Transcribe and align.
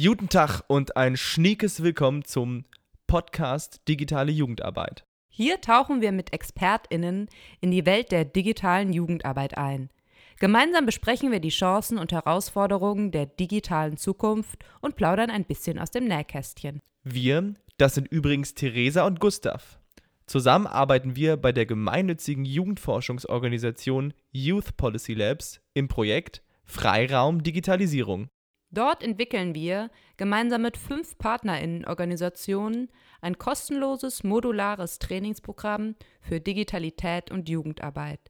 Guten 0.00 0.28
Tag 0.28 0.62
und 0.68 0.96
ein 0.96 1.16
schniekes 1.16 1.82
Willkommen 1.82 2.24
zum 2.24 2.66
Podcast 3.08 3.80
Digitale 3.88 4.30
Jugendarbeit. 4.30 5.04
Hier 5.28 5.60
tauchen 5.60 6.00
wir 6.00 6.12
mit 6.12 6.32
ExpertInnen 6.32 7.28
in 7.60 7.70
die 7.72 7.84
Welt 7.84 8.12
der 8.12 8.24
digitalen 8.24 8.92
Jugendarbeit 8.92 9.58
ein. 9.58 9.90
Gemeinsam 10.38 10.86
besprechen 10.86 11.32
wir 11.32 11.40
die 11.40 11.48
Chancen 11.48 11.98
und 11.98 12.12
Herausforderungen 12.12 13.10
der 13.10 13.26
digitalen 13.26 13.96
Zukunft 13.96 14.64
und 14.80 14.94
plaudern 14.94 15.30
ein 15.30 15.44
bisschen 15.44 15.80
aus 15.80 15.90
dem 15.90 16.04
Nähkästchen. 16.04 16.80
Wir, 17.02 17.54
das 17.76 17.96
sind 17.96 18.06
übrigens 18.06 18.54
Theresa 18.54 19.04
und 19.04 19.18
Gustav. 19.18 19.80
Zusammen 20.26 20.68
arbeiten 20.68 21.16
wir 21.16 21.36
bei 21.36 21.50
der 21.50 21.66
gemeinnützigen 21.66 22.44
Jugendforschungsorganisation 22.44 24.14
Youth 24.30 24.76
Policy 24.76 25.14
Labs 25.14 25.60
im 25.74 25.88
Projekt 25.88 26.42
Freiraum 26.62 27.42
Digitalisierung. 27.42 28.28
Dort 28.70 29.02
entwickeln 29.02 29.54
wir 29.54 29.90
gemeinsam 30.18 30.62
mit 30.62 30.76
fünf 30.76 31.16
Partnerinnenorganisationen 31.16 32.90
ein 33.20 33.38
kostenloses 33.38 34.24
modulares 34.24 34.98
Trainingsprogramm 34.98 35.94
für 36.20 36.40
Digitalität 36.40 37.30
und 37.30 37.48
Jugendarbeit. 37.48 38.20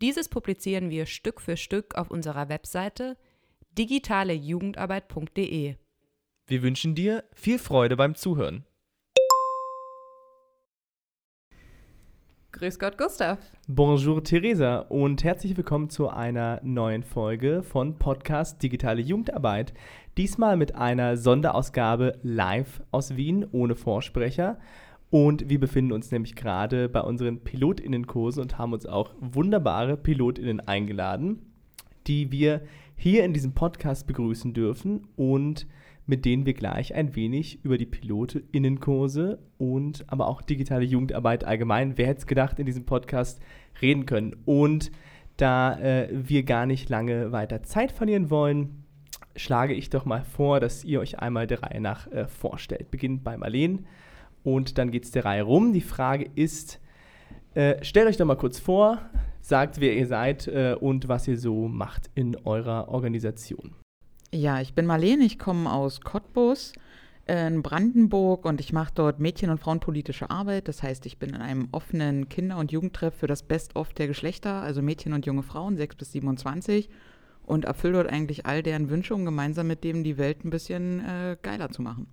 Dieses 0.00 0.28
publizieren 0.28 0.90
wir 0.90 1.06
Stück 1.06 1.40
für 1.40 1.56
Stück 1.56 1.96
auf 1.96 2.10
unserer 2.10 2.48
Webseite 2.48 3.16
digitalejugendarbeit.de. 3.76 5.74
Wir 6.46 6.62
wünschen 6.62 6.94
dir 6.94 7.24
viel 7.32 7.58
Freude 7.58 7.96
beim 7.96 8.14
Zuhören. 8.14 8.64
Grüß 12.52 12.80
Gott, 12.80 12.98
Gustav. 12.98 13.38
Bonjour, 13.68 14.24
Theresa 14.24 14.80
und 14.80 15.22
herzlich 15.22 15.56
willkommen 15.56 15.88
zu 15.88 16.08
einer 16.08 16.60
neuen 16.64 17.04
Folge 17.04 17.62
von 17.62 17.96
Podcast 17.96 18.60
Digitale 18.60 19.00
Jugendarbeit. 19.00 19.72
Diesmal 20.16 20.56
mit 20.56 20.74
einer 20.74 21.16
Sonderausgabe 21.16 22.18
live 22.24 22.82
aus 22.90 23.14
Wien 23.16 23.46
ohne 23.52 23.76
Vorsprecher. 23.76 24.58
Und 25.10 25.48
wir 25.48 25.60
befinden 25.60 25.92
uns 25.92 26.10
nämlich 26.10 26.34
gerade 26.34 26.88
bei 26.88 27.02
unseren 27.02 27.38
PilotInnenkursen 27.38 28.42
und 28.42 28.58
haben 28.58 28.72
uns 28.72 28.84
auch 28.84 29.14
wunderbare 29.20 29.96
PilotInnen 29.96 30.58
eingeladen, 30.58 31.42
die 32.08 32.32
wir 32.32 32.62
hier 32.96 33.24
in 33.24 33.32
diesem 33.32 33.54
Podcast 33.54 34.08
begrüßen 34.08 34.54
dürfen 34.54 35.06
und 35.14 35.68
mit 36.10 36.24
denen 36.24 36.44
wir 36.44 36.54
gleich 36.54 36.92
ein 36.92 37.14
wenig 37.14 37.64
über 37.64 37.78
die 37.78 37.86
PilotInnenkurse 37.86 39.38
und 39.58 40.04
aber 40.08 40.26
auch 40.26 40.42
digitale 40.42 40.84
Jugendarbeit 40.84 41.44
allgemein, 41.44 41.96
wer 41.96 42.08
hätte 42.08 42.18
es 42.18 42.26
gedacht, 42.26 42.58
in 42.58 42.66
diesem 42.66 42.84
Podcast 42.84 43.40
reden 43.80 44.06
können. 44.06 44.34
Und 44.44 44.90
da 45.36 45.78
äh, 45.78 46.08
wir 46.10 46.42
gar 46.42 46.66
nicht 46.66 46.88
lange 46.88 47.30
weiter 47.30 47.62
Zeit 47.62 47.92
verlieren 47.92 48.28
wollen, 48.28 48.82
schlage 49.36 49.72
ich 49.72 49.88
doch 49.88 50.04
mal 50.04 50.24
vor, 50.24 50.58
dass 50.58 50.82
ihr 50.82 50.98
euch 50.98 51.20
einmal 51.20 51.46
der 51.46 51.62
Reihe 51.62 51.80
nach 51.80 52.10
äh, 52.10 52.26
vorstellt. 52.26 52.90
Beginnt 52.90 53.22
bei 53.22 53.36
Marleen 53.36 53.86
und 54.42 54.78
dann 54.78 54.90
geht 54.90 55.04
es 55.04 55.12
der 55.12 55.24
Reihe 55.24 55.44
rum. 55.44 55.72
Die 55.72 55.80
Frage 55.80 56.28
ist, 56.34 56.80
äh, 57.54 57.76
stellt 57.84 58.08
euch 58.08 58.16
doch 58.16 58.26
mal 58.26 58.34
kurz 58.34 58.58
vor, 58.58 58.98
sagt, 59.40 59.80
wer 59.80 59.94
ihr 59.94 60.08
seid 60.08 60.48
äh, 60.48 60.74
und 60.74 61.06
was 61.06 61.28
ihr 61.28 61.38
so 61.38 61.68
macht 61.68 62.10
in 62.16 62.34
eurer 62.44 62.88
Organisation. 62.88 63.76
Ja, 64.32 64.60
ich 64.60 64.74
bin 64.74 64.86
Marlene, 64.86 65.24
ich 65.24 65.40
komme 65.40 65.72
aus 65.72 66.02
Cottbus 66.02 66.72
in 67.26 67.62
Brandenburg 67.62 68.44
und 68.44 68.60
ich 68.60 68.72
mache 68.72 68.92
dort 68.94 69.18
Mädchen- 69.18 69.50
und 69.50 69.58
Frauenpolitische 69.58 70.30
Arbeit. 70.30 70.68
Das 70.68 70.84
heißt, 70.84 71.04
ich 71.06 71.18
bin 71.18 71.30
in 71.30 71.40
einem 71.40 71.68
offenen 71.72 72.28
Kinder- 72.28 72.58
und 72.58 72.70
Jugendtreff 72.70 73.14
für 73.14 73.26
das 73.26 73.42
Best-of 73.42 73.92
der 73.92 74.06
Geschlechter, 74.06 74.62
also 74.62 74.82
Mädchen 74.82 75.14
und 75.14 75.26
junge 75.26 75.42
Frauen, 75.42 75.76
6 75.76 75.96
bis 75.96 76.12
27 76.12 76.88
und 77.44 77.64
erfülle 77.64 77.94
dort 77.94 78.12
eigentlich 78.12 78.46
all 78.46 78.62
deren 78.62 78.88
Wünsche, 78.88 79.14
um 79.14 79.24
gemeinsam 79.24 79.66
mit 79.66 79.82
dem 79.82 80.04
die 80.04 80.16
Welt 80.16 80.44
ein 80.44 80.50
bisschen 80.50 81.00
äh, 81.00 81.36
geiler 81.42 81.70
zu 81.70 81.82
machen. 81.82 82.06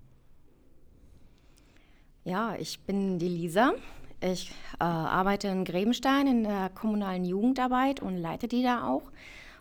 Ja, 2.23 2.55
ich 2.57 2.79
bin 2.79 3.19
die 3.19 3.29
Lisa. 3.29 3.73
Ich 4.21 4.49
äh, 4.79 4.83
arbeite 4.83 5.49
in 5.49 5.65
Grebenstein 5.65 6.25
in 6.25 6.43
der 6.43 6.69
kommunalen 6.69 7.25
Jugendarbeit 7.25 8.01
und 8.01 8.17
leite 8.17 8.47
die 8.47 8.63
da 8.63 8.87
auch 8.87 9.11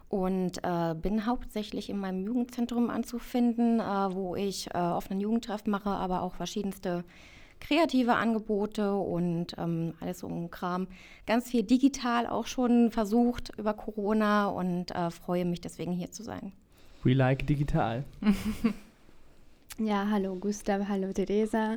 und 0.09 0.59
äh, 0.62 0.94
bin 0.94 1.27
hauptsächlich 1.27 1.91
in 1.91 1.99
meinem 1.99 2.25
Jugendzentrum 2.25 2.91
anzufinden, 2.91 3.81
äh, 3.81 3.83
wo 3.83 4.37
ich 4.37 4.69
äh, 4.72 4.78
offenen 4.78 5.21
Jugendtreff 5.21 5.67
mache, 5.67 5.91
aber 5.91 6.22
auch 6.22 6.34
verschiedenste 6.34 7.05
kreative 7.61 8.15
Angebote 8.15 8.94
und 8.94 9.55
ähm, 9.59 9.94
alles 10.00 10.21
so 10.21 10.28
ein 10.28 10.50
Kram. 10.50 10.89
Ganz 11.27 11.50
viel 11.50 11.62
digital 11.62 12.27
auch 12.27 12.47
schon 12.47 12.91
versucht 12.91 13.53
über 13.59 13.75
Corona 13.75 14.47
und 14.49 14.91
äh, 14.94 15.11
freue 15.11 15.44
mich 15.44 15.61
deswegen 15.61 15.93
hier 15.93 16.11
zu 16.11 16.23
sein. 16.23 16.53
We 17.03 17.15
like 17.15 17.47
digital. 17.47 18.05
Ja, 19.78 20.09
hallo 20.10 20.34
Gustav, 20.37 20.88
hallo 20.88 21.12
Theresa. 21.12 21.76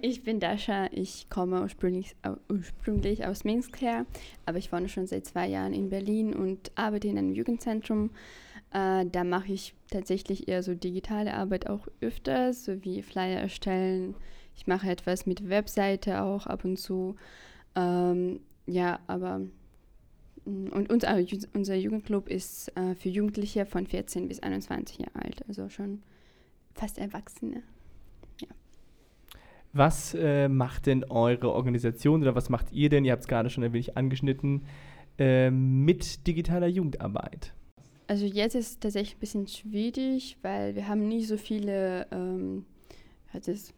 Ich 0.00 0.22
bin 0.22 0.38
Dasha, 0.38 0.86
ich 0.92 1.28
komme 1.28 1.60
ursprünglich, 1.60 2.14
ursprünglich 2.48 3.26
aus 3.26 3.42
Minsk 3.42 3.80
her, 3.80 4.06
aber 4.44 4.58
ich 4.58 4.70
wohne 4.70 4.88
schon 4.88 5.08
seit 5.08 5.26
zwei 5.26 5.48
Jahren 5.48 5.72
in 5.72 5.90
Berlin 5.90 6.34
und 6.34 6.70
arbeite 6.76 7.08
in 7.08 7.18
einem 7.18 7.32
Jugendzentrum. 7.32 8.10
Äh, 8.72 9.06
da 9.06 9.24
mache 9.24 9.52
ich 9.52 9.74
tatsächlich 9.90 10.46
eher 10.46 10.62
so 10.62 10.74
digitale 10.74 11.34
Arbeit 11.34 11.68
auch 11.68 11.88
öfters, 12.00 12.64
so 12.64 12.84
wie 12.84 13.02
Flyer 13.02 13.40
erstellen. 13.40 14.14
Ich 14.54 14.68
mache 14.68 14.88
etwas 14.88 15.26
mit 15.26 15.48
Webseite 15.48 16.22
auch 16.22 16.46
ab 16.46 16.64
und 16.64 16.76
zu. 16.76 17.16
Ähm, 17.74 18.38
ja, 18.66 19.00
aber 19.08 19.40
mm, 20.44 20.68
und 20.68 20.92
unser, 20.92 21.18
unser 21.54 21.74
Jugendclub 21.74 22.28
ist 22.28 22.68
äh, 22.76 22.94
für 22.94 23.08
Jugendliche 23.08 23.66
von 23.66 23.84
14 23.84 24.28
bis 24.28 24.38
21 24.38 24.98
Jahre 24.98 25.24
alt, 25.24 25.44
also 25.48 25.68
schon 25.68 26.02
fast 26.76 26.98
Erwachsene. 26.98 27.62
Ja. 28.40 28.48
Was 29.72 30.14
äh, 30.14 30.48
macht 30.48 30.86
denn 30.86 31.04
eure 31.04 31.52
Organisation 31.52 32.22
oder 32.22 32.34
was 32.34 32.48
macht 32.48 32.72
ihr 32.72 32.88
denn, 32.88 33.04
ihr 33.04 33.12
habt 33.12 33.22
es 33.22 33.28
gerade 33.28 33.50
schon 33.50 33.64
ein 33.64 33.72
wenig 33.72 33.96
angeschnitten, 33.96 34.64
äh, 35.18 35.50
mit 35.50 36.26
digitaler 36.26 36.68
Jugendarbeit? 36.68 37.52
Also 38.08 38.24
jetzt 38.24 38.54
ist 38.54 38.68
es 38.68 38.78
tatsächlich 38.78 39.16
ein 39.16 39.20
bisschen 39.20 39.46
schwierig, 39.48 40.36
weil 40.42 40.76
wir 40.76 40.86
haben 40.86 41.08
nicht 41.08 41.26
so 41.26 41.36
viele 41.36 42.06
ähm, 42.12 42.64
es 43.32 43.74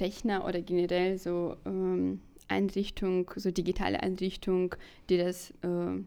Rechner 0.00 0.44
oder 0.44 0.60
generell 0.60 1.18
so 1.18 1.56
ähm, 1.64 2.20
Einrichtung, 2.48 3.30
so 3.36 3.50
digitale 3.50 4.02
Einrichtung, 4.02 4.74
die 5.08 5.18
das 5.18 5.50
äh, 5.62 6.02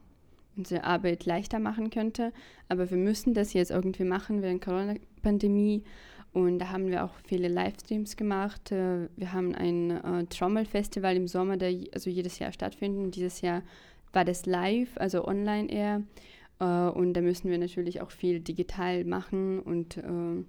unsere 0.57 0.83
Arbeit 0.83 1.25
leichter 1.25 1.59
machen 1.59 1.89
könnte. 1.89 2.33
Aber 2.69 2.89
wir 2.89 2.97
müssen 2.97 3.33
das 3.33 3.53
jetzt 3.53 3.71
irgendwie 3.71 4.03
machen 4.03 4.41
während 4.41 4.63
Corona-Pandemie. 4.63 5.83
Und 6.33 6.59
da 6.59 6.69
haben 6.69 6.87
wir 6.89 7.03
auch 7.03 7.13
viele 7.25 7.47
Livestreams 7.47 8.15
gemacht. 8.15 8.71
Äh, 8.71 9.07
wir 9.15 9.33
haben 9.33 9.55
ein 9.55 9.91
äh, 9.91 10.25
Trommelfestival 10.25 11.15
im 11.15 11.27
Sommer, 11.27 11.57
der 11.57 11.73
also 11.93 12.09
jedes 12.09 12.39
Jahr 12.39 12.51
stattfindet. 12.51 13.15
Dieses 13.15 13.41
Jahr 13.41 13.63
war 14.13 14.25
das 14.25 14.45
live, 14.45 14.89
also 14.97 15.25
online 15.25 15.71
eher. 15.71 16.03
Äh, 16.59 16.89
und 16.89 17.13
da 17.13 17.21
müssen 17.21 17.49
wir 17.49 17.57
natürlich 17.57 18.01
auch 18.01 18.11
viel 18.11 18.39
digital 18.39 19.03
machen. 19.03 19.59
Und 19.59 19.97
äh, 19.97 20.43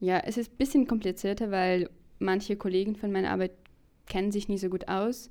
ja, 0.00 0.18
es 0.18 0.36
ist 0.36 0.52
ein 0.52 0.56
bisschen 0.56 0.86
komplizierter, 0.86 1.50
weil 1.50 1.90
manche 2.18 2.56
Kollegen 2.56 2.94
von 2.94 3.10
meiner 3.10 3.30
Arbeit 3.30 3.52
kennen 4.06 4.30
sich 4.30 4.48
nicht 4.48 4.60
so 4.60 4.68
gut 4.68 4.88
aus. 4.88 5.30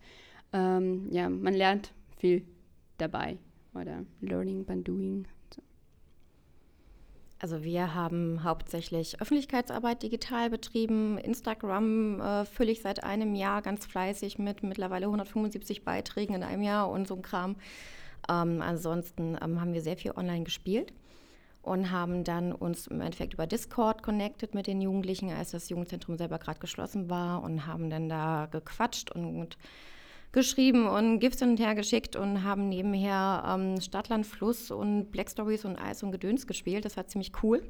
Ähm, 0.54 1.08
ja, 1.12 1.30
man 1.30 1.54
lernt 1.54 1.94
viel 2.18 2.44
dabei 2.98 3.38
oder 3.82 4.06
Learning 4.22 4.66
by 4.66 4.82
Doing. 4.82 5.28
So. 5.54 5.62
Also 7.40 7.64
wir 7.64 7.94
haben 7.94 8.44
hauptsächlich 8.44 9.22
Öffentlichkeitsarbeit 9.22 10.02
digital 10.02 10.50
betrieben. 10.50 11.18
Instagram 11.18 12.20
äh, 12.20 12.46
fülle 12.46 12.72
ich 12.72 12.82
seit 12.82 13.04
einem 13.04 13.36
Jahr 13.36 13.62
ganz 13.62 13.86
fleißig 13.86 14.40
mit 14.40 14.64
mittlerweile 14.64 15.06
175 15.06 15.86
Beiträgen 15.86 16.34
in 16.34 16.44
einem 16.44 16.64
Jahr 16.64 16.90
und 16.90 17.08
so 17.08 17.16
ein 17.16 17.22
Kram. 17.22 17.56
Ähm, 18.30 18.62
ansonsten 18.62 19.38
ähm, 19.42 19.62
haben 19.62 19.74
wir 19.74 19.82
sehr 19.82 19.98
viel 19.98 20.12
online 20.12 20.44
gespielt 20.44 20.94
und 21.62 21.92
haben 21.92 22.24
dann 22.24 22.54
uns 22.54 22.88
im 22.88 23.02
Endeffekt 23.02 23.34
über 23.34 23.46
Discord 23.46 24.02
connected 24.02 24.56
mit 24.56 24.68
den 24.68 24.82
Jugendlichen, 24.82 25.30
als 25.32 25.52
das 25.52 25.70
Jugendzentrum 25.70 26.18
selber 26.18 26.40
gerade 26.40 26.60
geschlossen 26.60 27.10
war 27.10 27.44
und 27.44 27.68
haben 27.68 27.90
dann 27.90 28.10
da 28.10 28.48
gequatscht 28.50 29.12
und, 29.12 29.26
und 29.26 29.58
geschrieben 30.32 30.88
und 30.88 31.20
GIFs 31.20 31.40
hin 31.40 31.52
und 31.52 31.60
her 31.60 31.76
geschickt 31.76 32.16
und 32.16 32.44
haben 32.44 32.70
nebenher 32.70 33.44
ähm, 33.48 33.82
Stadtland 33.82 34.26
Fluss 34.26 34.72
und 34.72 35.12
Black 35.12 35.30
Stories 35.30 35.66
und 35.66 35.78
Eis 35.78 36.04
und 36.04 36.12
Gedöns 36.12 36.48
gespielt. 36.48 36.86
Das 36.86 36.98
war 36.98 37.08
ziemlich 37.08 37.32
cool. 37.44 37.64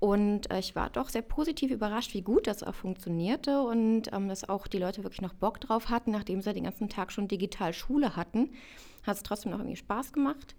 Und 0.00 0.50
äh, 0.50 0.60
ich 0.60 0.76
war 0.76 0.90
doch 0.90 1.08
sehr 1.08 1.22
positiv 1.22 1.72
überrascht, 1.72 2.14
wie 2.14 2.22
gut 2.22 2.46
das 2.46 2.62
auch 2.62 2.74
funktionierte 2.74 3.62
und 3.62 4.12
ähm, 4.12 4.28
dass 4.28 4.48
auch 4.48 4.68
die 4.68 4.78
Leute 4.78 5.02
wirklich 5.02 5.22
noch 5.22 5.34
Bock 5.34 5.60
drauf 5.60 5.88
hatten, 5.88 6.12
nachdem 6.12 6.40
sie 6.40 6.52
den 6.52 6.64
ganzen 6.64 6.88
Tag 6.88 7.10
schon 7.10 7.26
digital 7.26 7.72
Schule 7.72 8.14
hatten. 8.14 8.50
Hat 9.04 9.16
es 9.16 9.22
trotzdem 9.22 9.50
noch 9.50 9.58
irgendwie 9.58 9.76
Spaß 9.76 10.12
gemacht. 10.12 10.54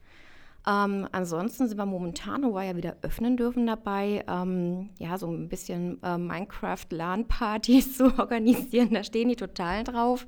Ähm, 0.68 1.08
ansonsten 1.14 1.70
sind 1.70 1.78
wir 1.78 1.86
momentan, 1.86 2.44
wo 2.44 2.54
wir 2.54 2.64
ja 2.64 2.76
wieder 2.76 2.98
öffnen 3.02 3.38
dürfen, 3.38 3.66
dabei, 3.66 4.26
ähm, 4.28 4.90
ja, 5.00 5.18
so 5.18 5.32
ein 5.32 5.48
bisschen 5.48 6.04
äh, 6.04 6.18
Minecraft-LAN-Partys 6.18 7.98
zu 7.98 8.20
organisieren. 8.20 8.94
Da 8.94 9.06
stehen 9.06 9.30
die 9.30 9.38
total 9.38 9.86
drauf 9.86 10.26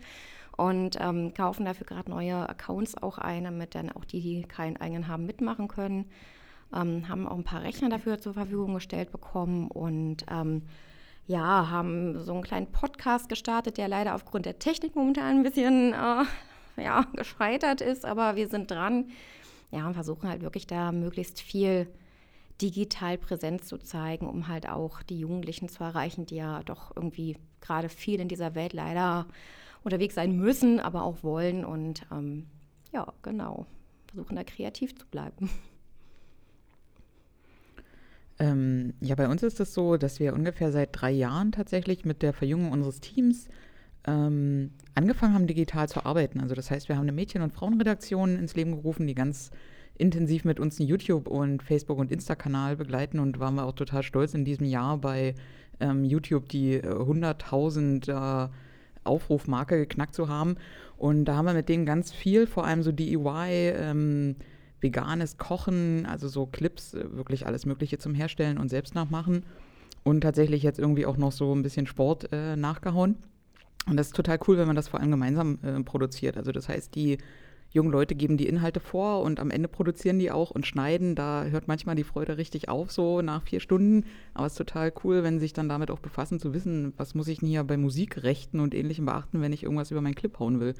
und 0.62 0.96
ähm, 1.00 1.34
kaufen 1.34 1.66
dafür 1.66 1.88
gerade 1.88 2.12
neue 2.12 2.48
Accounts 2.48 2.96
auch 2.96 3.18
ein, 3.18 3.46
damit 3.46 3.74
dann 3.74 3.92
auch 3.92 4.06
die, 4.06 4.22
die 4.22 4.44
keinen 4.44 4.78
eigenen 4.78 5.08
haben, 5.08 5.26
mitmachen 5.26 5.68
können. 5.68 6.06
ähm, 6.72 7.10
haben 7.10 7.28
auch 7.28 7.36
ein 7.36 7.44
paar 7.44 7.64
Rechner 7.64 7.90
dafür 7.90 8.20
zur 8.20 8.36
Verfügung 8.36 8.76
gestellt 8.76 9.12
bekommen 9.12 9.70
und 9.70 10.24
ähm, 10.30 10.62
ja, 11.26 11.72
haben 11.72 12.20
so 12.20 12.34
einen 12.34 12.44
kleinen 12.44 12.72
Podcast 12.72 13.28
gestartet, 13.28 13.80
der 13.80 13.88
leider 13.88 14.14
aufgrund 14.14 14.46
der 14.46 14.60
Technik 14.60 14.96
momentan 14.96 15.38
ein 15.38 15.44
bisschen 15.44 15.94
äh, 15.94 16.26
ja, 16.84 17.08
gescheitert 17.16 17.82
ist, 17.82 18.06
aber 18.06 18.36
wir 18.36 18.48
sind 18.48 18.70
dran. 18.70 19.10
Ja, 19.72 19.88
und 19.88 19.96
versuchen 19.96 20.30
halt 20.30 20.44
wirklich 20.44 20.68
da 20.68 20.92
möglichst 20.92 21.42
viel 21.42 21.88
digital 22.62 23.18
Präsenz 23.18 23.66
zu 23.66 23.80
zeigen, 23.80 24.28
um 24.28 24.48
halt 24.48 24.70
auch 24.70 25.02
die 25.02 25.20
Jugendlichen 25.20 25.70
zu 25.70 25.84
erreichen, 25.84 26.28
die 26.28 26.36
ja 26.36 26.62
doch 26.62 26.96
irgendwie 26.96 27.38
gerade 27.62 27.90
viel 27.90 28.20
in 28.20 28.28
dieser 28.28 28.54
Welt 28.54 28.74
leider 28.74 29.26
unterwegs 29.84 30.16
sein 30.16 30.38
müssen, 30.38 30.80
aber 30.80 31.04
auch 31.04 31.24
wollen. 31.24 31.66
Und 31.66 32.06
ähm, 32.12 32.48
ja, 32.92 33.12
genau, 33.22 33.66
versuchen 34.08 34.36
da 34.36 34.44
kreativ 34.44 34.96
zu 34.96 35.06
bleiben. 35.08 35.50
Ähm, 38.40 38.96
ja, 39.02 39.14
bei 39.14 39.28
uns 39.28 39.44
ist 39.44 39.60
es 39.60 39.72
so, 39.72 39.98
dass 39.98 40.20
wir 40.20 40.34
ungefähr 40.34 40.72
seit 40.72 40.90
drei 40.94 41.12
Jahren 41.12 41.52
tatsächlich 41.52 42.06
mit 42.06 42.24
der 42.24 42.34
Verjüngung 42.34 42.72
unseres 42.72 43.00
Teams 43.00 43.48
ähm, 44.08 44.72
angefangen 44.96 45.36
haben, 45.36 45.46
digital 45.46 45.88
zu 45.88 46.06
arbeiten. 46.08 46.40
Also 46.40 46.56
das 46.56 46.72
heißt, 46.72 46.90
wir 46.90 46.96
haben 46.96 47.04
eine 47.04 47.12
Mädchen- 47.12 47.44
und 47.44 47.54
Frauenredaktion 47.54 48.38
ins 48.38 48.56
Leben 48.56 48.72
gerufen, 48.72 49.06
die 49.06 49.14
ganz 49.14 49.52
intensiv 49.96 50.44
mit 50.44 50.60
uns 50.60 50.80
einen 50.80 50.90
YouTube- 50.90 51.28
und 51.28 51.62
Facebook- 51.62 52.00
und 52.00 52.12
Insta-Kanal 52.12 52.78
begleiten 52.78 53.20
und 53.20 53.40
waren 53.40 53.54
wir 53.54 53.66
auch 53.66 53.76
total 53.76 54.02
stolz 54.02 54.34
in 54.34 54.44
diesem 54.44 54.66
Jahr 54.66 54.98
bei 54.98 55.36
ähm, 55.80 56.04
YouTube 56.04 56.50
die 56.50 56.74
äh, 56.74 56.88
100.000 56.88 58.10
äh, 58.10 58.50
Aufrufmarke 59.04 59.78
geknackt 59.78 60.16
zu 60.16 60.30
haben. 60.30 60.56
Und 60.98 61.26
da 61.26 61.36
haben 61.36 61.46
wir 61.46 61.54
mit 61.54 61.70
denen 61.70 61.86
ganz 61.86 62.12
viel, 62.12 62.48
vor 62.48 62.66
allem 62.66 62.84
so 62.84 62.92
DIY, 62.92 63.74
ähm, 63.76 64.36
veganes 64.80 65.38
Kochen, 65.38 66.06
also 66.06 66.28
so 66.28 66.46
Clips, 66.46 66.94
äh, 66.94 67.16
wirklich 67.16 67.46
alles 67.48 67.66
Mögliche 67.66 67.98
zum 67.98 68.14
Herstellen 68.14 68.58
und 68.58 68.70
selbst 68.70 68.96
nachmachen. 68.96 69.44
Und 70.04 70.22
tatsächlich 70.22 70.64
jetzt 70.64 70.80
irgendwie 70.80 71.06
auch 71.06 71.18
noch 71.18 71.32
so 71.32 71.54
ein 71.54 71.62
bisschen 71.62 71.88
Sport 71.88 72.30
äh, 72.32 72.56
nachgehauen. 72.56 73.18
Und 73.88 73.98
das 73.98 74.08
ist 74.08 74.16
total 74.16 74.40
cool, 74.48 74.58
wenn 74.58 74.68
man 74.68 74.76
das 74.76 74.88
vor 74.88 75.00
allem 75.00 75.12
gemeinsam 75.12 75.60
äh, 75.64 75.82
produziert. 75.82 76.38
Also 76.38 76.52
das 76.52 76.70
heißt, 76.70 76.96
die 76.96 77.18
jungen 77.72 77.92
Leute 77.92 78.16
geben 78.16 78.38
die 78.38 78.48
Inhalte 78.48 78.80
vor 78.80 79.22
und 79.22 79.40
am 79.40 79.50
Ende 79.50 79.68
produzieren 79.68 80.20
die 80.20 80.32
auch 80.32 80.52
und 80.52 80.68
schneiden. 80.68 81.16
Da 81.16 81.46
hört 81.46 81.68
manchmal 81.68 81.96
die 81.96 82.04
Freude 82.04 82.38
richtig 82.38 82.70
auf, 82.70 82.92
so 82.92 83.22
nach 83.22 83.44
vier 83.44 83.60
Stunden. 83.60 84.06
Aber 84.34 84.46
es 84.46 84.54
ist 84.54 84.58
total 84.58 84.94
cool, 85.04 85.24
wenn 85.24 85.36
sie 85.36 85.46
sich 85.46 85.54
dann 85.54 85.70
damit 85.70 85.90
auch 85.90 86.00
befassen, 86.00 86.40
zu 86.40 86.54
wissen, 86.54 86.94
was 86.98 87.16
muss 87.16 87.28
ich 87.28 87.40
denn 87.40 87.50
hier 87.50 87.64
bei 87.64 87.78
Musikrechten 87.78 88.60
und 88.60 88.76
Ähnlichem 88.76 89.06
beachten, 89.06 89.42
wenn 89.42 89.54
ich 89.54 89.64
irgendwas 89.64 89.92
über 89.92 90.02
meinen 90.02 90.16
Clip 90.16 90.38
hauen 90.40 90.60
will. 90.60 90.74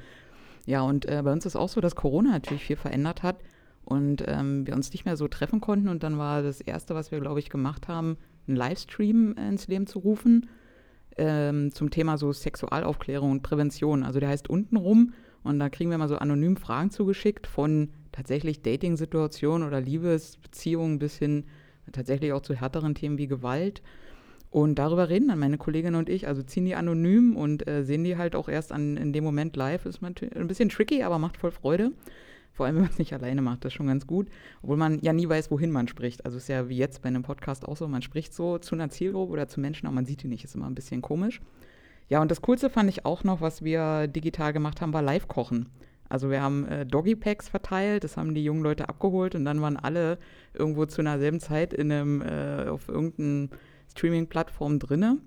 Ja, 0.66 0.82
und 0.82 1.06
äh, 1.06 1.22
bei 1.24 1.32
uns 1.32 1.46
ist 1.46 1.56
auch 1.56 1.68
so, 1.68 1.80
dass 1.80 1.96
Corona 1.96 2.32
natürlich 2.32 2.64
viel 2.64 2.76
verändert 2.76 3.22
hat 3.22 3.36
und 3.84 4.22
ähm, 4.26 4.66
wir 4.66 4.74
uns 4.74 4.92
nicht 4.92 5.04
mehr 5.04 5.16
so 5.16 5.28
treffen 5.28 5.60
konnten. 5.60 5.88
Und 5.88 6.02
dann 6.02 6.18
war 6.18 6.42
das 6.42 6.60
Erste, 6.60 6.94
was 6.94 7.10
wir, 7.10 7.20
glaube 7.20 7.40
ich, 7.40 7.48
gemacht 7.48 7.88
haben, 7.88 8.16
einen 8.46 8.56
Livestream 8.56 9.34
ins 9.34 9.66
Leben 9.66 9.86
zu 9.86 9.98
rufen 9.98 10.48
ähm, 11.16 11.72
zum 11.72 11.90
Thema 11.90 12.18
so 12.18 12.32
Sexualaufklärung 12.32 13.30
und 13.30 13.42
Prävention. 13.42 14.02
Also 14.02 14.20
der 14.20 14.28
heißt 14.28 14.48
untenrum 14.48 15.12
und 15.44 15.58
da 15.58 15.68
kriegen 15.68 15.90
wir 15.90 15.98
mal 15.98 16.08
so 16.08 16.16
anonym 16.16 16.56
Fragen 16.56 16.90
zugeschickt 16.90 17.46
von 17.46 17.90
tatsächlich 18.12 18.62
Dating-Situationen 18.62 19.66
oder 19.66 19.80
Liebesbeziehungen 19.80 20.98
bis 20.98 21.16
hin 21.16 21.44
tatsächlich 21.90 22.32
auch 22.32 22.42
zu 22.42 22.54
härteren 22.54 22.94
Themen 22.94 23.18
wie 23.18 23.26
Gewalt. 23.26 23.82
Und 24.50 24.78
darüber 24.78 25.08
reden 25.08 25.28
dann 25.28 25.38
meine 25.38 25.56
Kollegin 25.56 25.94
und 25.94 26.10
ich, 26.10 26.28
also 26.28 26.42
ziehen 26.42 26.66
die 26.66 26.74
anonym 26.74 27.36
und 27.36 27.66
äh, 27.66 27.84
sehen 27.84 28.04
die 28.04 28.18
halt 28.18 28.36
auch 28.36 28.48
erst 28.48 28.70
an, 28.70 28.98
in 28.98 29.14
dem 29.14 29.24
Moment 29.24 29.56
live. 29.56 29.86
Ist 29.86 30.02
natürlich 30.02 30.36
ein 30.36 30.46
bisschen 30.46 30.68
tricky, 30.68 31.02
aber 31.02 31.18
macht 31.18 31.38
voll 31.38 31.50
Freude. 31.50 31.92
Vor 32.52 32.66
allem, 32.66 32.74
wenn 32.74 32.82
man 32.82 32.90
es 32.90 32.98
nicht 32.98 33.14
alleine 33.14 33.40
macht, 33.40 33.64
das 33.64 33.72
ist 33.72 33.76
schon 33.76 33.86
ganz 33.86 34.06
gut. 34.06 34.28
Obwohl 34.62 34.76
man 34.76 35.00
ja 35.00 35.14
nie 35.14 35.26
weiß, 35.26 35.50
wohin 35.50 35.70
man 35.70 35.88
spricht. 35.88 36.26
Also 36.26 36.36
ist 36.36 36.48
ja 36.48 36.68
wie 36.68 36.76
jetzt 36.76 37.00
bei 37.00 37.08
einem 37.08 37.22
Podcast 37.22 37.66
auch 37.66 37.78
so, 37.78 37.88
man 37.88 38.02
spricht 38.02 38.34
so 38.34 38.58
zu 38.58 38.74
einer 38.74 38.90
Zielgruppe 38.90 39.32
oder 39.32 39.48
zu 39.48 39.58
Menschen, 39.58 39.86
aber 39.86 39.94
man 39.94 40.04
sieht 40.04 40.22
die 40.22 40.28
nicht, 40.28 40.44
ist 40.44 40.54
immer 40.54 40.66
ein 40.66 40.74
bisschen 40.74 41.00
komisch. 41.00 41.40
Ja, 42.12 42.20
und 42.20 42.30
das 42.30 42.42
Coolste 42.42 42.68
fand 42.68 42.90
ich 42.90 43.06
auch 43.06 43.24
noch, 43.24 43.40
was 43.40 43.64
wir 43.64 44.06
digital 44.06 44.52
gemacht 44.52 44.82
haben, 44.82 44.92
war 44.92 45.00
Live-Kochen. 45.00 45.70
Also 46.10 46.28
wir 46.28 46.42
haben 46.42 46.66
äh, 46.68 46.84
Doggy-Packs 46.84 47.48
verteilt, 47.48 48.04
das 48.04 48.18
haben 48.18 48.34
die 48.34 48.44
jungen 48.44 48.62
Leute 48.62 48.90
abgeholt 48.90 49.34
und 49.34 49.46
dann 49.46 49.62
waren 49.62 49.78
alle 49.78 50.18
irgendwo 50.52 50.84
zu 50.84 51.00
einer 51.00 51.18
selben 51.18 51.40
Zeit 51.40 51.72
in 51.72 51.90
einem, 51.90 52.20
äh, 52.20 52.68
auf 52.68 52.90
irgendeiner 52.90 53.48
Streaming-Plattform 53.92 54.78
drinne. 54.78 55.22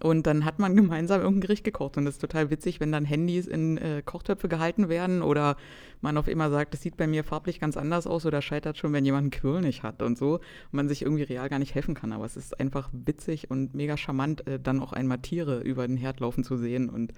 Und 0.00 0.26
dann 0.26 0.44
hat 0.44 0.58
man 0.58 0.76
gemeinsam 0.76 1.20
irgendein 1.20 1.42
Gericht 1.42 1.64
gekocht. 1.64 1.96
Und 1.96 2.04
das 2.04 2.14
ist 2.14 2.20
total 2.20 2.50
witzig, 2.50 2.80
wenn 2.80 2.92
dann 2.92 3.04
Handys 3.04 3.46
in 3.46 3.78
äh, 3.78 4.02
Kochtöpfe 4.04 4.48
gehalten 4.48 4.88
werden 4.88 5.22
oder 5.22 5.56
man 6.00 6.16
auf 6.16 6.28
immer 6.28 6.50
sagt, 6.50 6.74
das 6.74 6.82
sieht 6.82 6.96
bei 6.96 7.06
mir 7.06 7.24
farblich 7.24 7.60
ganz 7.60 7.76
anders 7.76 8.06
aus 8.06 8.26
oder 8.26 8.42
scheitert 8.42 8.76
schon, 8.76 8.92
wenn 8.92 9.04
jemand 9.04 9.22
einen 9.22 9.30
Quirl 9.30 9.60
nicht 9.60 9.82
hat 9.82 10.02
und 10.02 10.18
so. 10.18 10.34
Und 10.34 10.72
man 10.72 10.88
sich 10.88 11.02
irgendwie 11.02 11.22
real 11.22 11.48
gar 11.48 11.58
nicht 11.58 11.74
helfen 11.74 11.94
kann. 11.94 12.12
Aber 12.12 12.24
es 12.24 12.36
ist 12.36 12.58
einfach 12.60 12.90
witzig 12.92 13.50
und 13.50 13.74
mega 13.74 13.96
charmant, 13.96 14.46
äh, 14.46 14.60
dann 14.60 14.80
auch 14.80 14.92
einmal 14.92 15.18
Tiere 15.18 15.60
über 15.60 15.86
den 15.86 15.96
Herd 15.96 16.20
laufen 16.20 16.44
zu 16.44 16.56
sehen. 16.56 16.88
Und 16.88 17.12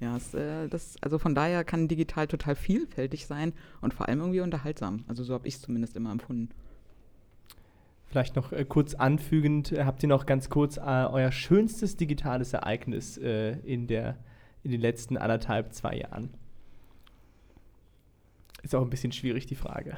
ja, 0.00 0.16
es, 0.16 0.34
äh, 0.34 0.68
das, 0.68 0.96
also 1.00 1.18
von 1.18 1.34
daher 1.34 1.64
kann 1.64 1.88
digital 1.88 2.26
total 2.26 2.54
vielfältig 2.54 3.26
sein 3.26 3.52
und 3.80 3.94
vor 3.94 4.08
allem 4.08 4.20
irgendwie 4.20 4.40
unterhaltsam. 4.40 5.04
Also 5.08 5.24
so 5.24 5.34
habe 5.34 5.48
ich 5.48 5.54
es 5.54 5.62
zumindest 5.62 5.96
immer 5.96 6.12
empfunden. 6.12 6.50
Vielleicht 8.08 8.36
noch 8.36 8.52
äh, 8.52 8.64
kurz 8.64 8.94
anfügend, 8.94 9.72
äh, 9.72 9.84
habt 9.84 10.02
ihr 10.02 10.08
noch 10.08 10.26
ganz 10.26 10.48
kurz 10.48 10.78
äh, 10.78 10.80
euer 10.80 11.30
schönstes 11.30 11.96
digitales 11.96 12.52
Ereignis 12.54 13.18
äh, 13.18 13.52
in, 13.58 13.86
der, 13.86 14.16
in 14.62 14.70
den 14.70 14.80
letzten 14.80 15.16
anderthalb, 15.16 15.74
zwei 15.74 15.96
Jahren? 15.96 16.30
Ist 18.62 18.74
auch 18.74 18.82
ein 18.82 18.90
bisschen 18.90 19.12
schwierig, 19.12 19.46
die 19.46 19.54
Frage. 19.54 19.96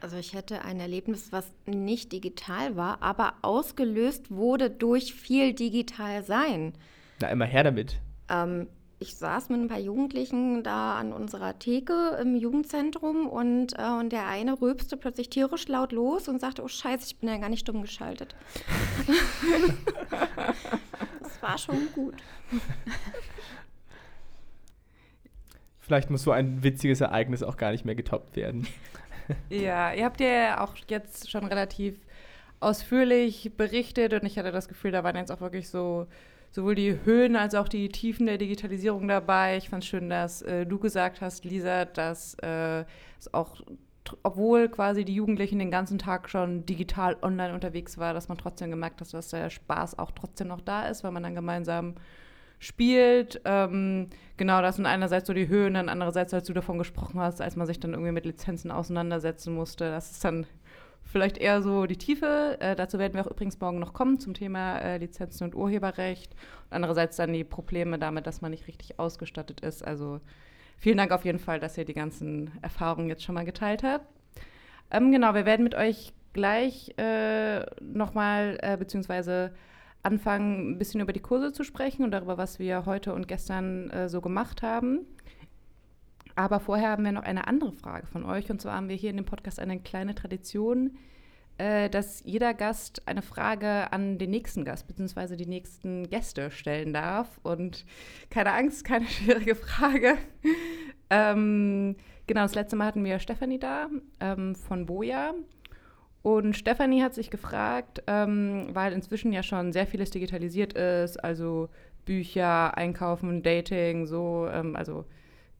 Also 0.00 0.16
ich 0.16 0.34
hätte 0.34 0.64
ein 0.64 0.80
Erlebnis, 0.80 1.30
was 1.30 1.52
nicht 1.66 2.12
digital 2.12 2.74
war, 2.74 3.02
aber 3.02 3.34
ausgelöst 3.42 4.30
wurde 4.30 4.70
durch 4.70 5.14
viel 5.14 5.52
digital 5.52 6.24
sein. 6.24 6.72
Na, 7.20 7.28
immer 7.28 7.44
her 7.44 7.64
damit. 7.64 8.00
Ähm, 8.28 8.66
ich 9.02 9.14
saß 9.16 9.48
mit 9.48 9.58
ein 9.60 9.68
paar 9.68 9.80
Jugendlichen 9.80 10.62
da 10.62 10.98
an 10.98 11.14
unserer 11.14 11.58
Theke 11.58 12.18
im 12.20 12.36
Jugendzentrum 12.36 13.26
und, 13.26 13.72
äh, 13.78 13.98
und 13.98 14.10
der 14.10 14.26
eine 14.26 14.60
rülpste 14.60 14.98
plötzlich 14.98 15.30
tierisch 15.30 15.68
laut 15.68 15.92
los 15.92 16.28
und 16.28 16.38
sagte, 16.38 16.62
oh 16.62 16.68
scheiße, 16.68 17.06
ich 17.06 17.16
bin 17.16 17.30
ja 17.30 17.38
gar 17.38 17.48
nicht 17.48 17.60
stumm 17.60 17.80
geschaltet. 17.80 18.36
das 21.22 21.42
war 21.42 21.56
schon 21.56 21.90
gut. 21.94 22.14
Vielleicht 25.80 26.10
muss 26.10 26.22
so 26.22 26.32
ein 26.32 26.62
witziges 26.62 27.00
Ereignis 27.00 27.42
auch 27.42 27.56
gar 27.56 27.70
nicht 27.72 27.86
mehr 27.86 27.96
getoppt 27.96 28.36
werden. 28.36 28.68
Ja, 29.48 29.92
ihr 29.92 30.06
habt 30.06 30.20
ja 30.20 30.60
auch 30.60 30.74
jetzt 30.88 31.30
schon 31.30 31.44
relativ 31.44 31.94
ausführlich 32.58 33.52
berichtet 33.56 34.12
und 34.12 34.26
ich 34.26 34.36
hatte 34.36 34.50
das 34.50 34.66
Gefühl, 34.66 34.90
da 34.90 35.04
waren 35.04 35.14
jetzt 35.14 35.30
auch 35.30 35.40
wirklich 35.40 35.68
so 35.68 36.08
sowohl 36.50 36.74
die 36.74 36.98
Höhen 37.04 37.36
als 37.36 37.54
auch 37.54 37.68
die 37.68 37.88
Tiefen 37.88 38.26
der 38.26 38.38
Digitalisierung 38.38 39.06
dabei. 39.08 39.56
Ich 39.56 39.68
fand 39.68 39.84
es 39.84 39.88
schön, 39.88 40.10
dass 40.10 40.42
äh, 40.42 40.66
du 40.66 40.78
gesagt 40.78 41.20
hast, 41.20 41.44
Lisa, 41.44 41.84
dass 41.84 42.34
äh, 42.42 42.84
es 43.18 43.32
auch, 43.32 43.60
obwohl 44.22 44.68
quasi 44.68 45.04
die 45.04 45.14
Jugendlichen 45.14 45.58
den 45.58 45.70
ganzen 45.70 45.98
Tag 45.98 46.28
schon 46.28 46.66
digital 46.66 47.16
online 47.22 47.54
unterwegs 47.54 47.98
war, 47.98 48.14
dass 48.14 48.28
man 48.28 48.38
trotzdem 48.38 48.70
gemerkt 48.70 49.00
hat, 49.00 49.12
dass 49.14 49.28
der 49.28 49.50
Spaß 49.50 49.98
auch 49.98 50.10
trotzdem 50.10 50.48
noch 50.48 50.60
da 50.60 50.88
ist, 50.88 51.04
weil 51.04 51.12
man 51.12 51.22
dann 51.22 51.34
gemeinsam 51.34 51.94
spielt. 52.58 53.40
Ähm, 53.44 54.08
genau, 54.36 54.60
das 54.60 54.76
sind 54.76 54.86
einerseits 54.86 55.26
so 55.26 55.32
die 55.32 55.48
Höhen, 55.48 55.74
dann 55.74 55.88
andererseits, 55.88 56.34
als 56.34 56.46
du 56.46 56.52
davon 56.52 56.78
gesprochen 56.78 57.20
hast, 57.20 57.40
als 57.40 57.56
man 57.56 57.66
sich 57.66 57.80
dann 57.80 57.92
irgendwie 57.92 58.12
mit 58.12 58.26
Lizenzen 58.26 58.70
auseinandersetzen 58.70 59.54
musste. 59.54 59.90
Das 59.90 60.10
ist 60.10 60.24
dann 60.24 60.46
vielleicht 61.10 61.38
eher 61.38 61.62
so 61.62 61.86
die 61.86 61.96
Tiefe. 61.96 62.56
Äh, 62.60 62.76
dazu 62.76 62.98
werden 62.98 63.14
wir 63.14 63.22
auch 63.22 63.30
übrigens 63.30 63.60
morgen 63.60 63.78
noch 63.78 63.92
kommen 63.92 64.18
zum 64.18 64.34
Thema 64.34 64.78
äh, 64.78 64.98
Lizenzen 64.98 65.44
und 65.44 65.54
Urheberrecht. 65.54 66.32
Und 66.32 66.76
andererseits 66.76 67.16
dann 67.16 67.32
die 67.32 67.44
Probleme 67.44 67.98
damit, 67.98 68.26
dass 68.26 68.40
man 68.40 68.52
nicht 68.52 68.66
richtig 68.68 68.98
ausgestattet 68.98 69.60
ist. 69.60 69.84
Also 69.84 70.20
vielen 70.78 70.98
Dank 70.98 71.12
auf 71.12 71.24
jeden 71.24 71.38
Fall, 71.38 71.60
dass 71.60 71.76
ihr 71.76 71.84
die 71.84 71.94
ganzen 71.94 72.50
Erfahrungen 72.62 73.08
jetzt 73.08 73.24
schon 73.24 73.34
mal 73.34 73.44
geteilt 73.44 73.82
habt. 73.82 74.06
Ähm, 74.90 75.12
genau, 75.12 75.34
wir 75.34 75.44
werden 75.44 75.64
mit 75.64 75.74
euch 75.74 76.12
gleich 76.32 76.94
äh, 76.96 77.60
nochmal, 77.80 78.58
äh, 78.62 78.76
beziehungsweise 78.76 79.52
anfangen, 80.02 80.72
ein 80.72 80.78
bisschen 80.78 81.00
über 81.00 81.12
die 81.12 81.20
Kurse 81.20 81.52
zu 81.52 81.64
sprechen 81.64 82.04
und 82.04 82.12
darüber, 82.12 82.38
was 82.38 82.58
wir 82.58 82.86
heute 82.86 83.12
und 83.14 83.28
gestern 83.28 83.90
äh, 83.90 84.08
so 84.08 84.20
gemacht 84.20 84.62
haben. 84.62 85.06
Aber 86.36 86.60
vorher 86.60 86.90
haben 86.90 87.04
wir 87.04 87.12
noch 87.12 87.22
eine 87.22 87.46
andere 87.46 87.72
Frage 87.72 88.06
von 88.06 88.24
euch. 88.24 88.50
Und 88.50 88.60
zwar 88.60 88.76
haben 88.76 88.88
wir 88.88 88.96
hier 88.96 89.10
in 89.10 89.16
dem 89.16 89.26
Podcast 89.26 89.58
eine 89.60 89.80
kleine 89.80 90.14
Tradition, 90.14 90.96
äh, 91.58 91.90
dass 91.90 92.22
jeder 92.24 92.54
Gast 92.54 93.02
eine 93.06 93.22
Frage 93.22 93.92
an 93.92 94.18
den 94.18 94.30
nächsten 94.30 94.64
Gast 94.64 94.86
bzw. 94.86 95.36
die 95.36 95.46
nächsten 95.46 96.08
Gäste 96.08 96.50
stellen 96.50 96.92
darf. 96.92 97.38
Und 97.42 97.84
keine 98.30 98.52
Angst, 98.52 98.84
keine 98.84 99.06
schwierige 99.08 99.54
Frage. 99.54 100.16
ähm, 101.10 101.96
genau, 102.26 102.42
das 102.42 102.54
letzte 102.54 102.76
Mal 102.76 102.86
hatten 102.86 103.04
wir 103.04 103.18
Stefanie 103.18 103.58
da 103.58 103.88
ähm, 104.20 104.54
von 104.54 104.86
Boja. 104.86 105.34
Und 106.22 106.54
Stefanie 106.54 107.02
hat 107.02 107.14
sich 107.14 107.30
gefragt, 107.30 108.02
ähm, 108.06 108.68
weil 108.72 108.92
inzwischen 108.92 109.32
ja 109.32 109.42
schon 109.42 109.72
sehr 109.72 109.86
vieles 109.86 110.10
digitalisiert 110.10 110.74
ist, 110.74 111.16
also 111.16 111.70
Bücher, 112.04 112.76
Einkaufen, 112.76 113.42
Dating, 113.42 114.06
so, 114.06 114.46
ähm, 114.52 114.76
also 114.76 115.06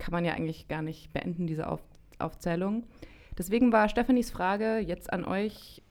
kann 0.01 0.11
man 0.11 0.25
ja 0.25 0.33
eigentlich 0.33 0.67
gar 0.67 0.83
nicht 0.83 1.13
beenden, 1.13 1.47
diese 1.47 1.69
Auf 1.69 1.81
Aufzählung. 2.19 2.85
Deswegen 3.39 3.73
war 3.73 3.89
Stephanies 3.89 4.31
Frage 4.31 4.79
jetzt 4.79 5.13
an 5.13 5.25
euch, 5.25 5.83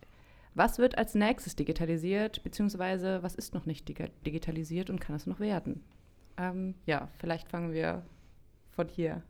Was 0.55 0.77
wird 0.77 0.97
als 0.97 1.15
nächstes 1.15 1.55
digitalisiert, 1.55 2.43
beziehungsweise 2.43 3.23
was 3.23 3.35
ist 3.35 3.53
noch 3.53 3.65
nicht 3.65 3.87
digitalisiert 3.87 4.89
und 4.89 4.99
kann 4.99 5.15
es 5.15 5.25
noch 5.25 5.39
werden? 5.39 5.83
Ähm, 6.37 6.75
ja, 6.85 7.07
vielleicht 7.17 7.47
fangen 7.47 7.71
wir 7.71 8.03
von 8.71 8.87
hier 8.89 9.23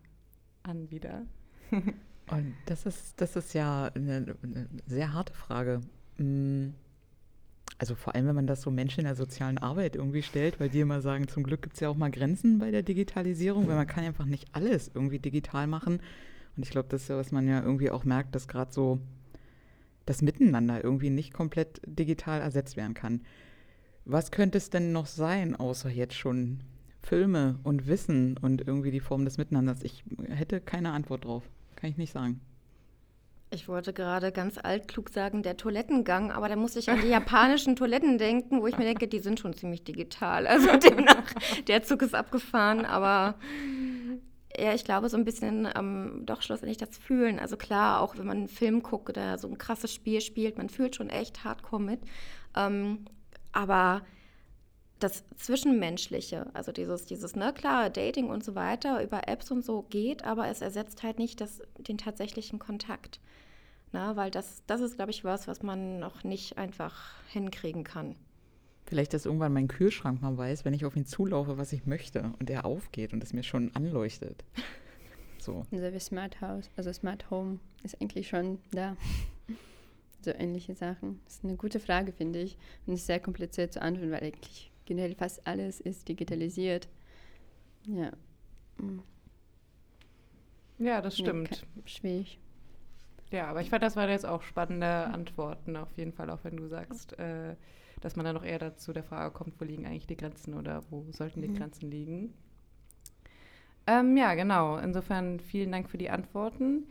an 0.63 0.89
wieder. 0.89 1.25
und 1.71 2.55
das 2.65 2.85
ist, 2.85 3.19
das 3.21 3.35
ist 3.35 3.53
ja 3.53 3.91
eine, 3.93 4.35
eine 4.41 4.69
sehr 4.87 5.13
harte 5.13 5.33
Frage. 5.33 5.81
Mm, 6.17 6.69
also 7.79 7.95
vor 7.95 8.13
allem, 8.13 8.27
wenn 8.27 8.35
man 8.35 8.47
das 8.47 8.61
so 8.61 8.71
Menschen 8.71 8.99
in 8.99 9.05
der 9.05 9.15
sozialen 9.15 9.57
Arbeit 9.57 9.95
irgendwie 9.95 10.21
stellt, 10.21 10.59
weil 10.59 10.69
die 10.69 10.81
immer 10.81 11.01
sagen, 11.01 11.29
zum 11.29 11.43
Glück 11.43 11.61
gibt 11.61 11.75
es 11.75 11.79
ja 11.79 11.87
auch 11.87 11.95
mal 11.95 12.11
Grenzen 12.11 12.59
bei 12.59 12.71
der 12.71 12.83
Digitalisierung, 12.83 13.67
weil 13.67 13.77
man 13.77 13.87
kann 13.87 14.03
einfach 14.03 14.25
nicht 14.25 14.49
alles 14.51 14.91
irgendwie 14.93 15.19
digital 15.19 15.65
machen. 15.65 16.01
Und 16.57 16.63
ich 16.63 16.71
glaube, 16.71 16.89
das 16.89 17.03
ist 17.03 17.07
ja, 17.07 17.15
was 17.15 17.31
man 17.31 17.47
ja 17.47 17.63
irgendwie 17.63 17.89
auch 17.89 18.03
merkt, 18.03 18.35
dass 18.35 18.49
gerade 18.49 18.73
so 18.73 18.99
das 20.05 20.21
Miteinander 20.21 20.83
irgendwie 20.83 21.09
nicht 21.09 21.33
komplett 21.33 21.79
digital 21.85 22.41
ersetzt 22.41 22.75
werden 22.75 22.95
kann. 22.95 23.21
Was 24.03 24.31
könnte 24.31 24.57
es 24.57 24.69
denn 24.69 24.91
noch 24.91 25.05
sein, 25.05 25.55
außer 25.55 25.89
jetzt 25.89 26.15
schon 26.15 26.59
Filme 27.01 27.59
und 27.63 27.87
Wissen 27.87 28.35
und 28.37 28.67
irgendwie 28.67 28.91
die 28.91 28.99
Form 28.99 29.23
des 29.23 29.37
Miteinanders? 29.37 29.83
Ich 29.83 30.03
hätte 30.27 30.59
keine 30.59 30.91
Antwort 30.91 31.23
drauf. 31.23 31.49
Kann 31.77 31.91
ich 31.91 31.97
nicht 31.97 32.11
sagen. 32.11 32.41
Ich 33.51 33.67
wollte 33.67 33.93
gerade 33.93 34.31
ganz 34.31 34.59
altklug 34.61 35.09
sagen, 35.09 35.41
der 35.41 35.57
Toilettengang, 35.57 36.31
aber 36.31 36.49
da 36.49 36.55
muss 36.55 36.75
ich 36.75 36.89
an 36.89 37.01
die 37.01 37.07
japanischen 37.07 37.75
Toiletten 37.75 38.19
denken, 38.19 38.61
wo 38.61 38.67
ich 38.67 38.77
mir 38.77 38.85
denke, 38.85 39.07
die 39.07 39.19
sind 39.19 39.39
schon 39.39 39.53
ziemlich 39.53 39.83
digital. 39.83 40.45
Also 40.45 40.67
demnach, 40.77 41.33
der 41.67 41.81
Zug 41.81 42.03
ist 42.03 42.13
abgefahren, 42.13 42.85
aber 42.85 43.35
ja, 44.55 44.73
ich 44.73 44.83
glaube, 44.83 45.09
so 45.09 45.17
ein 45.17 45.25
bisschen 45.25 45.67
ähm, 45.75 46.23
doch 46.25 46.43
schlussendlich 46.43 46.77
das 46.77 46.97
Fühlen. 46.97 47.39
Also 47.39 47.57
klar, 47.57 48.01
auch 48.01 48.17
wenn 48.17 48.27
man 48.27 48.37
einen 48.37 48.47
Film 48.47 48.83
guckt 48.83 49.09
oder 49.09 49.39
so 49.39 49.47
ein 49.47 49.57
krasses 49.57 49.93
Spiel 49.93 50.21
spielt, 50.21 50.57
man 50.57 50.69
fühlt 50.69 50.95
schon 50.95 51.09
echt 51.09 51.43
hardcore 51.43 51.81
mit. 51.81 52.01
Ähm, 52.55 53.05
aber 53.51 54.03
das 54.99 55.23
Zwischenmenschliche, 55.37 56.47
also 56.53 56.71
dieses, 56.71 57.05
dieses, 57.05 57.35
ne, 57.35 57.53
klar, 57.53 57.89
Dating 57.89 58.29
und 58.29 58.43
so 58.43 58.53
weiter 58.53 59.01
über 59.01 59.27
Apps 59.27 59.49
und 59.49 59.63
so 59.63 59.83
geht, 59.83 60.23
aber 60.23 60.47
es 60.49 60.61
ersetzt 60.61 61.03
halt 61.03 61.19
nicht 61.19 61.41
das, 61.41 61.61
den 61.77 61.97
tatsächlichen 61.97 62.59
Kontakt. 62.59 63.19
Na, 63.91 64.09
ne, 64.09 64.15
weil 64.15 64.31
das, 64.31 64.63
das 64.67 64.81
ist, 64.81 64.95
glaube 64.95 65.11
ich, 65.11 65.23
was, 65.23 65.47
was 65.47 65.63
man 65.63 65.99
noch 65.99 66.23
nicht 66.23 66.57
einfach 66.57 67.23
hinkriegen 67.27 67.83
kann. 67.83 68.15
Vielleicht, 68.85 69.13
dass 69.13 69.25
irgendwann 69.25 69.53
mein 69.53 69.67
Kühlschrank 69.67 70.21
mal 70.21 70.37
weiß, 70.37 70.65
wenn 70.65 70.73
ich 70.73 70.85
auf 70.85 70.95
ihn 70.95 71.05
zulaufe, 71.05 71.57
was 71.57 71.73
ich 71.73 71.85
möchte 71.85 72.33
und 72.39 72.49
er 72.49 72.65
aufgeht 72.65 73.13
und 73.13 73.23
es 73.23 73.33
mir 73.33 73.43
schon 73.43 73.73
anleuchtet. 73.75 74.43
So. 75.41 75.65
Also 75.71 75.93
wie 75.93 75.99
Smart 75.99 76.41
House, 76.41 76.69
also 76.75 76.91
Smart 76.91 77.31
Home 77.31 77.59
ist 77.83 78.01
eigentlich 78.01 78.27
schon 78.27 78.59
da. 78.71 78.97
so 80.21 80.31
ähnliche 80.31 80.75
Sachen. 80.75 81.21
Das 81.23 81.35
ist 81.35 81.45
eine 81.45 81.55
gute 81.55 81.79
Frage, 81.79 82.11
finde 82.11 82.41
ich. 82.41 82.57
Und 82.85 82.93
es 82.93 82.99
ist 82.99 83.07
sehr 83.07 83.21
kompliziert 83.21 83.71
zu 83.71 83.81
antworten, 83.81 84.11
weil 84.11 84.23
eigentlich 84.23 84.69
generell 84.85 85.15
fast 85.15 85.47
alles 85.47 85.79
ist 85.79 86.09
digitalisiert. 86.09 86.89
Ja. 87.87 88.11
Hm. 88.79 89.01
Ja, 90.77 91.01
das 91.01 91.17
stimmt. 91.17 91.65
Nee, 91.75 91.81
schwierig. 91.85 92.39
Ja, 93.31 93.47
aber 93.47 93.61
ich 93.61 93.69
fand, 93.69 93.83
das 93.83 93.95
waren 93.95 94.09
jetzt 94.09 94.25
auch 94.25 94.41
spannende 94.41 95.05
Antworten, 95.05 95.75
auf 95.75 95.91
jeden 95.95 96.13
Fall, 96.13 96.29
auch 96.29 96.43
wenn 96.43 96.57
du 96.57 96.67
sagst, 96.67 97.17
äh, 97.19 97.55
dass 98.01 98.15
man 98.15 98.25
dann 98.25 98.35
noch 98.35 98.45
eher 98.45 98.59
dazu 98.59 98.93
der 98.93 99.03
Frage 99.03 99.31
kommt, 99.31 99.59
wo 99.59 99.65
liegen 99.65 99.85
eigentlich 99.85 100.07
die 100.07 100.17
Grenzen 100.17 100.53
oder 100.53 100.83
wo 100.89 101.05
sollten 101.11 101.41
die 101.41 101.49
mhm. 101.49 101.55
Grenzen 101.55 101.91
liegen. 101.91 102.33
Ähm, 103.87 104.15
ja, 104.17 104.35
genau. 104.35 104.77
Insofern 104.77 105.39
vielen 105.39 105.71
Dank 105.71 105.89
für 105.89 105.97
die 105.97 106.09
Antworten. 106.09 106.87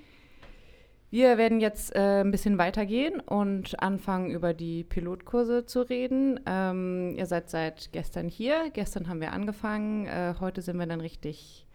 Wir 1.11 1.39
werden 1.39 1.61
jetzt 1.61 1.95
äh, 1.95 2.21
ein 2.21 2.31
bisschen 2.31 2.59
weitergehen 2.59 3.21
und 3.21 3.81
anfangen, 3.81 4.31
über 4.31 4.53
die 4.53 4.85
Pilotkurse 4.85 5.65
zu 5.65 5.81
reden. 5.81 6.39
Ähm, 6.45 7.15
ihr 7.17 7.27
seid 7.27 7.49
seit 7.49 7.93
gestern 7.93 8.29
hier. 8.29 8.71
Gestern 8.73 9.09
haben 9.09 9.21
wir 9.21 9.33
angefangen. 9.33 10.07
Äh, 10.07 10.35
heute 10.39 10.61
sind 10.61 10.77
wir 10.77 10.87
dann 10.87 11.01
richtig 11.01 11.67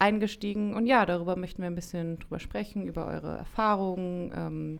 eingestiegen. 0.00 0.74
Und 0.74 0.86
ja, 0.86 1.06
darüber 1.06 1.36
möchten 1.36 1.62
wir 1.62 1.68
ein 1.68 1.74
bisschen 1.74 2.18
drüber 2.18 2.40
sprechen, 2.40 2.86
über 2.86 3.06
eure 3.06 3.38
Erfahrungen, 3.38 4.32
ähm, 4.34 4.78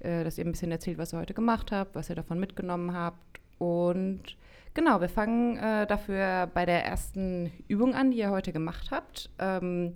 äh, 0.00 0.24
dass 0.24 0.38
ihr 0.38 0.44
ein 0.44 0.52
bisschen 0.52 0.70
erzählt, 0.70 0.98
was 0.98 1.12
ihr 1.12 1.18
heute 1.18 1.34
gemacht 1.34 1.72
habt, 1.72 1.94
was 1.94 2.10
ihr 2.10 2.16
davon 2.16 2.38
mitgenommen 2.38 2.94
habt. 2.94 3.40
Und 3.58 4.36
genau, 4.74 5.00
wir 5.00 5.08
fangen 5.08 5.56
äh, 5.56 5.86
dafür 5.86 6.48
bei 6.52 6.66
der 6.66 6.84
ersten 6.84 7.52
Übung 7.68 7.94
an, 7.94 8.10
die 8.10 8.18
ihr 8.18 8.30
heute 8.30 8.52
gemacht 8.52 8.90
habt. 8.90 9.30
Ähm, 9.38 9.94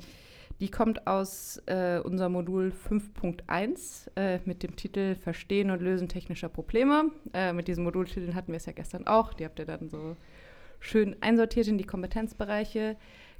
die 0.58 0.70
kommt 0.70 1.06
aus 1.06 1.60
äh, 1.66 2.00
unserem 2.02 2.32
Modul 2.32 2.72
5.1 2.88 4.08
äh, 4.16 4.40
mit 4.46 4.62
dem 4.62 4.74
Titel 4.74 5.14
Verstehen 5.14 5.70
und 5.70 5.82
Lösen 5.82 6.08
technischer 6.08 6.48
Probleme. 6.48 7.10
Äh, 7.34 7.52
mit 7.52 7.68
diesen 7.68 7.84
Modultiteln 7.84 8.34
hatten 8.34 8.52
wir 8.52 8.56
es 8.56 8.64
ja 8.64 8.72
gestern 8.72 9.06
auch. 9.06 9.34
Die 9.34 9.44
habt 9.44 9.58
ihr 9.58 9.66
dann 9.66 9.90
so 9.90 10.16
schön 10.80 11.14
einsortiert 11.20 11.68
in 11.68 11.76
die 11.76 11.84
Kompetenzbereiche. 11.84 12.96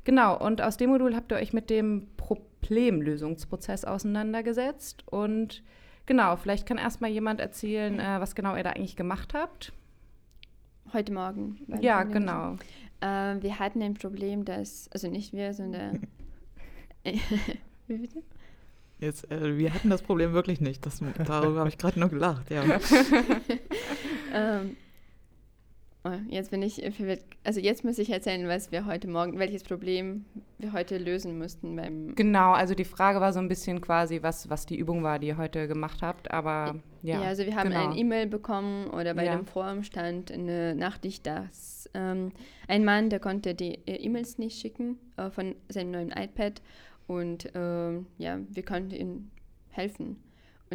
Genau, 0.07 0.39
und 0.39 0.63
aus 0.63 0.77
dem 0.77 0.91
Modul 0.91 1.17
habt 1.17 1.33
ihr 1.33 1.37
euch 1.37 1.53
mit 1.53 1.69
dem 1.69 2.07
Problemlösungsprozess 2.17 3.85
auseinandergesetzt. 3.85 5.03
Und 5.07 5.65
genau, 6.07 6.37
vielleicht 6.37 6.65
kann 6.65 6.79
erstmal 6.79 7.11
jemand 7.11 7.41
erzählen, 7.41 7.99
äh, 7.99 8.21
was 8.21 8.37
genau 8.37 8.55
ihr 8.55 8.63
da 8.63 8.71
eigentlich 8.71 8.95
gemacht 8.95 9.35
habt. 9.35 9.73
Heute 10.93 11.13
Morgen. 11.13 11.59
Ja, 11.81 12.05
genau. 12.05 12.53
Äh, 13.01 13.43
wir 13.43 13.59
hatten 13.59 13.83
ein 13.83 13.95
Problem, 13.95 14.45
dass, 14.45 14.89
also 14.93 15.11
nicht 15.11 15.33
wir, 15.33 15.53
sondern 15.53 16.07
Wie 17.89 17.99
bitte? 17.99 18.23
Jetzt, 19.01 19.29
äh, 19.33 19.59
wir 19.59 19.75
hatten 19.75 19.91
das 19.91 20.03
Problem 20.03 20.33
wirklich 20.35 20.61
nicht. 20.61 20.87
Das, 20.87 21.03
darüber 21.27 21.59
habe 21.59 21.69
ich 21.69 21.79
gerade 21.79 21.99
nur 21.99 22.11
gelacht, 22.11 22.49
ja. 22.49 22.63
ähm, 24.33 24.77
oh, 26.07 26.19
jetzt 26.29 26.51
bin 26.51 26.63
ich 26.63 26.75
verwirrt. 26.95 27.21
Also 27.45 27.61
jetzt 27.61 27.85
muss 27.85 27.99
ich 27.99 28.11
erzählen, 28.11 28.47
was 28.49 28.73
wir 28.73 28.87
heute 28.87 29.09
Morgen, 29.09 29.39
welches 29.39 29.63
Problem 29.63 30.25
wir 30.59 30.73
heute 30.73 30.99
lösen 30.99 31.39
mussten 31.39 31.77
beim. 31.77 32.15
Genau, 32.15 32.53
also 32.53 32.75
die 32.75 32.85
Frage 32.85 33.21
war 33.21 33.33
so 33.33 33.39
ein 33.39 33.49
bisschen 33.49 33.81
quasi, 33.81 34.23
was, 34.23 34.49
was 34.49 34.67
die 34.67 34.77
Übung 34.77 35.03
war, 35.03 35.19
die 35.19 35.29
ihr 35.29 35.37
heute 35.37 35.69
gemacht 35.69 36.03
habt, 36.03 36.31
aber 36.31 36.77
ja. 37.03 37.23
Ja, 37.23 37.29
also 37.29 37.45
wir 37.45 37.55
haben 37.55 37.71
genau. 37.71 37.91
ein 37.91 37.97
E-Mail 37.97 38.27
bekommen 38.27 38.89
oder 38.89 39.15
bei 39.15 39.27
ja. 39.27 39.37
dem 39.37 39.47
Forum 39.47 39.83
stand 39.83 40.33
eine 40.33 40.75
Nachricht, 40.75 41.27
dass 41.27 41.89
ähm, 41.95 42.33
ein 42.69 42.85
Mann, 42.85 43.11
der 43.11 43.21
konnte 43.21 43.55
die 43.55 43.79
äh, 43.87 43.97
E-Mails 43.97 44.39
nicht 44.39 44.61
schicken 44.61 44.99
äh, 45.17 45.31
von 45.31 45.55
seinem 45.69 45.91
neuen 45.93 46.11
iPad 46.11 46.63
und 47.07 47.55
äh, 47.55 47.93
ja, 48.19 48.39
wir 48.49 48.65
konnten 48.65 48.93
ihnen 48.93 49.31
helfen. 49.71 50.17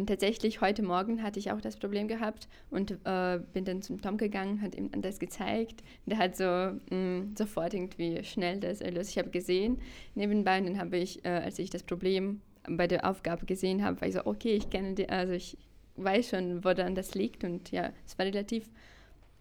Und 0.02 0.08
tatsächlich 0.08 0.60
heute 0.60 0.82
Morgen 0.82 1.22
hatte 1.22 1.38
ich 1.38 1.52
auch 1.52 1.60
das 1.60 1.76
Problem 1.76 2.08
gehabt 2.08 2.48
und 2.72 2.90
äh, 3.04 3.38
bin 3.52 3.64
dann 3.64 3.82
zum 3.82 4.02
Tom 4.02 4.16
gegangen, 4.16 4.60
hat 4.60 4.74
ihm 4.74 4.90
das 5.00 5.20
gezeigt. 5.20 5.84
Der 6.06 6.18
hat 6.18 6.36
so 6.36 6.42
mh, 6.42 6.80
mm, 6.90 7.34
sofort 7.38 7.72
irgendwie 7.72 8.24
schnell 8.24 8.58
das 8.58 8.80
erlöst. 8.80 9.10
Ich 9.10 9.18
habe 9.18 9.30
gesehen 9.30 9.78
nebenbei, 10.16 10.58
und 10.58 10.66
dann 10.66 10.78
habe 10.80 10.96
ich, 10.96 11.24
äh, 11.24 11.28
als 11.28 11.60
ich 11.60 11.70
das 11.70 11.84
Problem 11.84 12.40
bei 12.68 12.88
der 12.88 13.08
Aufgabe 13.08 13.46
gesehen 13.46 13.84
habe, 13.84 14.00
war 14.00 14.08
ich 14.08 14.14
so, 14.14 14.26
okay, 14.26 14.56
ich 14.56 14.70
kenne 14.70 14.94
die, 14.94 15.08
also 15.08 15.34
ich 15.34 15.56
weiß 15.94 16.30
schon, 16.30 16.64
wo 16.64 16.74
dann 16.74 16.96
das 16.96 17.14
liegt 17.14 17.44
und 17.44 17.70
ja, 17.70 17.92
es 18.04 18.18
war 18.18 18.26
relativ, 18.26 18.68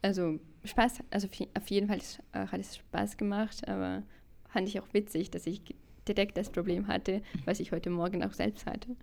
also 0.04 0.38
Spaß, 0.64 1.00
also 1.10 1.28
auf 1.58 1.68
jeden 1.72 1.88
Fall 1.88 2.02
äh, 2.34 2.46
hat 2.46 2.60
es 2.60 2.78
Spaß 2.78 3.18
gemacht, 3.18 3.68
aber 3.68 4.04
fand 4.48 4.68
ich 4.68 4.80
auch 4.80 4.94
witzig, 4.94 5.32
dass 5.32 5.48
ich 5.48 5.64
direkt 6.08 6.38
das 6.38 6.52
Problem 6.52 6.86
hatte, 6.86 7.24
was 7.46 7.60
ich 7.60 7.72
heute 7.72 7.90
Morgen 7.90 8.24
auch 8.24 8.34
selbst 8.34 8.68
hatte. 8.68 8.96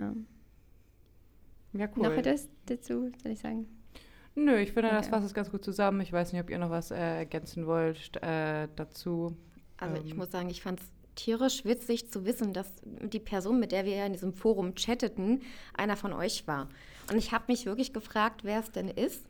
Ja, 0.00 0.06
ähm. 0.06 0.26
ja 1.72 1.88
cool. 1.96 2.08
Noch 2.08 2.12
etwas 2.12 2.48
dazu, 2.66 3.12
soll 3.22 3.32
ich 3.32 3.38
sagen? 3.38 3.66
Nö, 4.34 4.56
ich 4.58 4.72
finde, 4.72 4.88
okay. 4.88 4.96
das 4.96 5.08
fasst 5.08 5.26
es 5.26 5.34
ganz 5.34 5.50
gut 5.50 5.64
zusammen. 5.64 6.00
Ich 6.00 6.12
weiß 6.12 6.32
nicht, 6.32 6.40
ob 6.40 6.50
ihr 6.50 6.58
noch 6.58 6.70
was 6.70 6.90
äh, 6.90 6.96
ergänzen 6.96 7.66
wollt 7.66 8.16
äh, 8.22 8.68
dazu. 8.76 9.36
Also 9.76 9.96
ähm. 9.96 10.02
ich 10.06 10.16
muss 10.16 10.30
sagen, 10.30 10.48
ich 10.50 10.62
fand 10.62 10.80
es 10.80 10.86
tierisch 11.16 11.64
witzig 11.64 12.10
zu 12.10 12.24
wissen, 12.24 12.52
dass 12.52 12.72
die 12.84 13.18
Person, 13.18 13.58
mit 13.60 13.72
der 13.72 13.84
wir 13.84 14.06
in 14.06 14.12
diesem 14.12 14.32
Forum 14.32 14.74
chatteten, 14.74 15.42
einer 15.74 15.96
von 15.96 16.12
euch 16.12 16.46
war. 16.46 16.68
Und 17.10 17.18
ich 17.18 17.32
habe 17.32 17.44
mich 17.48 17.66
wirklich 17.66 17.92
gefragt, 17.92 18.44
wer 18.44 18.60
es 18.60 18.70
denn 18.70 18.88
ist. 18.88 19.26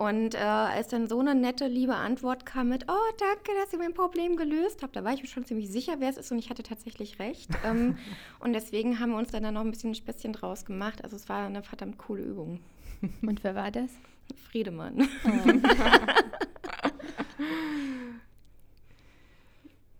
Und 0.00 0.34
äh, 0.34 0.38
als 0.38 0.88
dann 0.88 1.08
so 1.08 1.20
eine 1.20 1.34
nette, 1.34 1.66
liebe 1.66 1.94
Antwort 1.94 2.46
kam 2.46 2.70
mit, 2.70 2.86
oh, 2.88 3.12
danke, 3.18 3.52
dass 3.60 3.70
ihr 3.74 3.78
mein 3.78 3.92
Problem 3.92 4.36
gelöst 4.36 4.82
habt, 4.82 4.96
da 4.96 5.04
war 5.04 5.12
ich 5.12 5.20
mir 5.20 5.28
schon 5.28 5.44
ziemlich 5.44 5.70
sicher, 5.70 5.96
wer 5.98 6.08
es 6.08 6.16
ist 6.16 6.32
und 6.32 6.38
ich 6.38 6.48
hatte 6.48 6.62
tatsächlich 6.62 7.18
recht. 7.18 7.50
ähm, 7.66 7.98
und 8.40 8.54
deswegen 8.54 8.98
haben 8.98 9.10
wir 9.10 9.18
uns 9.18 9.30
dann, 9.30 9.42
dann 9.42 9.52
noch 9.52 9.60
ein 9.60 9.70
bisschen 9.70 9.90
ein 9.90 9.94
Späßchen 9.94 10.32
draus 10.32 10.64
gemacht. 10.64 11.04
Also 11.04 11.16
es 11.16 11.28
war 11.28 11.44
eine 11.44 11.62
verdammt 11.62 11.98
coole 11.98 12.22
Übung. 12.22 12.60
Und 13.20 13.44
wer 13.44 13.54
war 13.54 13.70
das? 13.70 13.90
Friedemann. 14.48 15.06
Oh. 15.26 15.28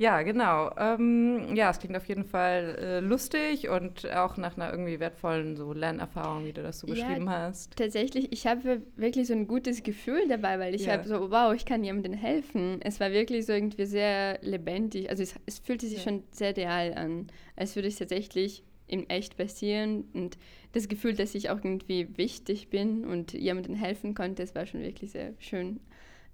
Ja, 0.01 0.23
genau. 0.23 0.71
Ähm, 0.79 1.55
ja, 1.55 1.69
es 1.69 1.79
klingt 1.79 1.95
auf 1.95 2.07
jeden 2.07 2.25
Fall 2.25 2.75
äh, 2.81 3.01
lustig 3.01 3.69
und 3.69 4.11
auch 4.11 4.39
nach 4.39 4.57
einer 4.57 4.71
irgendwie 4.71 4.99
wertvollen 4.99 5.57
so 5.57 5.75
Lernerfahrung, 5.75 6.47
wie 6.47 6.55
du 6.55 6.63
das 6.63 6.79
so 6.79 6.87
ja, 6.87 6.95
beschrieben 6.95 7.29
hast. 7.29 7.77
Tatsächlich, 7.77 8.33
ich 8.33 8.47
habe 8.47 8.81
wirklich 8.97 9.27
so 9.27 9.35
ein 9.35 9.47
gutes 9.47 9.83
Gefühl 9.83 10.27
dabei, 10.27 10.59
weil 10.59 10.75
ich 10.75 10.87
ja. 10.87 10.95
habe 10.95 11.07
so, 11.07 11.31
wow, 11.31 11.53
ich 11.55 11.67
kann 11.67 11.85
jemandem 11.85 12.15
helfen. 12.15 12.81
Es 12.81 12.99
war 12.99 13.13
wirklich 13.13 13.45
so 13.45 13.53
irgendwie 13.53 13.85
sehr 13.85 14.39
lebendig. 14.41 15.11
Also 15.11 15.23
es, 15.23 15.35
es 15.45 15.59
fühlte 15.59 15.87
sich 15.87 15.99
ja. 15.99 16.05
schon 16.05 16.25
sehr 16.31 16.57
real 16.57 16.95
an, 16.95 17.27
als 17.55 17.77
würde 17.77 17.89
ich 17.89 17.97
tatsächlich 17.97 18.65
in 18.87 19.07
echt 19.11 19.37
passieren 19.37 20.05
und 20.15 20.39
das 20.73 20.89
Gefühl, 20.89 21.13
dass 21.13 21.35
ich 21.35 21.51
auch 21.51 21.59
irgendwie 21.63 22.17
wichtig 22.17 22.71
bin 22.71 23.05
und 23.05 23.35
jemandem 23.35 23.75
helfen 23.75 24.15
konnte, 24.15 24.43
es 24.45 24.55
war 24.55 24.65
schon 24.65 24.81
wirklich 24.81 25.11
sehr 25.11 25.35
schön, 25.39 25.79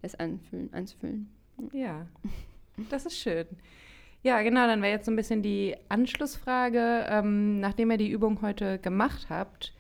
das 0.02 0.14
anfühlen, 0.14 0.73
anzufühlen. 0.73 1.28
Ja, 1.73 2.06
das 2.90 3.06
ist 3.06 3.18
schön. 3.18 3.47
Ja, 4.23 4.42
genau, 4.42 4.66
dann 4.66 4.83
wäre 4.83 4.92
jetzt 4.92 5.06
so 5.06 5.12
ein 5.12 5.16
bisschen 5.16 5.42
die 5.42 5.76
Anschlussfrage. 5.88 7.06
Ähm, 7.09 7.61
nachdem 7.61 7.90
ihr 7.90 7.97
die 7.97 8.11
Übung 8.11 8.42
heute 8.42 8.78
gemacht 8.78 9.26
habt, 9.28 9.73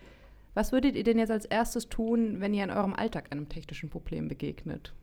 was 0.54 0.72
würdet 0.72 0.94
ihr 0.96 1.04
denn 1.04 1.18
jetzt 1.18 1.30
als 1.30 1.44
erstes 1.44 1.88
tun, 1.88 2.40
wenn 2.40 2.54
ihr 2.54 2.64
in 2.64 2.70
eurem 2.70 2.94
Alltag 2.94 3.32
einem 3.32 3.48
technischen 3.48 3.90
Problem 3.90 4.28
begegnet? 4.28 4.94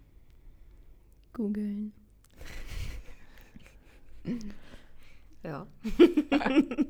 Googeln. 1.33 1.93
Ja. 5.43 5.67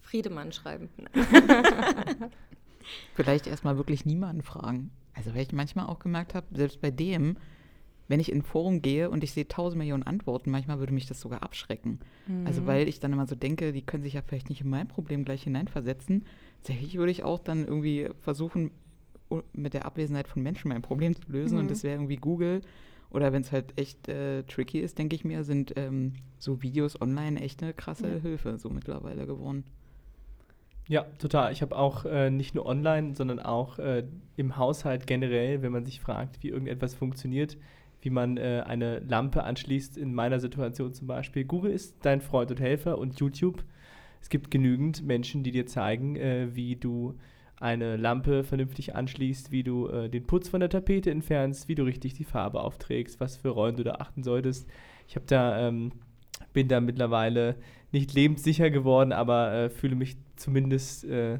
Friedemann 0.00 0.52
schreiben. 0.52 0.90
Vielleicht 3.14 3.46
erstmal 3.48 3.76
wirklich 3.76 4.06
niemanden 4.06 4.42
fragen. 4.42 4.90
Also, 5.14 5.34
weil 5.34 5.42
ich 5.42 5.52
manchmal 5.52 5.86
auch 5.86 5.98
gemerkt 5.98 6.34
habe, 6.34 6.46
selbst 6.52 6.80
bei 6.80 6.90
dem, 6.90 7.36
wenn 8.12 8.20
ich 8.20 8.30
in 8.30 8.40
ein 8.40 8.42
Forum 8.42 8.82
gehe 8.82 9.08
und 9.08 9.24
ich 9.24 9.32
sehe 9.32 9.48
tausend 9.48 9.78
Millionen 9.78 10.02
Antworten, 10.02 10.50
manchmal 10.50 10.78
würde 10.78 10.92
mich 10.92 11.06
das 11.06 11.18
sogar 11.18 11.42
abschrecken. 11.42 11.98
Also, 12.44 12.66
weil 12.66 12.86
ich 12.86 13.00
dann 13.00 13.10
immer 13.14 13.26
so 13.26 13.34
denke, 13.34 13.72
die 13.72 13.80
können 13.80 14.02
sich 14.02 14.12
ja 14.12 14.20
vielleicht 14.20 14.50
nicht 14.50 14.60
in 14.60 14.68
mein 14.68 14.86
Problem 14.86 15.24
gleich 15.24 15.44
hineinversetzen. 15.44 16.26
Tatsächlich 16.58 16.98
würde 16.98 17.10
ich 17.10 17.24
auch 17.24 17.38
dann 17.38 17.66
irgendwie 17.66 18.10
versuchen, 18.20 18.70
mit 19.54 19.72
der 19.72 19.86
Abwesenheit 19.86 20.28
von 20.28 20.42
Menschen 20.42 20.68
mein 20.68 20.82
Problem 20.82 21.16
zu 21.16 21.22
lösen. 21.32 21.56
Und 21.56 21.70
das 21.70 21.84
wäre 21.84 21.94
irgendwie 21.94 22.16
Google. 22.16 22.60
Oder 23.08 23.32
wenn 23.32 23.40
es 23.40 23.50
halt 23.50 23.72
echt 23.78 24.06
äh, 24.08 24.42
tricky 24.42 24.80
ist, 24.80 24.98
denke 24.98 25.16
ich 25.16 25.24
mir, 25.24 25.42
sind 25.42 25.72
ähm, 25.76 26.12
so 26.38 26.62
Videos 26.62 27.00
online 27.00 27.40
echt 27.40 27.62
eine 27.62 27.72
krasse 27.72 28.08
Ja. 28.08 28.20
Hilfe 28.20 28.58
so 28.58 28.68
mittlerweile 28.68 29.26
geworden. 29.26 29.64
Ja, 30.86 31.04
total. 31.18 31.50
Ich 31.52 31.62
habe 31.62 31.76
auch 31.78 32.04
äh, 32.04 32.28
nicht 32.30 32.54
nur 32.54 32.66
online, 32.66 33.14
sondern 33.14 33.38
auch 33.38 33.78
äh, 33.78 34.04
im 34.36 34.58
Haushalt 34.58 35.06
generell, 35.06 35.62
wenn 35.62 35.72
man 35.72 35.86
sich 35.86 36.00
fragt, 36.00 36.42
wie 36.42 36.48
irgendetwas 36.48 36.94
funktioniert, 36.94 37.56
wie 38.02 38.10
man 38.10 38.36
äh, 38.36 38.62
eine 38.66 38.98
Lampe 38.98 39.44
anschließt, 39.44 39.96
in 39.96 40.12
meiner 40.12 40.40
Situation 40.40 40.92
zum 40.92 41.06
Beispiel. 41.06 41.44
Google 41.44 41.72
ist 41.72 41.96
dein 42.04 42.20
Freund 42.20 42.50
und 42.50 42.60
Helfer 42.60 42.98
und 42.98 43.18
YouTube. 43.18 43.64
Es 44.20 44.28
gibt 44.28 44.50
genügend 44.50 45.04
Menschen, 45.04 45.42
die 45.42 45.52
dir 45.52 45.66
zeigen, 45.66 46.16
äh, 46.16 46.54
wie 46.54 46.76
du 46.76 47.14
eine 47.56 47.96
Lampe 47.96 48.42
vernünftig 48.42 48.96
anschließt, 48.96 49.52
wie 49.52 49.62
du 49.62 49.86
äh, 49.86 50.08
den 50.10 50.26
Putz 50.26 50.48
von 50.48 50.58
der 50.58 50.68
Tapete 50.68 51.12
entfernst, 51.12 51.68
wie 51.68 51.76
du 51.76 51.84
richtig 51.84 52.14
die 52.14 52.24
Farbe 52.24 52.60
aufträgst, 52.60 53.20
was 53.20 53.36
für 53.36 53.50
Rollen 53.50 53.76
du 53.76 53.84
da 53.84 53.92
achten 53.94 54.24
solltest. 54.24 54.68
Ich 55.06 55.14
habe 55.14 55.26
da, 55.26 55.68
ähm, 55.68 55.92
bin 56.52 56.66
da 56.66 56.80
mittlerweile 56.80 57.54
nicht 57.92 58.14
lebenssicher 58.14 58.70
geworden, 58.70 59.12
aber 59.12 59.52
äh, 59.52 59.70
fühle 59.70 59.94
mich 59.94 60.16
zumindest 60.34 61.04
äh, 61.04 61.38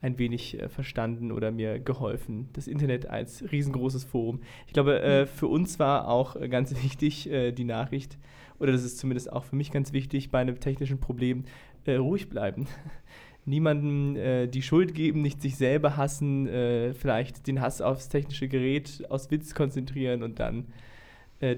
ein 0.00 0.18
wenig 0.18 0.60
äh, 0.60 0.68
verstanden 0.68 1.32
oder 1.32 1.50
mir 1.50 1.78
geholfen. 1.78 2.48
Das 2.52 2.68
Internet 2.68 3.08
als 3.08 3.50
riesengroßes 3.50 4.04
Forum. 4.04 4.40
Ich 4.66 4.72
glaube, 4.72 5.00
äh, 5.00 5.26
für 5.26 5.46
uns 5.46 5.78
war 5.78 6.08
auch 6.08 6.36
äh, 6.36 6.48
ganz 6.48 6.74
wichtig 6.82 7.30
äh, 7.30 7.52
die 7.52 7.64
Nachricht, 7.64 8.18
oder 8.58 8.72
das 8.72 8.84
ist 8.84 8.98
zumindest 8.98 9.32
auch 9.32 9.44
für 9.44 9.56
mich 9.56 9.70
ganz 9.70 9.92
wichtig 9.92 10.30
bei 10.30 10.38
einem 10.38 10.60
technischen 10.60 10.98
Problem, 10.98 11.44
äh, 11.84 11.96
ruhig 11.96 12.28
bleiben. 12.28 12.66
Niemandem 13.44 14.16
äh, 14.16 14.46
die 14.48 14.62
Schuld 14.62 14.94
geben, 14.94 15.22
nicht 15.22 15.40
sich 15.40 15.56
selber 15.56 15.96
hassen, 15.96 16.48
vielleicht 16.94 17.46
den 17.46 17.60
Hass 17.60 17.80
aufs 17.80 18.08
technische 18.08 18.48
Gerät 18.48 19.04
aus 19.08 19.30
Witz 19.30 19.54
konzentrieren 19.54 20.24
und 20.24 20.40
dann 20.40 20.66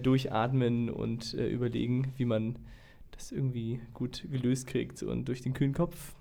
durchatmen 0.02 0.90
und 0.90 1.32
überlegen, 1.32 2.12
wie 2.16 2.26
man 2.26 2.56
das 3.12 3.32
irgendwie 3.32 3.80
gut 3.94 4.26
gelöst 4.30 4.66
kriegt. 4.66 5.02
Und 5.02 5.28
durch 5.28 5.40
den 5.40 5.54
kühlen 5.54 5.72
Kopf 5.72 6.14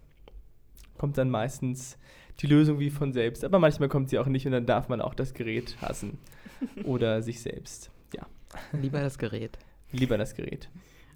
kommt 0.98 1.18
dann 1.18 1.30
meistens 1.30 1.98
die 2.39 2.48
Lösung 2.48 2.80
wie 2.80 2.89
von 2.89 3.13
selbst. 3.13 3.44
Aber 3.44 3.60
manchmal 3.60 3.90
kommt 3.90 4.10
sie 4.10 4.20
auch 4.20 4.27
nicht 4.27 4.46
und 4.46 4.51
dann 4.51 4.66
darf 4.66 4.90
man 4.90 5.01
auch 5.01 5.14
das 5.14 5.33
Gerät 5.33 5.77
hassen 5.81 6.18
oder 6.83 7.22
sich 7.22 7.42
selbst. 7.42 7.92
Ja, 8.14 8.25
Lieber 8.74 9.01
das 9.01 9.18
Gerät. 9.18 9.57
lieber 9.92 10.18
das 10.18 10.36
Gerät. 10.36 10.70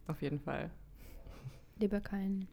Auf 0.08 0.22
jeden 0.22 0.40
Fall. 0.40 0.70
Lieber 1.80 2.00
keinen. 2.00 2.48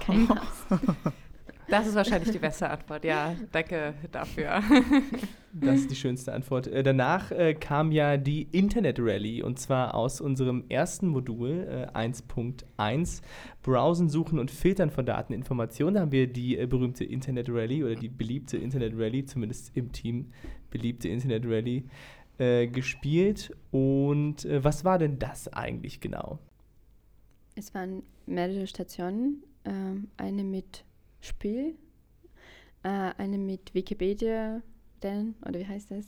Kein 0.00 0.26
Das 1.70 1.86
ist 1.86 1.94
wahrscheinlich 1.94 2.30
die 2.32 2.38
beste 2.38 2.68
Antwort. 2.68 3.04
Ja, 3.04 3.34
danke 3.52 3.94
dafür. 4.10 4.62
Das 5.52 5.80
ist 5.80 5.90
die 5.90 5.96
schönste 5.96 6.32
Antwort. 6.32 6.68
Äh, 6.68 6.84
danach 6.84 7.32
äh, 7.32 7.54
kam 7.54 7.90
ja 7.90 8.16
die 8.16 8.42
Internet 8.52 9.00
Rally 9.00 9.42
und 9.42 9.58
zwar 9.58 9.96
aus 9.96 10.20
unserem 10.20 10.64
ersten 10.68 11.08
Modul 11.08 11.88
äh, 11.92 11.98
1.1 11.98 13.20
Browsen, 13.60 14.08
Suchen 14.08 14.38
und 14.38 14.52
Filtern 14.52 14.90
von 14.90 15.04
Dateninformationen. 15.04 15.94
Da 15.94 16.00
haben 16.02 16.12
wir 16.12 16.28
die 16.28 16.56
äh, 16.56 16.66
berühmte 16.66 17.04
Internet 17.04 17.48
Rally 17.48 17.82
oder 17.82 17.96
die 17.96 18.08
beliebte 18.08 18.58
Internet 18.58 18.92
Rally, 18.96 19.24
zumindest 19.24 19.76
im 19.76 19.90
Team 19.90 20.30
beliebte 20.70 21.08
Internet 21.08 21.44
Rally, 21.44 21.88
äh, 22.38 22.68
gespielt. 22.68 23.52
Und 23.72 24.44
äh, 24.44 24.62
was 24.62 24.84
war 24.84 24.98
denn 24.98 25.18
das 25.18 25.52
eigentlich 25.52 26.00
genau? 26.00 26.38
Es 27.56 27.74
waren 27.74 28.04
mehrere 28.26 28.68
Stationen. 28.68 29.42
Ähm, 29.64 30.08
eine 30.16 30.44
mit 30.44 30.84
Spiel, 31.20 31.74
äh, 32.82 32.88
eine 32.88 33.38
mit 33.38 33.74
Wikipedia, 33.74 34.62
denn, 35.02 35.34
oder 35.46 35.60
wie 35.60 35.66
heißt 35.66 35.90
das? 35.90 36.06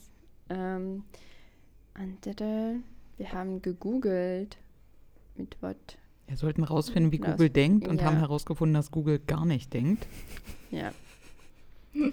Ähm, 0.49 1.03
andere, 1.93 2.75
wir 3.17 3.31
haben 3.31 3.61
gegoogelt 3.61 4.57
mit 5.35 5.61
Wort. 5.61 5.97
Wir 6.27 6.37
sollten 6.37 6.63
rausfinden, 6.63 7.11
wie 7.11 7.17
Raus- 7.17 7.31
Google 7.31 7.49
denkt 7.49 7.87
und 7.87 7.99
ja. 8.01 8.07
haben 8.07 8.17
herausgefunden, 8.17 8.73
dass 8.73 8.91
Google 8.91 9.19
gar 9.19 9.45
nicht 9.45 9.73
denkt. 9.73 10.07
Ja, 10.71 10.91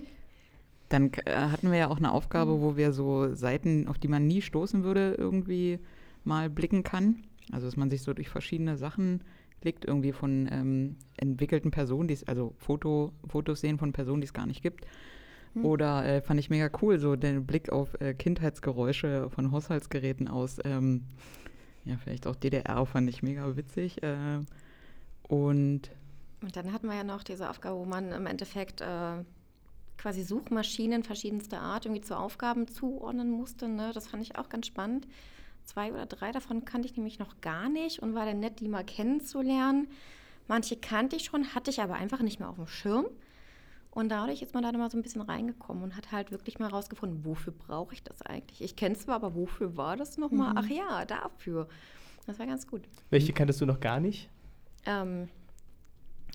Dann 0.89 1.13
äh, 1.25 1.35
hatten 1.37 1.71
wir 1.71 1.79
ja 1.79 1.89
auch 1.89 1.99
eine 1.99 2.13
Aufgabe, 2.13 2.61
wo 2.61 2.77
wir 2.77 2.93
so 2.93 3.33
Seiten, 3.35 3.87
auf 3.87 3.99
die 3.99 4.09
man 4.09 4.27
nie 4.27 4.43
stoßen 4.43 4.83
würde, 4.83 5.15
irgendwie 5.17 5.79
mal 6.25 6.51
blicken 6.51 6.83
kann. 6.83 7.23
Also 7.53 7.67
dass 7.67 7.77
man 7.77 7.91
sich 7.91 8.03
so 8.03 8.13
durch 8.13 8.29
verschiedene 8.29 8.77
Sachen 8.77 9.23
klickt, 9.61 9.85
irgendwie 9.85 10.13
von 10.13 10.49
ähm, 10.51 10.97
entwickelten 11.17 11.71
Personen, 11.71 12.09
die 12.09 12.19
also 12.27 12.55
Foto, 12.59 13.13
Fotos 13.29 13.61
sehen 13.61 13.79
von 13.79 13.93
Personen, 13.93 14.21
die 14.21 14.27
es 14.27 14.33
gar 14.33 14.47
nicht 14.47 14.63
gibt. 14.63 14.87
Hm. 15.55 15.65
Oder 15.65 16.05
äh, 16.07 16.23
fand 16.23 16.41
ich 16.41 16.51
mega 16.51 16.71
cool, 16.83 16.99
so 16.99 17.17
den 17.17 17.47
Blick 17.47 17.71
auf 17.71 18.01
äh, 18.01 18.15
Kindheitsgeräusche 18.15 19.31
von 19.31 19.53
Haushaltsgeräten 19.53 20.29
aus, 20.29 20.59
ähm, 20.65 21.05
ja, 21.85 21.97
vielleicht 21.97 22.27
auch 22.27 22.37
DDR, 22.37 22.85
fand 22.87 23.09
ich 23.09 23.23
mega 23.23 23.57
witzig. 23.57 24.03
Äh, 24.03 24.41
und 25.23 25.91
Und 26.43 26.57
dann 26.57 26.73
hatten 26.73 26.87
wir 26.87 26.95
ja 26.95 27.05
noch 27.05 27.23
diese 27.23 27.49
Aufgabe, 27.51 27.79
wo 27.79 27.85
man 27.85 28.13
im 28.13 28.27
Endeffekt 28.27 28.81
äh, 28.81 29.25
quasi 29.97 30.23
Suchmaschinen 30.23 31.03
verschiedenster 31.03 31.61
Art 31.61 31.85
irgendwie 31.85 32.03
zu 32.03 32.17
Aufgaben 32.17 32.67
zuordnen 32.69 33.31
musste. 33.31 33.69
Ne? 33.69 33.91
Das 33.93 34.09
fand 34.09 34.23
ich 34.23 34.37
auch 34.37 34.49
ganz 34.49 34.67
spannend. 34.67 35.07
Zwei 35.71 35.93
oder 35.93 36.07
drei 36.07 36.33
davon 36.33 36.65
kannte 36.65 36.89
ich 36.89 36.97
nämlich 36.97 37.21
noch 37.21 37.41
gar 37.41 37.69
nicht 37.69 38.01
und 38.01 38.13
war 38.13 38.27
dann 38.27 38.41
nett, 38.41 38.59
die 38.59 38.67
mal 38.67 38.83
kennenzulernen. 38.83 39.87
Manche 40.49 40.75
kannte 40.77 41.15
ich 41.15 41.27
schon, 41.27 41.55
hatte 41.55 41.71
ich 41.71 41.81
aber 41.81 41.95
einfach 41.95 42.23
nicht 42.23 42.41
mehr 42.41 42.49
auf 42.49 42.57
dem 42.57 42.67
Schirm. 42.67 43.07
Und 43.93 44.09
dadurch 44.09 44.43
ist 44.43 44.53
man 44.53 44.65
da 44.65 44.73
mal 44.73 44.91
so 44.91 44.99
ein 44.99 45.03
bisschen 45.03 45.21
reingekommen 45.21 45.85
und 45.85 45.97
hat 45.97 46.11
halt 46.11 46.33
wirklich 46.33 46.59
mal 46.59 46.69
rausgefunden, 46.69 47.25
wofür 47.25 47.53
brauche 47.53 47.95
ich 47.95 48.03
das 48.03 48.21
eigentlich? 48.23 48.61
Ich 48.63 48.75
kenne 48.75 48.97
es 48.97 49.03
zwar, 49.03 49.15
aber 49.15 49.37
wofür 49.37 49.77
war 49.77 49.97
das 49.97 50.19
nochmal? 50.19 50.55
Ach 50.57 50.67
ja, 50.67 51.05
dafür. 51.05 51.69
Das 52.27 52.41
war 52.41 52.47
ganz 52.47 52.67
gut. 52.67 52.83
Welche 53.11 53.33
kanntest 53.33 53.61
du 53.61 53.67
noch 53.67 53.79
gar 53.79 54.01
nicht? 54.01 54.29
Ähm, 54.87 55.29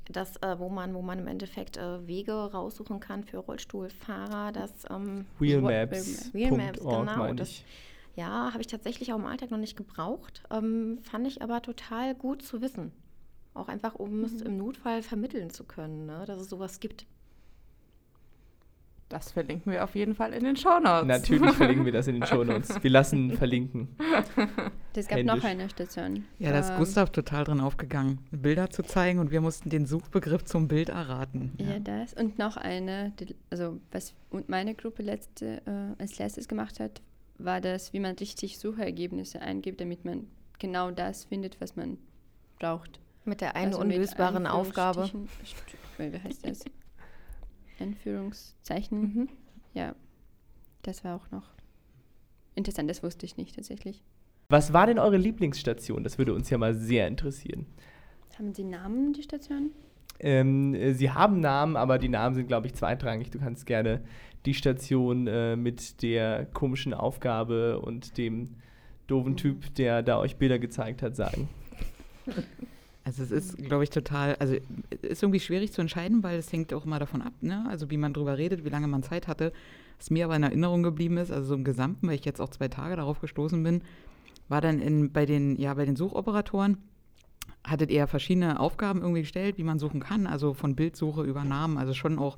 das, 0.09 0.37
äh, 0.37 0.57
wo, 0.59 0.69
man, 0.69 0.93
wo 0.93 1.01
man 1.01 1.19
im 1.19 1.27
Endeffekt 1.27 1.75
äh, 1.75 2.07
Wege 2.07 2.31
raussuchen 2.31 3.01
kann 3.01 3.25
für 3.25 3.39
Rollstuhlfahrer, 3.39 4.53
das 4.53 4.71
ähm, 4.89 5.25
Wheelmaps.org 5.39 6.33
Wheelmaps, 6.33 6.79
genau, 6.79 7.33
das-. 7.33 7.63
Ja, 8.15 8.51
habe 8.51 8.61
ich 8.61 8.67
tatsächlich 8.67 9.11
auch 9.13 9.17
im 9.17 9.25
Alltag 9.25 9.51
noch 9.51 9.57
nicht 9.57 9.75
gebraucht. 9.75 10.43
Ähm, 10.51 10.99
fand 11.03 11.27
ich 11.27 11.41
aber 11.41 11.61
total 11.61 12.15
gut 12.15 12.41
zu 12.41 12.61
wissen. 12.61 12.91
Auch 13.53 13.67
einfach, 13.67 13.95
um 13.95 14.23
es 14.23 14.41
im 14.41 14.57
Notfall 14.57 15.01
vermitteln 15.01 15.49
zu 15.49 15.63
können, 15.63 16.05
ne? 16.05 16.23
dass 16.25 16.39
es 16.39 16.49
sowas 16.49 16.79
gibt. 16.79 17.05
Das 19.07 19.31
verlinken 19.31 19.71
wir 19.71 19.83
auf 19.83 19.93
jeden 19.95 20.15
Fall 20.15 20.33
in 20.33 20.43
den 20.43 20.55
Shownotes. 20.55 21.05
Natürlich 21.05 21.53
verlinken 21.53 21.85
wir 21.85 21.91
das 21.91 22.07
in 22.07 22.15
den 22.15 22.25
Shownotes. 22.25 22.81
Wir 22.83 22.89
lassen 22.89 23.31
verlinken. 23.37 23.89
es 24.95 25.07
gab 25.07 25.19
Händisch. 25.19 25.35
noch 25.35 25.43
eine 25.43 25.69
Station. 25.69 26.25
ja, 26.39 26.51
da 26.51 26.59
ist 26.59 26.71
Ähm, 26.71 26.77
Gustav 26.79 27.11
total 27.11 27.43
drin 27.43 27.59
aufgegangen, 27.59 28.17
Bilder 28.31 28.71
zu 28.71 28.81
zeigen 28.81 29.19
und 29.19 29.29
wir 29.29 29.41
mussten 29.41 29.69
den 29.69 29.85
Suchbegriff 29.85 30.43
zum 30.45 30.67
Bild 30.67 30.89
erraten. 30.89 31.53
Ja, 31.59 31.77
das. 31.79 32.15
Und 32.15 32.39
noch 32.39 32.57
eine, 32.57 33.13
die, 33.19 33.35
also 33.51 33.79
was 33.91 34.15
und 34.31 34.49
meine 34.49 34.73
Gruppe 34.73 35.03
letzte, 35.03 35.61
äh, 35.67 36.01
als 36.01 36.17
letztes 36.17 36.47
gemacht 36.47 36.79
hat, 36.79 37.01
war 37.37 37.61
das, 37.61 37.93
wie 37.93 37.99
man 37.99 38.15
richtig 38.15 38.59
Suchergebnisse 38.59 39.41
eingibt, 39.41 39.81
damit 39.81 40.05
man 40.05 40.27
genau 40.59 40.91
das 40.91 41.25
findet, 41.25 41.59
was 41.61 41.75
man 41.75 41.97
braucht. 42.59 42.99
Mit 43.25 43.41
der 43.41 43.55
einen 43.55 43.73
Also 43.73 43.81
unlösbaren 43.81 44.47
Aufgabe. 44.47 45.09
Wie 45.97 46.19
heißt 46.19 46.45
das? 46.45 46.65
Anführungszeichen. 47.79 49.01
Mhm. 49.01 49.29
Ja, 49.73 49.95
das 50.83 51.03
war 51.03 51.15
auch 51.15 51.31
noch 51.31 51.53
interessant. 52.53 52.89
Das 52.89 53.03
wusste 53.03 53.25
ich 53.25 53.37
nicht 53.37 53.55
tatsächlich. 53.55 54.01
Was 54.47 54.73
war 54.73 54.85
denn 54.87 54.99
eure 54.99 55.17
Lieblingsstation? 55.17 56.03
Das 56.03 56.17
würde 56.17 56.33
uns 56.33 56.49
ja 56.49 56.57
mal 56.57 56.75
sehr 56.75 57.07
interessieren. 57.07 57.65
Haben 58.37 58.53
Sie 58.53 58.63
Namen, 58.63 59.13
die 59.13 59.23
Station? 59.23 59.71
Ähm, 60.19 60.73
äh, 60.73 60.93
sie 60.93 61.11
haben 61.11 61.39
Namen, 61.39 61.75
aber 61.75 61.97
die 61.97 62.09
Namen 62.09 62.35
sind, 62.35 62.47
glaube 62.47 62.67
ich, 62.67 62.73
zweitrangig. 62.73 63.31
Du 63.31 63.39
kannst 63.39 63.65
gerne 63.65 64.01
die 64.45 64.53
Station 64.53 65.27
äh, 65.27 65.55
mit 65.55 66.01
der 66.01 66.45
komischen 66.45 66.93
Aufgabe 66.93 67.79
und 67.79 68.17
dem 68.17 68.55
doofen. 69.07 69.35
Typ, 69.37 69.73
der 69.75 70.03
da 70.03 70.17
euch 70.17 70.37
Bilder 70.37 70.59
gezeigt 70.59 71.01
hat, 71.01 71.15
sagen. 71.15 71.49
Also 73.03 73.21
es 73.21 73.29
ist, 73.29 73.57
glaube 73.57 73.83
ich, 73.83 73.91
total, 73.91 74.35
also 74.39 74.55
es 74.89 75.09
ist 75.09 75.23
irgendwie 75.23 75.39
schwierig 75.39 75.71
zu 75.71 75.81
entscheiden, 75.81 76.23
weil 76.23 76.39
es 76.39 76.51
hängt 76.51 76.73
auch 76.73 76.85
immer 76.85 76.97
davon 76.97 77.21
ab, 77.21 77.33
ne? 77.41 77.63
Also 77.69 77.91
wie 77.91 77.97
man 77.97 78.13
drüber 78.13 78.37
redet, 78.39 78.65
wie 78.65 78.69
lange 78.69 78.87
man 78.87 79.03
Zeit 79.03 79.27
hatte. 79.27 79.53
Was 79.99 80.09
mir 80.09 80.25
aber 80.25 80.35
in 80.35 80.43
Erinnerung 80.43 80.81
geblieben 80.81 81.17
ist, 81.17 81.31
also 81.31 81.49
so 81.49 81.53
im 81.53 81.63
Gesamten, 81.63 82.07
weil 82.07 82.15
ich 82.15 82.25
jetzt 82.25 82.41
auch 82.41 82.49
zwei 82.49 82.67
Tage 82.67 82.95
darauf 82.95 83.21
gestoßen 83.21 83.61
bin, 83.63 83.83
war 84.49 84.59
dann 84.59 84.79
in, 84.79 85.11
bei 85.11 85.25
den, 85.25 85.55
ja, 85.57 85.73
bei 85.75 85.85
den 85.85 85.95
Suchoperatoren, 85.95 86.77
hattet 87.63 87.91
ihr 87.91 88.07
verschiedene 88.07 88.59
Aufgaben 88.59 89.01
irgendwie 89.01 89.21
gestellt, 89.21 89.57
wie 89.57 89.63
man 89.63 89.79
suchen 89.79 89.99
kann, 89.99 90.27
also 90.27 90.53
von 90.53 90.75
Bildsuche 90.75 91.23
über 91.23 91.43
Namen, 91.43 91.77
also 91.77 91.93
schon 91.93 92.19
auch 92.19 92.37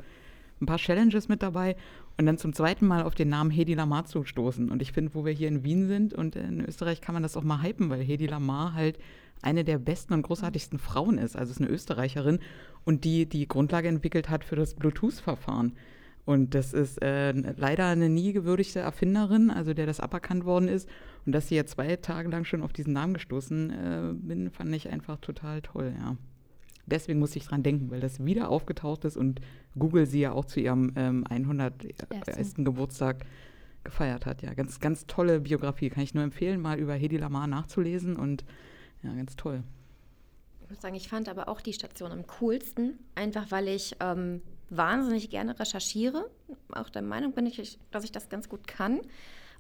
ein 0.61 0.65
paar 0.65 0.77
Challenges 0.77 1.27
mit 1.27 1.43
dabei 1.43 1.75
und 2.17 2.25
dann 2.25 2.37
zum 2.37 2.53
zweiten 2.53 2.87
Mal 2.87 3.03
auf 3.03 3.13
den 3.13 3.29
Namen 3.29 3.51
Hedi 3.51 3.75
Lamar 3.75 4.05
zu 4.05 4.23
stoßen. 4.23 4.71
Und 4.71 4.81
ich 4.81 4.91
finde, 4.91 5.13
wo 5.13 5.23
wir 5.23 5.33
hier 5.33 5.47
in 5.47 5.63
Wien 5.63 5.87
sind 5.87 6.13
und 6.13 6.35
in 6.35 6.65
Österreich 6.65 7.01
kann 7.01 7.13
man 7.13 7.23
das 7.23 7.37
auch 7.37 7.43
mal 7.43 7.61
hypen, 7.61 7.89
weil 7.89 8.01
Hedi 8.01 8.25
Lamar 8.25 8.73
halt 8.73 8.97
eine 9.41 9.63
der 9.63 9.77
besten 9.77 10.13
und 10.13 10.23
großartigsten 10.23 10.79
Frauen 10.79 11.19
ist. 11.19 11.35
Also 11.35 11.51
ist 11.51 11.61
eine 11.61 11.69
Österreicherin 11.69 12.39
und 12.85 13.03
die 13.03 13.27
die 13.27 13.47
Grundlage 13.47 13.87
entwickelt 13.87 14.29
hat 14.29 14.43
für 14.43 14.55
das 14.55 14.73
Bluetooth-Verfahren. 14.73 15.73
Und 16.25 16.55
das 16.55 16.73
ist 16.73 17.01
äh, 17.01 17.31
leider 17.31 17.85
eine 17.85 18.09
nie 18.09 18.33
gewürdigte 18.33 18.79
Erfinderin, 18.79 19.49
also 19.49 19.73
der 19.73 19.85
das 19.85 19.99
aberkannt 19.99 20.43
worden 20.43 20.67
ist. 20.67 20.89
Und 21.27 21.33
dass 21.33 21.49
sie 21.49 21.55
jetzt 21.55 21.71
zwei 21.71 21.93
Tage 21.97 22.29
lang 22.29 22.45
schon 22.45 22.63
auf 22.63 22.71
diesen 22.71 22.93
Namen 22.93 23.13
gestoßen 23.13 23.69
äh, 23.69 24.13
bin, 24.13 24.49
fand 24.49 24.73
ich 24.73 24.87
einfach 24.87 25.17
total 25.17 25.61
toll, 25.61 25.93
ja. 25.99 26.15
Deswegen 26.85 27.19
muss 27.19 27.35
ich 27.35 27.45
dran 27.45 27.63
denken, 27.63 27.91
weil 27.91 27.99
das 27.99 28.23
wieder 28.23 28.47
aufgetaucht 28.47 29.03
ist 29.03 29.17
und 29.17 29.41
Google 29.77 30.05
sie 30.05 30.21
ja 30.21 30.31
auch 30.31 30.45
zu 30.45 30.61
ihrem 30.61 30.93
ähm, 30.95 31.25
101. 31.29 32.53
Geburtstag 32.59 33.25
gefeiert 33.83 34.25
hat. 34.25 34.41
Ja, 34.41 34.53
ganz, 34.53 34.79
ganz 34.79 35.05
tolle 35.05 35.41
Biografie. 35.41 35.89
Kann 35.89 36.01
ich 36.01 36.13
nur 36.13 36.23
empfehlen, 36.23 36.61
mal 36.61 36.79
über 36.79 36.93
Hedi 36.93 37.17
Lamar 37.17 37.47
nachzulesen 37.47 38.15
und 38.15 38.45
ja, 39.03 39.13
ganz 39.13 39.35
toll. 39.35 39.63
Ich 40.63 40.69
muss 40.69 40.79
sagen, 40.79 40.95
ich 40.95 41.09
fand 41.09 41.27
aber 41.27 41.49
auch 41.49 41.59
die 41.59 41.73
Station 41.73 42.13
am 42.13 42.25
coolsten, 42.39 42.99
einfach 43.15 43.51
weil 43.51 43.67
ich 43.67 43.97
ähm, 43.99 44.41
wahnsinnig 44.69 45.29
gerne 45.29 45.59
recherchiere. 45.59 46.29
Auch 46.69 46.87
der 46.87 47.01
Meinung 47.01 47.33
bin 47.33 47.45
ich, 47.45 47.77
dass 47.91 48.05
ich 48.05 48.13
das 48.13 48.29
ganz 48.29 48.47
gut 48.47 48.65
kann. 48.65 49.01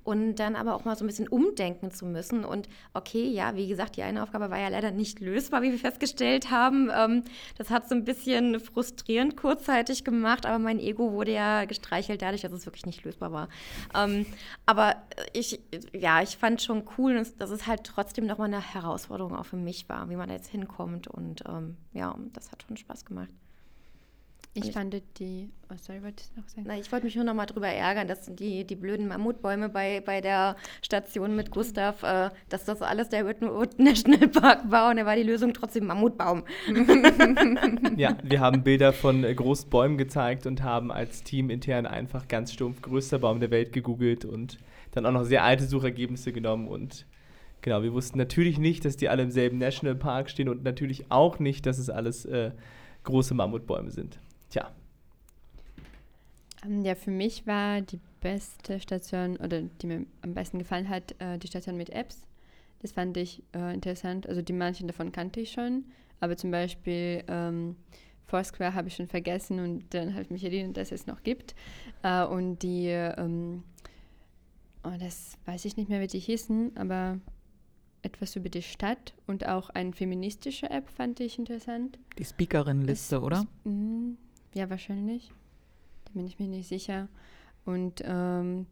Und 0.07 0.35
dann 0.35 0.55
aber 0.55 0.73
auch 0.73 0.85
mal 0.85 0.95
so 0.95 1.03
ein 1.03 1.07
bisschen 1.07 1.27
umdenken 1.27 1.91
zu 1.91 2.05
müssen. 2.05 2.45
Und 2.45 2.69
okay, 2.93 3.27
ja, 3.27 3.57
wie 3.57 3.67
gesagt, 3.67 3.97
die 3.97 4.03
eine 4.03 4.23
Aufgabe 4.23 4.49
war 4.49 4.57
ja 4.57 4.69
leider 4.69 4.91
nicht 4.91 5.19
lösbar, 5.19 5.63
wie 5.63 5.71
wir 5.71 5.79
festgestellt 5.79 6.49
haben. 6.49 6.89
Ähm, 6.95 7.23
das 7.57 7.69
hat 7.71 7.89
so 7.89 7.95
ein 7.95 8.05
bisschen 8.05 8.61
frustrierend 8.61 9.35
kurzzeitig 9.35 10.05
gemacht, 10.05 10.45
aber 10.45 10.59
mein 10.59 10.79
Ego 10.79 11.11
wurde 11.11 11.33
ja 11.33 11.65
gestreichelt 11.65 12.21
dadurch, 12.21 12.43
dass 12.43 12.53
es 12.53 12.65
wirklich 12.65 12.85
nicht 12.85 13.03
lösbar 13.03 13.33
war. 13.33 13.49
Ähm, 13.93 14.25
aber 14.65 14.95
ich, 15.33 15.59
ja, 15.91 16.21
ich 16.21 16.37
fand 16.37 16.61
schon 16.61 16.87
cool, 16.97 17.21
dass 17.37 17.49
es 17.49 17.67
halt 17.67 17.83
trotzdem 17.83 18.27
nochmal 18.27 18.47
eine 18.47 18.61
Herausforderung 18.61 19.35
auch 19.35 19.45
für 19.45 19.57
mich 19.57 19.89
war, 19.89 20.09
wie 20.09 20.15
man 20.15 20.29
da 20.29 20.35
jetzt 20.35 20.47
hinkommt. 20.47 21.09
Und 21.09 21.43
ähm, 21.49 21.75
ja, 21.91 22.15
das 22.31 22.53
hat 22.53 22.63
schon 22.63 22.77
Spaß 22.77 23.03
gemacht. 23.03 23.27
Ich 24.65 24.71
fand 24.71 25.01
die. 25.19 25.49
Oh, 25.69 25.75
sorry, 25.77 26.01
wolltest 26.01 26.35
du 26.35 26.41
noch 26.41 26.47
sagen? 26.47 26.65
Na, 26.67 26.77
ich 26.77 26.91
wollte 26.91 27.05
mich 27.05 27.15
nur 27.15 27.25
noch 27.25 27.33
mal 27.33 27.45
drüber 27.45 27.67
ärgern, 27.67 28.07
dass 28.07 28.33
die, 28.33 28.65
die 28.65 28.75
blöden 28.75 29.07
Mammutbäume 29.07 29.69
bei, 29.69 30.01
bei 30.01 30.21
der 30.21 30.55
Station 30.81 31.35
mit 31.35 31.51
Gustav, 31.51 32.01
äh, 32.03 32.29
dass 32.49 32.65
das 32.65 32.81
alles 32.81 33.09
der 33.09 33.27
Whitneywood 33.27 33.77
National 33.79 34.27
Park 34.29 34.71
war 34.71 34.89
und 34.89 34.97
da 34.97 35.05
war 35.05 35.15
die 35.15 35.23
Lösung 35.23 35.53
trotzdem 35.53 35.85
Mammutbaum. 35.87 36.43
Ja, 37.97 38.17
wir 38.23 38.39
haben 38.39 38.63
Bilder 38.63 38.93
von 38.93 39.23
äh, 39.23 39.33
großen 39.33 39.69
Bäumen 39.69 39.97
gezeigt 39.97 40.45
und 40.45 40.63
haben 40.63 40.91
als 40.91 41.23
Team 41.23 41.49
intern 41.49 41.85
einfach 41.85 42.27
ganz 42.27 42.53
stumpf 42.53 42.81
größter 42.81 43.19
Baum 43.19 43.39
der 43.39 43.51
Welt 43.51 43.73
gegoogelt 43.73 44.25
und 44.25 44.57
dann 44.91 45.05
auch 45.05 45.11
noch 45.11 45.23
sehr 45.23 45.43
alte 45.43 45.65
Suchergebnisse 45.65 46.31
genommen 46.31 46.67
und 46.67 47.05
genau, 47.61 47.83
wir 47.83 47.93
wussten 47.93 48.17
natürlich 48.17 48.59
nicht, 48.59 48.85
dass 48.85 48.97
die 48.97 49.09
alle 49.09 49.23
im 49.23 49.31
selben 49.31 49.57
Nationalpark 49.57 50.29
stehen 50.29 50.49
und 50.49 50.63
natürlich 50.63 51.11
auch 51.11 51.39
nicht, 51.39 51.65
dass 51.65 51.79
es 51.79 51.89
alles 51.89 52.25
äh, 52.25 52.51
große 53.03 53.33
Mammutbäume 53.33 53.91
sind. 53.91 54.19
Ähm, 56.65 56.83
Ja, 56.83 56.95
für 56.95 57.11
mich 57.11 57.45
war 57.47 57.81
die 57.81 57.99
beste 58.21 58.79
Station 58.79 59.37
oder 59.37 59.61
die 59.61 59.87
mir 59.87 60.05
am 60.21 60.33
besten 60.33 60.59
gefallen 60.59 60.89
hat, 60.89 61.15
äh, 61.19 61.37
die 61.37 61.47
Station 61.47 61.77
mit 61.77 61.89
Apps. 61.89 62.23
Das 62.81 62.91
fand 62.91 63.17
ich 63.17 63.43
äh, 63.53 63.73
interessant. 63.73 64.27
Also 64.27 64.41
die 64.41 64.53
manchen 64.53 64.87
davon 64.87 65.11
kannte 65.11 65.39
ich 65.39 65.51
schon, 65.51 65.85
aber 66.19 66.37
zum 66.37 66.51
Beispiel 66.51 67.23
ähm, 67.27 67.75
Foursquare 68.27 68.73
habe 68.73 68.87
ich 68.89 68.95
schon 68.95 69.07
vergessen 69.07 69.59
und 69.59 69.93
dann 69.93 70.11
habe 70.13 70.23
ich 70.23 70.29
mich 70.29 70.43
erinnert, 70.43 70.77
dass 70.77 70.91
es 70.91 71.07
noch 71.07 71.23
gibt. 71.23 71.55
Äh, 72.03 72.25
und 72.25 72.59
die, 72.61 72.87
ähm, 72.87 73.63
oh, 74.83 74.91
das 74.99 75.37
weiß 75.45 75.65
ich 75.65 75.77
nicht 75.77 75.89
mehr, 75.89 76.01
wie 76.01 76.07
die 76.07 76.19
hießen, 76.19 76.75
aber 76.77 77.19
etwas 78.03 78.35
über 78.35 78.49
die 78.49 78.61
Stadt 78.61 79.15
und 79.25 79.47
auch 79.47 79.69
eine 79.71 79.91
feministische 79.93 80.69
App 80.69 80.89
fand 80.89 81.19
ich 81.19 81.39
interessant. 81.39 81.97
Die 82.19 82.25
Speakerin-Liste, 82.25 83.15
Es- 83.15 83.21
oder? 83.23 83.45
mm, 83.63 84.17
Ja, 84.53 84.69
wahrscheinlich. 84.69 85.31
Bin 86.17 86.25
ich 86.25 86.39
mir 86.39 86.47
nicht 86.47 86.67
sicher. 86.67 87.09
Und 87.63 88.01
ähm, 88.03 88.65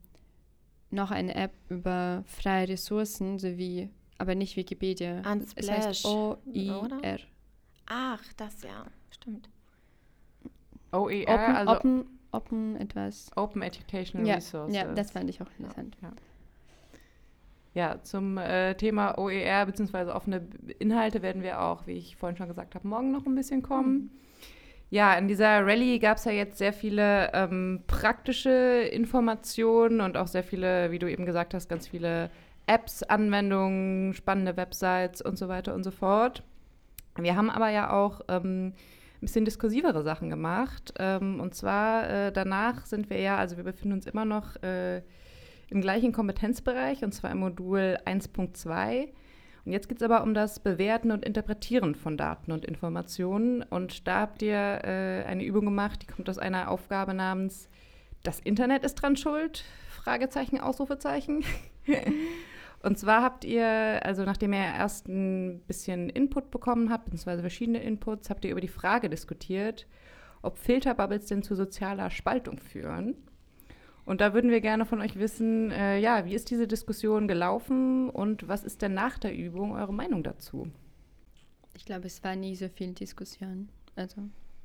noch 0.89 1.11
eine 1.11 1.35
App 1.35 1.51
über 1.69 2.23
freie 2.25 2.67
Ressourcen, 2.69 3.37
sowie, 3.37 3.89
aber 4.17 4.33
nicht 4.33 4.57
Wikipedia. 4.57 5.19
Es 5.19 5.69
heißt 5.69 6.05
Unsplash, 6.05 6.05
OIR. 6.05 7.19
Ach, 7.85 8.33
das 8.35 8.63
ja, 8.63 8.85
stimmt. 9.11 9.47
OER, 10.91 11.27
Open, 11.27 11.55
also 11.55 11.75
open, 11.75 12.05
open 12.31 12.75
etwas. 12.77 13.29
Open 13.35 13.61
Educational 13.61 14.25
Ja, 14.27 14.35
Resources. 14.35 14.75
ja, 14.75 14.91
das 14.93 15.11
fand 15.11 15.29
ich 15.29 15.39
auch 15.41 15.49
interessant. 15.59 15.95
Ja. 16.01 16.13
Ja, 17.75 18.01
zum 18.01 18.39
äh, 18.39 18.73
Thema 18.75 19.19
OER 19.19 19.67
bzw. 19.67 20.11
offene 20.11 20.47
Inhalte 20.79 21.21
werden 21.21 21.43
wir 21.43 21.61
auch, 21.61 21.85
wie 21.85 21.91
ich 21.91 22.15
vorhin 22.15 22.37
schon 22.37 22.47
gesagt 22.47 22.73
habe, 22.73 22.87
morgen 22.87 23.11
noch 23.11 23.27
ein 23.27 23.35
bisschen 23.35 23.61
kommen. 23.61 24.09
Ja, 24.95 25.13
in 25.15 25.27
dieser 25.27 25.67
Rallye 25.67 25.99
gab 25.99 26.15
es 26.15 26.23
ja 26.23 26.31
jetzt 26.31 26.57
sehr 26.57 26.71
viele 26.71 27.29
ähm, 27.33 27.81
praktische 27.85 28.49
Informationen 28.49 29.99
und 29.99 30.15
auch 30.15 30.27
sehr 30.27 30.41
viele, 30.41 30.89
wie 30.89 30.99
du 30.99 31.11
eben 31.11 31.25
gesagt 31.25 31.53
hast, 31.53 31.67
ganz 31.67 31.89
viele 31.89 32.29
Apps, 32.65 33.03
Anwendungen, 33.03 34.13
spannende 34.13 34.55
Websites 34.55 35.21
und 35.21 35.37
so 35.37 35.49
weiter 35.49 35.75
und 35.75 35.83
so 35.83 35.91
fort. 35.91 36.43
Wir 37.17 37.35
haben 37.35 37.49
aber 37.49 37.67
ja 37.71 37.91
auch 37.91 38.21
ähm, 38.29 38.67
ein 38.67 38.73
bisschen 39.19 39.43
diskursivere 39.43 40.01
Sachen 40.01 40.29
gemacht. 40.29 40.93
Ähm, 40.97 41.41
und 41.41 41.55
zwar 41.55 42.09
äh, 42.09 42.31
danach 42.31 42.85
sind 42.85 43.09
wir 43.09 43.19
ja, 43.19 43.35
also 43.35 43.57
wir 43.57 43.65
befinden 43.65 43.97
uns 43.97 44.05
immer 44.05 44.23
noch 44.23 44.55
äh, 44.63 45.01
im 45.69 45.81
gleichen 45.81 46.13
Kompetenzbereich, 46.13 47.03
und 47.03 47.13
zwar 47.13 47.31
im 47.31 47.39
Modul 47.39 47.97
1.2. 48.05 49.09
Und 49.65 49.71
jetzt 49.71 49.89
geht 49.89 49.97
es 49.97 50.03
aber 50.03 50.21
um 50.21 50.35
das 50.35 50.59
Bewerten 50.59 51.11
und 51.11 51.25
Interpretieren 51.25 51.95
von 51.95 52.17
Daten 52.17 52.51
und 52.51 52.65
Informationen. 52.65 53.63
Und 53.63 54.07
da 54.07 54.21
habt 54.21 54.43
ihr 54.43 54.55
äh, 54.55 55.23
eine 55.25 55.43
Übung 55.43 55.65
gemacht, 55.65 56.03
die 56.03 56.05
kommt 56.05 56.29
aus 56.29 56.37
einer 56.37 56.69
Aufgabe 56.69 57.15
namens 57.15 57.67
Das 58.23 58.39
Internet 58.39 58.83
ist 58.83 58.95
dran 58.95 59.17
schuld? 59.17 59.63
Fragezeichen, 59.89 60.59
Ausrufezeichen. 60.59 61.43
und 62.83 62.99
zwar 62.99 63.23
habt 63.23 63.43
ihr, 63.43 64.05
also 64.05 64.23
nachdem 64.23 64.53
ihr 64.53 64.59
erst 64.59 65.07
ein 65.07 65.61
bisschen 65.61 66.09
Input 66.11 66.51
bekommen 66.51 66.91
habt, 66.91 67.05
beziehungsweise 67.05 67.41
verschiedene 67.41 67.81
Inputs, 67.81 68.29
habt 68.29 68.45
ihr 68.45 68.51
über 68.51 68.61
die 68.61 68.67
Frage 68.67 69.09
diskutiert, 69.09 69.87
ob 70.43 70.59
Filterbubbles 70.59 71.25
denn 71.25 71.41
zu 71.41 71.55
sozialer 71.55 72.11
Spaltung 72.11 72.59
führen. 72.59 73.15
Und 74.05 74.21
da 74.21 74.33
würden 74.33 74.51
wir 74.51 74.61
gerne 74.61 74.85
von 74.85 75.01
euch 75.01 75.17
wissen, 75.17 75.71
äh, 75.71 75.97
ja, 75.99 76.25
wie 76.25 76.35
ist 76.35 76.51
diese 76.51 76.67
Diskussion 76.67 77.27
gelaufen 77.27 78.09
und 78.09 78.47
was 78.47 78.63
ist 78.63 78.81
denn 78.83 78.93
nach 78.93 79.17
der 79.17 79.35
Übung 79.35 79.71
eure 79.73 79.93
Meinung 79.93 80.21
dazu? 80.23 80.67
Ich 81.75 81.85
glaube, 81.85 82.05
es 82.07 82.23
war 82.23 82.35
nie 82.35 82.55
so 82.55 82.69
viel 82.69 82.93
Diskussion. 82.93 83.69
Also, 83.95 84.21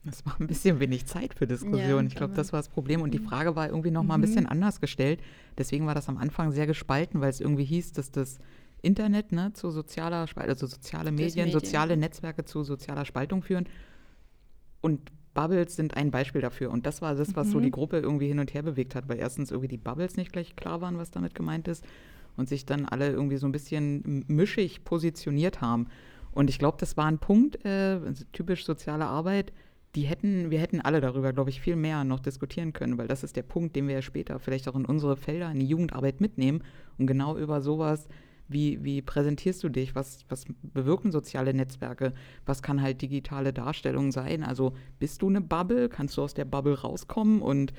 Es 0.07 0.25
war 0.25 0.39
ein 0.41 0.47
bisschen 0.47 0.79
wenig 0.81 1.07
Zeit 1.07 1.35
für 1.35 1.47
Diskussion. 1.47 1.81
Ja, 1.81 2.01
ich 2.03 2.15
glaube, 2.15 2.35
das 2.35 2.53
war 2.53 2.59
das 2.61 2.69
Problem. 2.69 3.03
Und 3.03 3.13
die 3.13 3.19
Mhm. 3.19 3.25
Frage 3.25 3.57
war 3.57 3.69
irgendwie 3.69 3.91
noch 3.91 4.03
mal 4.03 4.15
ein 4.15 4.21
Mhm. 4.21 4.25
bisschen 4.25 4.47
anders 4.47 4.81
gestellt. 4.81 5.21
Deswegen 5.59 5.87
war 5.87 5.95
das 5.95 6.09
am 6.09 6.17
Anfang 6.19 6.53
sehr 6.53 6.67
gespalten, 6.67 7.21
weil 7.21 7.31
es 7.31 7.41
irgendwie 7.41 7.65
hieß, 7.65 7.93
dass 7.93 8.11
das 8.11 8.39
Internet 8.83 9.33
ne, 9.33 9.53
zu 9.53 9.71
sozialer 9.71 10.27
Spaltung, 10.27 10.51
also 10.55 10.67
soziale 10.67 11.13
Medien, 11.13 11.47
Medien. 11.47 11.51
soziale 11.61 11.97
Netzwerke 11.99 12.45
zu 12.47 12.63
sozialer 12.65 13.05
Spaltung 13.05 13.43
führen. 13.43 13.69
Und 14.81 15.13
Bubbles 15.41 15.75
sind 15.77 15.97
ein 15.97 16.11
Beispiel 16.11 16.43
dafür. 16.43 16.71
Und 16.71 16.85
das 16.85 17.01
war 17.01 17.15
das, 17.15 17.35
was 17.35 17.51
so 17.51 17.59
Mhm. 17.59 17.63
die 17.63 17.71
Gruppe 17.71 17.99
irgendwie 17.99 18.29
hin 18.29 18.39
und 18.41 18.53
her 18.53 18.63
bewegt 18.63 18.95
hat, 18.95 19.09
weil 19.09 19.19
erstens 19.19 19.51
irgendwie 19.51 19.69
die 19.69 19.79
Bubbles 19.79 20.17
nicht 20.17 20.33
gleich 20.33 20.55
klar 20.55 20.81
waren, 20.83 20.99
was 20.99 21.11
damit 21.11 21.35
gemeint 21.35 21.67
ist. 21.69 21.85
Und 22.37 22.49
sich 22.49 22.67
dann 22.67 22.85
alle 22.85 23.11
irgendwie 23.11 23.37
so 23.39 23.47
ein 23.47 23.53
bisschen 23.53 24.25
mischig 24.29 24.85
positioniert 24.85 25.61
haben. 25.61 25.87
Und 26.33 26.51
ich 26.51 26.59
glaube, 26.59 26.77
das 26.79 26.97
war 26.97 27.07
ein 27.07 27.19
Punkt, 27.19 27.65
äh, 27.65 27.99
also 28.07 28.25
typisch 28.33 28.65
soziale 28.65 29.07
Arbeit, 29.07 29.53
die 29.97 30.03
hätten, 30.03 30.51
wir 30.51 30.61
hätten 30.61 30.81
alle 30.81 31.01
darüber, 31.01 31.33
glaube 31.33 31.51
ich, 31.51 31.61
viel 31.61 31.75
mehr 31.75 32.05
noch 32.05 32.21
diskutieren 32.21 32.73
können, 32.73 32.97
weil 32.99 33.09
das 33.09 33.25
ist 33.25 33.35
der 33.35 33.43
Punkt, 33.43 33.75
den 33.75 33.89
wir 33.89 33.95
ja 33.97 34.03
später 34.03 34.39
vielleicht 34.39 34.69
auch 34.69 34.77
in 34.77 34.85
unsere 34.85 35.17
Felder, 35.17 35.51
in 35.51 35.59
die 35.59 35.67
Jugendarbeit 35.67 36.21
mitnehmen 36.21 36.63
und 36.99 37.07
genau 37.09 37.37
über 37.37 37.61
sowas 37.61 38.07
Wie, 38.51 38.83
wie 38.83 39.01
präsentierst 39.01 39.63
du 39.63 39.69
dich? 39.69 39.95
Was, 39.95 40.25
was 40.29 40.45
bewirken 40.63 41.13
soziale 41.13 41.55
Netzwerke? 41.55 42.13
Was 42.47 42.63
kann 42.63 42.83
halt 42.83 43.01
digitale 43.01 43.53
Darstellung 43.53 44.11
sein? 44.11 44.43
Also 44.43 44.75
bist 44.99 45.23
du 45.23 45.29
eine 45.29 45.41
Bubble? 45.41 45.89
Kannst 45.89 46.17
du 46.17 46.23
aus 46.23 46.35
der 46.35 46.45
Bubble 46.45 46.81
rauskommen 46.81 47.43
und 47.43 47.73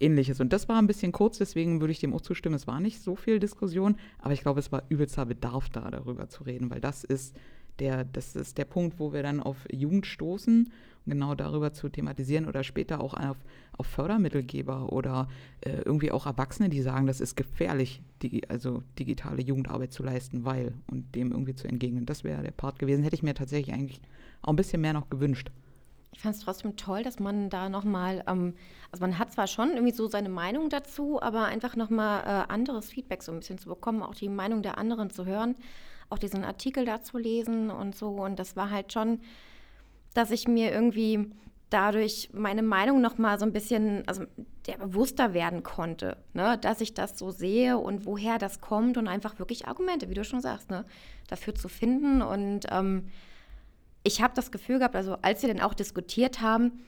ähnliches? 0.00 0.40
Und 0.40 0.52
das 0.52 0.68
war 0.68 0.78
ein 0.78 0.88
bisschen 0.88 1.12
kurz, 1.12 1.38
deswegen 1.38 1.80
würde 1.80 1.92
ich 1.92 2.00
dem 2.00 2.12
auch 2.12 2.20
zustimmen. 2.20 2.56
Es 2.56 2.66
war 2.66 2.80
nicht 2.80 3.00
so 3.00 3.14
viel 3.14 3.38
Diskussion, 3.38 3.96
aber 4.18 4.34
ich 4.34 4.40
glaube, 4.40 4.58
es 4.58 4.72
war 4.72 4.82
übelster 4.88 5.26
Bedarf 5.26 5.68
da, 5.70 5.90
darüber 5.92 6.28
zu 6.28 6.42
reden, 6.42 6.70
weil 6.70 6.80
das 6.80 7.04
ist 7.04 7.36
der, 7.78 8.04
das 8.04 8.36
ist 8.36 8.58
der 8.58 8.64
Punkt, 8.64 8.98
wo 8.98 9.12
wir 9.12 9.22
dann 9.22 9.42
auf 9.42 9.56
Jugend 9.70 10.06
stoßen 10.06 10.70
genau 11.06 11.34
darüber 11.34 11.72
zu 11.72 11.88
thematisieren 11.88 12.46
oder 12.46 12.64
später 12.64 13.00
auch 13.00 13.14
auf, 13.14 13.36
auf 13.76 13.86
Fördermittelgeber 13.86 14.92
oder 14.92 15.28
äh, 15.60 15.78
irgendwie 15.84 16.10
auch 16.10 16.26
Erwachsene, 16.26 16.68
die 16.68 16.82
sagen, 16.82 17.06
das 17.06 17.20
ist 17.20 17.36
gefährlich, 17.36 18.02
die, 18.22 18.48
also 18.50 18.82
digitale 18.98 19.42
Jugendarbeit 19.42 19.92
zu 19.92 20.02
leisten, 20.02 20.44
weil 20.44 20.74
und 20.90 21.14
dem 21.14 21.32
irgendwie 21.32 21.54
zu 21.54 21.68
entgegnen. 21.68 22.06
Das 22.06 22.24
wäre 22.24 22.42
der 22.42 22.50
Part 22.50 22.78
gewesen. 22.78 23.02
Hätte 23.02 23.16
ich 23.16 23.22
mir 23.22 23.34
tatsächlich 23.34 23.74
eigentlich 23.74 24.00
auch 24.42 24.50
ein 24.50 24.56
bisschen 24.56 24.80
mehr 24.80 24.92
noch 24.92 25.08
gewünscht. 25.08 25.50
Ich 26.12 26.22
fand 26.22 26.34
es 26.34 26.40
trotzdem 26.40 26.76
toll, 26.76 27.02
dass 27.02 27.18
man 27.18 27.50
da 27.50 27.68
nochmal, 27.68 28.24
ähm, 28.26 28.54
also 28.90 29.02
man 29.02 29.18
hat 29.18 29.32
zwar 29.32 29.46
schon 29.46 29.72
irgendwie 29.72 29.92
so 29.92 30.08
seine 30.08 30.30
Meinung 30.30 30.70
dazu, 30.70 31.20
aber 31.20 31.44
einfach 31.44 31.76
nochmal 31.76 32.22
äh, 32.22 32.52
anderes 32.52 32.88
Feedback 32.88 33.22
so 33.22 33.32
ein 33.32 33.38
bisschen 33.38 33.58
zu 33.58 33.68
bekommen, 33.68 34.02
auch 34.02 34.14
die 34.14 34.30
Meinung 34.30 34.62
der 34.62 34.78
anderen 34.78 35.10
zu 35.10 35.26
hören, 35.26 35.56
auch 36.10 36.18
diesen 36.18 36.44
Artikel 36.44 36.84
da 36.84 37.02
zu 37.02 37.18
lesen 37.18 37.70
und 37.70 37.94
so. 37.96 38.10
Und 38.10 38.38
das 38.38 38.56
war 38.56 38.70
halt 38.70 38.92
schon 38.92 39.20
dass 40.16 40.30
ich 40.30 40.48
mir 40.48 40.72
irgendwie 40.72 41.30
dadurch 41.68 42.30
meine 42.32 42.62
Meinung 42.62 43.00
noch 43.00 43.18
mal 43.18 43.38
so 43.38 43.44
ein 43.44 43.52
bisschen, 43.52 44.06
also 44.06 44.24
der 44.66 44.78
bewusster 44.78 45.34
werden 45.34 45.62
konnte, 45.62 46.16
ne? 46.32 46.58
dass 46.58 46.80
ich 46.80 46.94
das 46.94 47.18
so 47.18 47.30
sehe 47.30 47.76
und 47.76 48.06
woher 48.06 48.38
das 48.38 48.60
kommt 48.60 48.96
und 48.96 49.08
einfach 49.08 49.38
wirklich 49.38 49.66
Argumente, 49.66 50.08
wie 50.08 50.14
du 50.14 50.24
schon 50.24 50.40
sagst, 50.40 50.70
ne? 50.70 50.84
dafür 51.28 51.54
zu 51.54 51.68
finden. 51.68 52.22
Und 52.22 52.66
ähm, 52.70 53.08
ich 54.04 54.22
habe 54.22 54.32
das 54.34 54.52
Gefühl 54.52 54.78
gehabt, 54.78 54.96
also 54.96 55.16
als 55.22 55.42
wir 55.42 55.52
dann 55.52 55.62
auch 55.62 55.74
diskutiert 55.74 56.40
haben, 56.40 56.84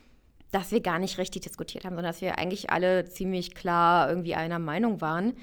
dass 0.50 0.70
wir 0.72 0.80
gar 0.80 0.98
nicht 0.98 1.18
richtig 1.18 1.42
diskutiert 1.42 1.84
haben, 1.84 1.94
sondern 1.94 2.12
dass 2.12 2.22
wir 2.22 2.38
eigentlich 2.38 2.70
alle 2.70 3.04
ziemlich 3.04 3.54
klar 3.54 4.08
irgendwie 4.08 4.36
einer 4.36 4.58
Meinung 4.58 5.00
waren, 5.02 5.34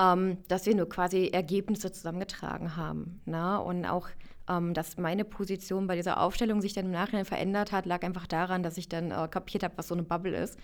ähm, 0.00 0.38
dass 0.48 0.66
wir 0.66 0.74
nur 0.74 0.88
quasi 0.88 1.28
Ergebnisse 1.28 1.92
zusammengetragen 1.92 2.76
haben. 2.76 3.20
Ne? 3.26 3.60
Und 3.60 3.84
auch 3.84 4.08
ähm, 4.48 4.74
dass 4.74 4.96
meine 4.96 5.24
Position 5.24 5.86
bei 5.86 5.96
dieser 5.96 6.20
Aufstellung 6.20 6.60
sich 6.60 6.72
dann 6.72 6.86
im 6.86 6.90
Nachhinein 6.90 7.24
verändert 7.24 7.70
hat, 7.70 7.86
lag 7.86 8.02
einfach 8.02 8.26
daran, 8.26 8.62
dass 8.62 8.78
ich 8.78 8.88
dann 8.88 9.10
äh, 9.10 9.28
kapiert 9.30 9.62
habe, 9.62 9.74
was 9.76 9.88
so 9.88 9.94
eine 9.94 10.02
Bubble 10.02 10.36
ist. 10.36 10.58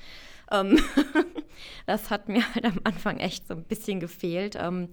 Ähm 0.51 0.81
das 1.87 2.11
hat 2.11 2.29
mir 2.29 2.43
halt 2.55 2.65
am 2.65 2.81
Anfang 2.85 3.19
echt 3.19 3.47
so 3.47 3.55
ein 3.55 3.63
bisschen 3.63 4.01
gefehlt. 4.01 4.57
Ähm, 4.61 4.89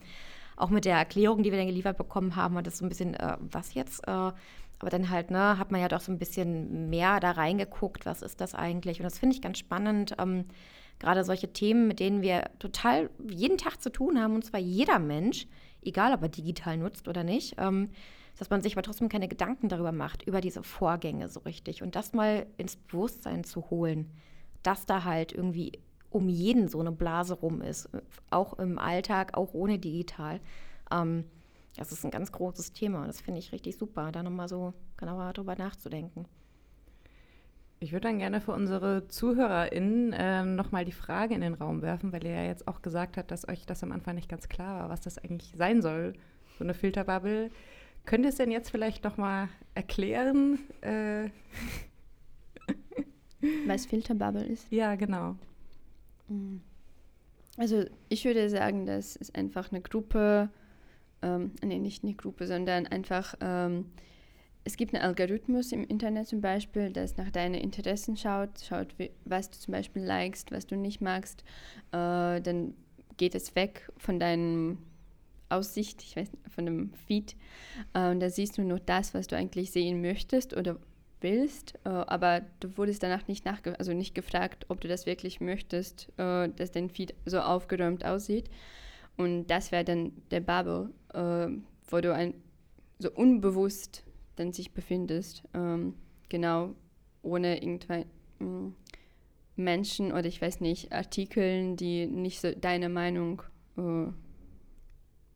auch 0.56 0.70
mit 0.70 0.86
der 0.86 0.98
Erklärung, 0.98 1.42
die 1.42 1.52
wir 1.52 1.58
dann 1.58 1.68
geliefert 1.68 1.98
bekommen 1.98 2.36
haben, 2.36 2.56
hat 2.56 2.68
das 2.68 2.78
so 2.78 2.86
ein 2.86 2.90
bisschen, 2.90 3.16
äh, 3.16 3.38
was 3.40 3.74
jetzt? 3.74 4.08
Äh, 4.08 4.12
aber 4.12 4.90
dann 4.90 5.10
halt, 5.10 5.32
ne, 5.32 5.58
hat 5.58 5.72
man 5.72 5.82
ja 5.82 5.88
doch 5.88 6.02
so 6.02 6.12
ein 6.12 6.20
bisschen 6.20 6.90
mehr 6.90 7.20
da 7.20 7.32
reingeguckt, 7.32 8.06
was 8.06 8.22
ist 8.22 8.42
das 8.42 8.54
eigentlich? 8.54 9.00
Und 9.00 9.06
das 9.06 9.18
finde 9.18 9.36
ich 9.36 9.42
ganz 9.42 9.58
spannend. 9.58 10.14
Ähm, 10.20 10.46
gerade 11.00 11.24
solche 11.24 11.52
Themen, 11.52 11.88
mit 11.88 12.00
denen 12.00 12.22
wir 12.22 12.50
total 12.60 13.10
jeden 13.28 13.58
Tag 13.58 13.82
zu 13.82 13.92
tun 13.92 14.20
haben, 14.20 14.36
und 14.36 14.46
zwar 14.46 14.60
jeder 14.60 15.00
Mensch, 15.00 15.48
egal 15.82 16.14
ob 16.14 16.22
er 16.22 16.30
digital 16.30 16.78
nutzt 16.78 17.08
oder 17.08 17.24
nicht. 17.24 17.56
Ähm, 17.58 17.90
dass 18.38 18.50
man 18.50 18.62
sich 18.62 18.74
aber 18.74 18.82
trotzdem 18.82 19.10
keine 19.10 19.28
Gedanken 19.28 19.70
darüber 19.70 19.92
macht, 19.92 20.24
über 20.24 20.42
diese 20.42 20.64
Vorgänge 20.64 21.30
so 21.30 21.42
richtig. 21.42 21.84
Und 21.84 21.96
das 21.96 22.14
mal 22.14 22.48
ins 22.58 22.76
Bewusstsein 22.76 23.44
zu 23.44 23.70
holen, 23.70 24.10
dass 24.64 24.86
da 24.86 25.04
halt 25.04 25.32
irgendwie 25.34 25.74
um 26.10 26.30
jeden 26.30 26.68
so 26.68 26.80
eine 26.80 26.92
Blase 26.92 27.34
rum 27.34 27.62
ist, 27.62 27.90
auch 28.30 28.58
im 28.60 28.80
Alltag, 28.80 29.38
auch 29.38 29.54
ohne 29.54 29.80
digital. 29.80 30.40
Ähm, 30.92 31.26
das 31.76 31.92
ist 31.92 32.06
ein 32.06 32.12
ganz 32.12 32.32
großes 32.32 32.74
Thema 32.74 33.02
und 33.02 33.08
das 33.08 33.22
finde 33.22 33.40
ich 33.40 33.52
richtig 33.52 33.78
super, 33.78 34.12
da 34.12 34.22
nochmal 34.22 34.48
so 34.48 34.74
genauer 34.98 35.34
drüber 35.34 35.56
nachzudenken. 35.56 36.26
Ich 37.84 37.92
würde 37.92 38.08
dann 38.08 38.20
gerne 38.20 38.40
für 38.40 38.54
unsere 38.54 39.10
ZuhörerInnen 39.10 40.14
äh, 40.14 40.46
nochmal 40.46 40.86
die 40.86 40.94
Frage 40.94 41.36
in 41.36 41.42
den 41.42 41.54
Raum 41.54 41.82
werfen, 41.82 42.14
weil 42.14 42.24
ihr 42.24 42.32
ja 42.32 42.46
jetzt 42.46 42.66
auch 42.66 42.82
gesagt 42.82 43.18
habt, 43.18 43.30
dass 43.30 43.46
euch 43.46 43.66
das 43.66 43.84
am 43.84 43.92
Anfang 43.92 44.16
nicht 44.16 44.30
ganz 44.30 44.48
klar 44.48 44.80
war, 44.80 44.90
was 44.90 45.02
das 45.02 45.18
eigentlich 45.18 45.54
sein 45.58 45.82
soll, 45.82 46.14
so 46.58 46.64
eine 46.64 46.76
Filterbubble. 46.76 47.52
Könnt 48.06 48.24
ihr 48.24 48.30
es 48.30 48.38
denn 48.38 48.52
jetzt 48.52 48.70
vielleicht 48.70 49.04
noch 49.04 49.18
mal 49.18 49.50
erklären? 49.76 50.60
Äh 50.80 51.30
Was 53.68 53.86
Filterbubble 53.86 54.46
ist? 54.46 54.72
Ja, 54.72 54.96
genau. 54.96 55.36
Mm. 56.30 56.60
Also 57.58 57.84
ich 58.08 58.24
würde 58.24 58.50
sagen, 58.50 58.86
das 58.86 59.18
ist 59.18 59.36
einfach 59.36 59.74
eine 59.74 59.82
Gruppe, 59.82 60.50
ähm, 61.22 61.52
nee, 61.62 61.80
nicht 61.80 62.06
eine 62.06 62.14
Gruppe, 62.14 62.48
sondern 62.48 62.88
einfach, 62.88 63.36
ähm, 63.42 63.88
es 64.66 64.78
gibt 64.78 64.94
einen 64.94 65.04
Algorithmus 65.04 65.72
im 65.72 65.84
Internet 65.84 66.28
zum 66.28 66.42
Beispiel, 66.42 66.92
das 66.92 67.18
nach 67.18 67.32
deinen 67.32 67.56
Interessen 67.56 68.16
schaut, 68.16 68.50
schaut, 68.68 68.96
was 69.26 69.50
du 69.50 69.58
zum 69.58 69.74
Beispiel 69.74 70.04
likest, 70.04 70.52
was 70.52 70.66
du 70.66 70.76
nicht 70.76 71.02
magst, 71.02 71.44
äh, 71.92 72.40
dann 72.42 72.74
geht 73.18 73.36
es 73.36 73.56
weg 73.56 73.92
von 73.98 74.20
deinem 74.20 74.78
Aussicht, 75.50 76.02
ich 76.02 76.16
weiß 76.16 76.32
nicht, 76.32 76.50
von 76.50 76.66
dem 76.66 76.94
Feed. 77.08 77.36
Äh, 77.94 78.10
und 78.10 78.22
da 78.22 78.30
siehst 78.30 78.58
du 78.58 78.64
nur 78.64 78.80
das, 78.80 79.14
was 79.14 79.28
du 79.28 79.36
eigentlich 79.36 79.72
sehen 79.72 80.02
möchtest 80.02 80.56
oder 80.56 80.78
willst, 81.20 81.76
äh, 81.86 81.90
aber 81.90 82.42
du 82.60 82.78
wurdest 82.78 83.04
danach 83.04 83.28
nicht 83.28 83.46
nachge 83.46 83.78
also 83.80 83.94
nicht 83.94 84.16
gefragt, 84.16 84.66
ob 84.70 84.82
du 84.82 84.88
das 84.88 85.06
wirklich 85.06 85.42
möchtest, 85.42 86.08
äh, 86.18 86.50
dass 86.50 86.72
dein 86.72 86.90
Feed 86.90 87.14
so 87.26 87.40
aufgeräumt 87.40 88.06
aussieht. 88.06 88.50
Und 89.18 89.48
das 89.48 89.72
wäre 89.72 89.84
dann 89.84 90.14
der 90.32 90.40
Bubble, 90.42 90.90
äh, 91.14 91.48
wo 91.90 92.02
du 92.02 92.14
ein, 92.14 92.34
so 93.00 93.12
unbewusst 93.12 94.04
dann 94.36 94.54
sich 94.54 94.72
befindest, 94.72 95.44
ähm, 95.54 95.94
genau 96.30 96.76
ohne 97.22 97.62
irgendwelche 97.62 98.08
mm, 98.40 98.74
Menschen 99.56 100.12
oder 100.12 100.26
ich 100.26 100.42
weiß 100.42 100.62
nicht, 100.62 100.92
Artikeln, 100.92 101.76
die 101.76 102.08
nicht 102.08 102.42
so 102.42 102.52
deine 102.52 102.90
Meinung 102.90 103.44
äh, 103.78 104.08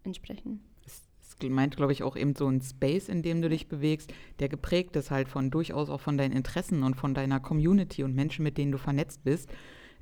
entsprechen. 0.04 0.62
Es, 0.86 1.04
meint, 1.50 1.78
glaube 1.78 1.92
ich, 1.92 2.02
auch 2.02 2.16
eben 2.16 2.36
so 2.36 2.48
ein 2.48 2.62
Space, 2.62 3.10
in 3.10 3.22
dem 3.22 3.42
du 3.42 3.50
dich 3.50 3.68
bewegst, 3.68 4.12
der 4.40 4.50
geprägt 4.50 4.96
ist 4.96 5.12
halt 5.12 5.28
von 5.28 5.52
durchaus 5.52 5.90
auch 5.90 6.02
von 6.02 6.18
deinen 6.18 6.36
Interessen 6.36 6.82
und 6.82 6.96
von 6.96 7.14
deiner 7.14 7.40
Community 7.40 8.04
und 8.04 8.16
Menschen, 8.16 8.44
mit 8.44 8.58
denen 8.58 8.72
du 8.72 8.80
vernetzt 8.80 9.24
bist 9.24 9.50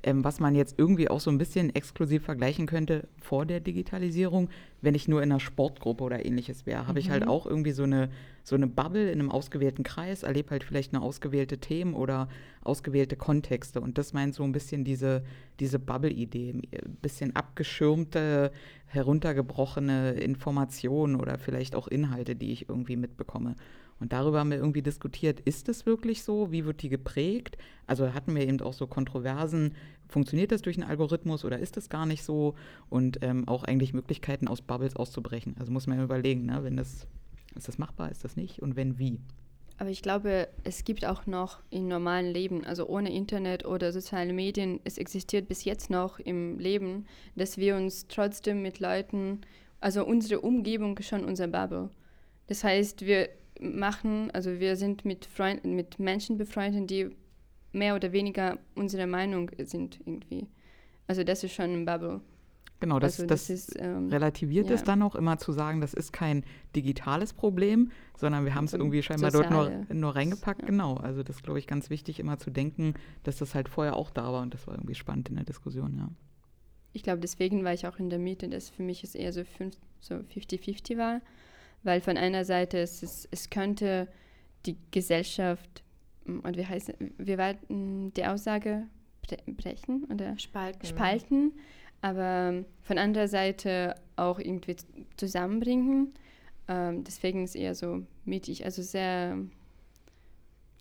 ähm, 0.02 0.24
was 0.24 0.40
man 0.40 0.54
jetzt 0.54 0.78
irgendwie 0.78 1.08
auch 1.08 1.20
so 1.20 1.30
ein 1.30 1.38
bisschen 1.38 1.74
exklusiv 1.74 2.24
vergleichen 2.24 2.66
könnte 2.66 3.08
vor 3.20 3.44
der 3.44 3.60
Digitalisierung, 3.60 4.48
wenn 4.80 4.94
ich 4.94 5.08
nur 5.08 5.22
in 5.22 5.30
einer 5.30 5.40
Sportgruppe 5.40 6.04
oder 6.04 6.24
ähnliches 6.24 6.64
wäre, 6.64 6.86
habe 6.86 6.92
mhm. 6.92 6.98
ich 6.98 7.10
halt 7.10 7.24
mhm. 7.24 7.30
auch 7.30 7.46
irgendwie 7.46 7.72
so 7.72 7.82
eine, 7.82 8.10
so 8.46 8.54
eine 8.54 8.68
Bubble 8.68 9.10
in 9.10 9.18
einem 9.18 9.32
ausgewählten 9.32 9.82
Kreis, 9.82 10.22
erlebe 10.22 10.50
halt 10.50 10.62
vielleicht 10.62 10.94
eine 10.94 11.02
ausgewählte 11.02 11.58
Themen 11.58 11.94
oder 11.94 12.28
ausgewählte 12.62 13.16
Kontexte. 13.16 13.80
Und 13.80 13.98
das 13.98 14.12
meint 14.12 14.36
so 14.36 14.44
ein 14.44 14.52
bisschen 14.52 14.84
diese, 14.84 15.24
diese 15.58 15.80
Bubble-Idee, 15.80 16.50
ein 16.52 16.96
bisschen 17.02 17.34
abgeschirmte, 17.34 18.52
heruntergebrochene 18.86 20.12
Informationen 20.12 21.16
oder 21.16 21.38
vielleicht 21.38 21.74
auch 21.74 21.88
Inhalte, 21.88 22.36
die 22.36 22.52
ich 22.52 22.68
irgendwie 22.68 22.94
mitbekomme. 22.94 23.56
Und 23.98 24.12
darüber 24.12 24.38
haben 24.38 24.52
wir 24.52 24.58
irgendwie 24.58 24.82
diskutiert, 24.82 25.40
ist 25.40 25.68
es 25.68 25.84
wirklich 25.84 26.22
so? 26.22 26.52
Wie 26.52 26.66
wird 26.66 26.82
die 26.82 26.88
geprägt? 26.88 27.58
Also 27.88 28.14
hatten 28.14 28.32
wir 28.32 28.46
eben 28.46 28.60
auch 28.60 28.74
so 28.74 28.86
Kontroversen, 28.86 29.74
funktioniert 30.06 30.52
das 30.52 30.62
durch 30.62 30.76
einen 30.76 30.88
Algorithmus 30.88 31.44
oder 31.44 31.58
ist 31.58 31.76
das 31.76 31.88
gar 31.88 32.06
nicht 32.06 32.22
so? 32.22 32.54
Und 32.90 33.18
ähm, 33.22 33.48
auch 33.48 33.64
eigentlich 33.64 33.92
Möglichkeiten 33.92 34.46
aus 34.46 34.62
Bubbles 34.62 34.94
auszubrechen. 34.94 35.56
Also 35.58 35.72
muss 35.72 35.88
man 35.88 36.00
überlegen, 36.00 36.46
ne? 36.46 36.62
wenn 36.62 36.76
das, 36.76 37.08
ist 37.56 37.68
das 37.68 37.78
machbar, 37.78 38.10
ist 38.10 38.24
das 38.24 38.36
nicht 38.36 38.60
und 38.60 38.76
wenn 38.76 38.98
wie? 38.98 39.20
Aber 39.78 39.90
ich 39.90 40.00
glaube, 40.00 40.48
es 40.64 40.84
gibt 40.84 41.04
auch 41.04 41.26
noch 41.26 41.60
im 41.68 41.86
normalen 41.86 42.32
Leben, 42.32 42.64
also 42.64 42.88
ohne 42.88 43.12
Internet 43.12 43.66
oder 43.66 43.92
soziale 43.92 44.32
Medien, 44.32 44.80
es 44.84 44.96
existiert 44.96 45.48
bis 45.48 45.64
jetzt 45.64 45.90
noch 45.90 46.18
im 46.18 46.58
Leben, 46.58 47.04
dass 47.34 47.58
wir 47.58 47.76
uns 47.76 48.06
trotzdem 48.08 48.62
mit 48.62 48.80
Leuten, 48.80 49.42
also 49.80 50.06
unsere 50.06 50.40
Umgebung 50.40 50.96
ist 50.96 51.08
schon 51.08 51.24
unser 51.24 51.48
Bubble. 51.48 51.90
Das 52.46 52.64
heißt, 52.64 53.04
wir 53.04 53.28
machen. 53.60 54.30
Also 54.32 54.60
wir 54.60 54.76
sind 54.76 55.04
mit, 55.04 55.26
Freund, 55.26 55.64
mit 55.64 55.98
Menschen 55.98 56.36
befreundet, 56.38 56.90
die 56.90 57.10
mehr 57.72 57.94
oder 57.94 58.12
weniger 58.12 58.58
unserer 58.74 59.06
Meinung 59.06 59.50
sind 59.58 60.00
irgendwie. 60.04 60.46
Also 61.06 61.24
das 61.24 61.44
ist 61.44 61.54
schon 61.54 61.72
ein 61.72 61.84
Bubble. 61.84 62.20
Genau, 62.78 62.98
das, 62.98 63.14
also 63.14 63.26
das, 63.26 63.46
das 63.46 63.50
ist, 63.50 63.76
ähm, 63.80 64.08
relativiert 64.08 64.68
ja. 64.68 64.74
es 64.74 64.84
dann 64.84 65.02
auch 65.02 65.14
immer 65.14 65.38
zu 65.38 65.52
sagen, 65.52 65.80
das 65.80 65.94
ist 65.94 66.12
kein 66.12 66.44
digitales 66.74 67.32
Problem, 67.32 67.90
sondern 68.16 68.44
wir 68.44 68.54
haben 68.54 68.66
es 68.66 68.74
irgendwie 68.74 69.02
scheinbar 69.02 69.30
dort 69.30 69.50
nur, 69.50 69.70
nur 69.88 70.14
reingepackt. 70.14 70.60
Ja. 70.60 70.66
Genau, 70.66 70.96
also 70.96 71.22
das 71.22 71.36
ist, 71.36 71.42
glaube 71.42 71.58
ich, 71.58 71.66
ganz 71.66 71.88
wichtig, 71.88 72.20
immer 72.20 72.38
zu 72.38 72.50
denken, 72.50 72.94
dass 73.22 73.38
das 73.38 73.54
halt 73.54 73.68
vorher 73.70 73.96
auch 73.96 74.10
da 74.10 74.30
war 74.32 74.42
und 74.42 74.52
das 74.52 74.66
war 74.66 74.74
irgendwie 74.74 74.94
spannend 74.94 75.30
in 75.30 75.36
der 75.36 75.44
Diskussion, 75.44 75.96
ja. 75.96 76.10
Ich 76.92 77.02
glaube, 77.02 77.20
deswegen 77.20 77.62
war 77.64 77.74
ich 77.74 77.86
auch 77.86 77.98
in 77.98 78.08
der 78.08 78.18
Mitte, 78.18 78.48
dass 78.48 78.70
für 78.70 78.82
mich 78.82 79.04
es 79.04 79.14
eher 79.14 79.32
so 79.32 79.42
50-50 79.42 79.80
so 80.00 80.98
war 80.98 81.20
weil 81.86 82.00
von 82.00 82.18
einer 82.18 82.44
Seite 82.44 82.78
es, 82.78 83.02
es, 83.02 83.28
es 83.30 83.48
könnte 83.48 84.08
die 84.66 84.76
Gesellschaft 84.90 85.84
mm, 86.26 86.40
und 86.40 86.56
wie 86.56 86.66
heißt 86.66 86.92
wie 86.98 87.38
war 87.38 87.54
die 87.68 88.24
Aussage 88.24 88.86
brechen 89.46 90.04
oder 90.12 90.38
spalten, 90.38 90.86
spalten 90.86 91.52
aber 92.02 92.64
von 92.82 92.98
anderer 92.98 93.28
Seite 93.28 93.94
auch 94.16 94.38
irgendwie 94.38 94.76
zusammenbringen 95.16 96.12
Ähm, 96.68 97.04
deswegen 97.04 97.44
ist 97.44 97.54
eher 97.54 97.76
so 97.76 98.02
mittig, 98.24 98.64
also 98.64 98.82
sehr 98.82 99.38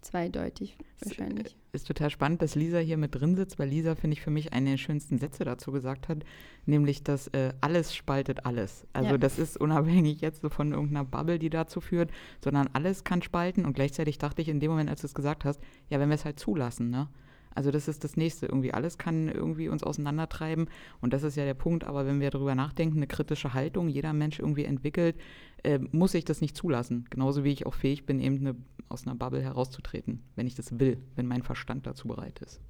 zweideutig 0.02 0.78
wahrscheinlich. 1.04 1.56
Ist 1.74 1.88
total 1.88 2.10
spannend, 2.10 2.42
dass 2.42 2.56
Lisa 2.56 2.78
hier 2.78 2.98
mit 2.98 3.14
drin 3.16 3.36
sitzt, 3.36 3.60
weil 3.60 3.70
Lisa, 3.70 3.96
finde 3.96 4.14
ich, 4.16 4.22
für 4.22 4.30
mich 4.30 4.54
eine 4.54 4.72
der 4.72 4.78
schönsten 4.78 5.18
Sätze 5.18 5.44
dazu 5.44 5.72
gesagt 5.72 6.08
hat, 6.08 6.24
nämlich, 6.66 7.04
dass 7.04 7.28
äh, 7.30 7.54
alles 7.62 7.94
spaltet 7.96 8.46
alles. 8.46 8.88
Also 8.94 9.12
Ja. 9.12 9.18
das 9.18 9.38
ist 9.40 9.58
unabhängig 9.58 10.22
jetzt 10.22 10.42
so 10.42 10.50
von 10.50 10.72
irgendeiner 10.72 11.06
Bubble, 11.06 11.38
die 11.40 11.50
dazu 11.50 11.82
führt, 11.82 12.12
sondern 12.44 12.68
alles 12.74 13.04
kann 13.04 13.22
spalten 13.22 13.66
und 13.66 13.74
gleichzeitig 13.74 14.18
dachte 14.20 14.42
ich 14.42 14.50
in 14.50 14.60
dem 14.60 14.72
Moment, 14.72 14.90
als 14.90 15.02
du 15.02 15.08
es 15.08 15.14
gesagt 15.16 15.44
hast, 15.44 15.60
ja, 15.90 16.00
wenn 16.00 16.10
wir 16.10 16.16
es 16.16 16.26
halt 16.26 16.40
zulassen, 16.40 16.90
ne? 16.90 17.10
Also 17.56 17.72
das 17.72 17.88
ist 17.88 18.04
das 18.04 18.18
Nächste. 18.18 18.46
Irgendwie 18.46 18.74
alles 18.74 18.98
kann 18.98 19.30
irgendwie 19.30 19.70
uns 19.70 19.82
auseinandertreiben. 19.82 20.68
Und 21.02 21.14
das 21.14 21.24
ist 21.24 21.38
ja 21.38 21.46
der 21.46 21.54
Punkt. 21.54 21.86
Aber 21.86 22.06
wenn 22.06 22.20
wir 22.20 22.30
darüber 22.30 22.54
nachdenken, 22.54 22.98
eine 22.98 23.08
kritische 23.08 23.54
Haltung 23.54 23.88
jeder 23.88 24.14
Mensch 24.14 24.40
irgendwie 24.40 24.66
entwickelt, 24.66 25.16
äh, 25.64 25.80
muss 25.92 26.14
ich 26.14 26.26
das 26.26 26.42
nicht 26.42 26.56
zulassen. 26.56 27.06
Genauso 27.10 27.44
wie 27.44 27.52
ich 27.52 27.66
auch 27.66 27.74
fähig 27.74 28.06
bin, 28.06 28.20
eben 28.20 28.40
eine, 28.40 28.56
aus 28.90 29.08
einer 29.08 29.16
Bubble 29.16 29.42
herauszutreten, 29.42 30.22
wenn 30.36 30.48
ich 30.48 30.56
das 30.56 30.80
will, 30.80 30.98
wenn 31.16 31.28
mein 31.28 31.44
Verstand 31.44 31.88
dazu 31.88 32.08
bereit 32.08 32.40
ist. 32.40 32.62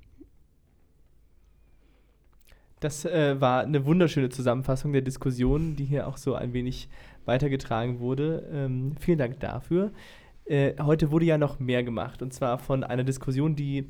Das 2.79 3.03
äh, 3.05 3.41
war 3.41 3.61
eine 3.61 3.85
wunderschöne 3.85 4.29
Zusammenfassung 4.29 4.93
der 4.93 5.01
Diskussion, 5.01 5.75
die 5.75 5.85
hier 5.85 6.07
auch 6.07 6.17
so 6.17 6.35
ein 6.35 6.53
wenig 6.53 6.87
weitergetragen 7.25 7.99
wurde. 7.99 8.47
Ähm, 8.51 8.95
vielen 8.99 9.17
Dank 9.17 9.39
dafür. 9.39 9.91
Äh, 10.45 10.75
heute 10.79 11.09
wurde 11.09 11.25
ja 11.25 11.39
noch 11.39 11.59
mehr 11.59 11.83
gemacht 11.83 12.21
und 12.21 12.33
zwar 12.33 12.59
von 12.59 12.83
einer 12.83 13.03
Diskussion, 13.03 13.55
die 13.55 13.89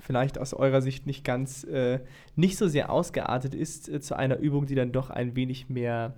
vielleicht 0.00 0.38
aus 0.38 0.54
eurer 0.54 0.82
Sicht 0.82 1.06
nicht 1.06 1.24
ganz, 1.24 1.64
äh, 1.64 2.00
nicht 2.36 2.56
so 2.56 2.68
sehr 2.68 2.90
ausgeartet 2.90 3.54
ist, 3.54 3.88
äh, 3.88 4.00
zu 4.00 4.16
einer 4.16 4.38
Übung, 4.38 4.66
die 4.66 4.74
dann 4.74 4.92
doch 4.92 5.10
ein 5.10 5.36
wenig 5.36 5.68
mehr 5.68 6.14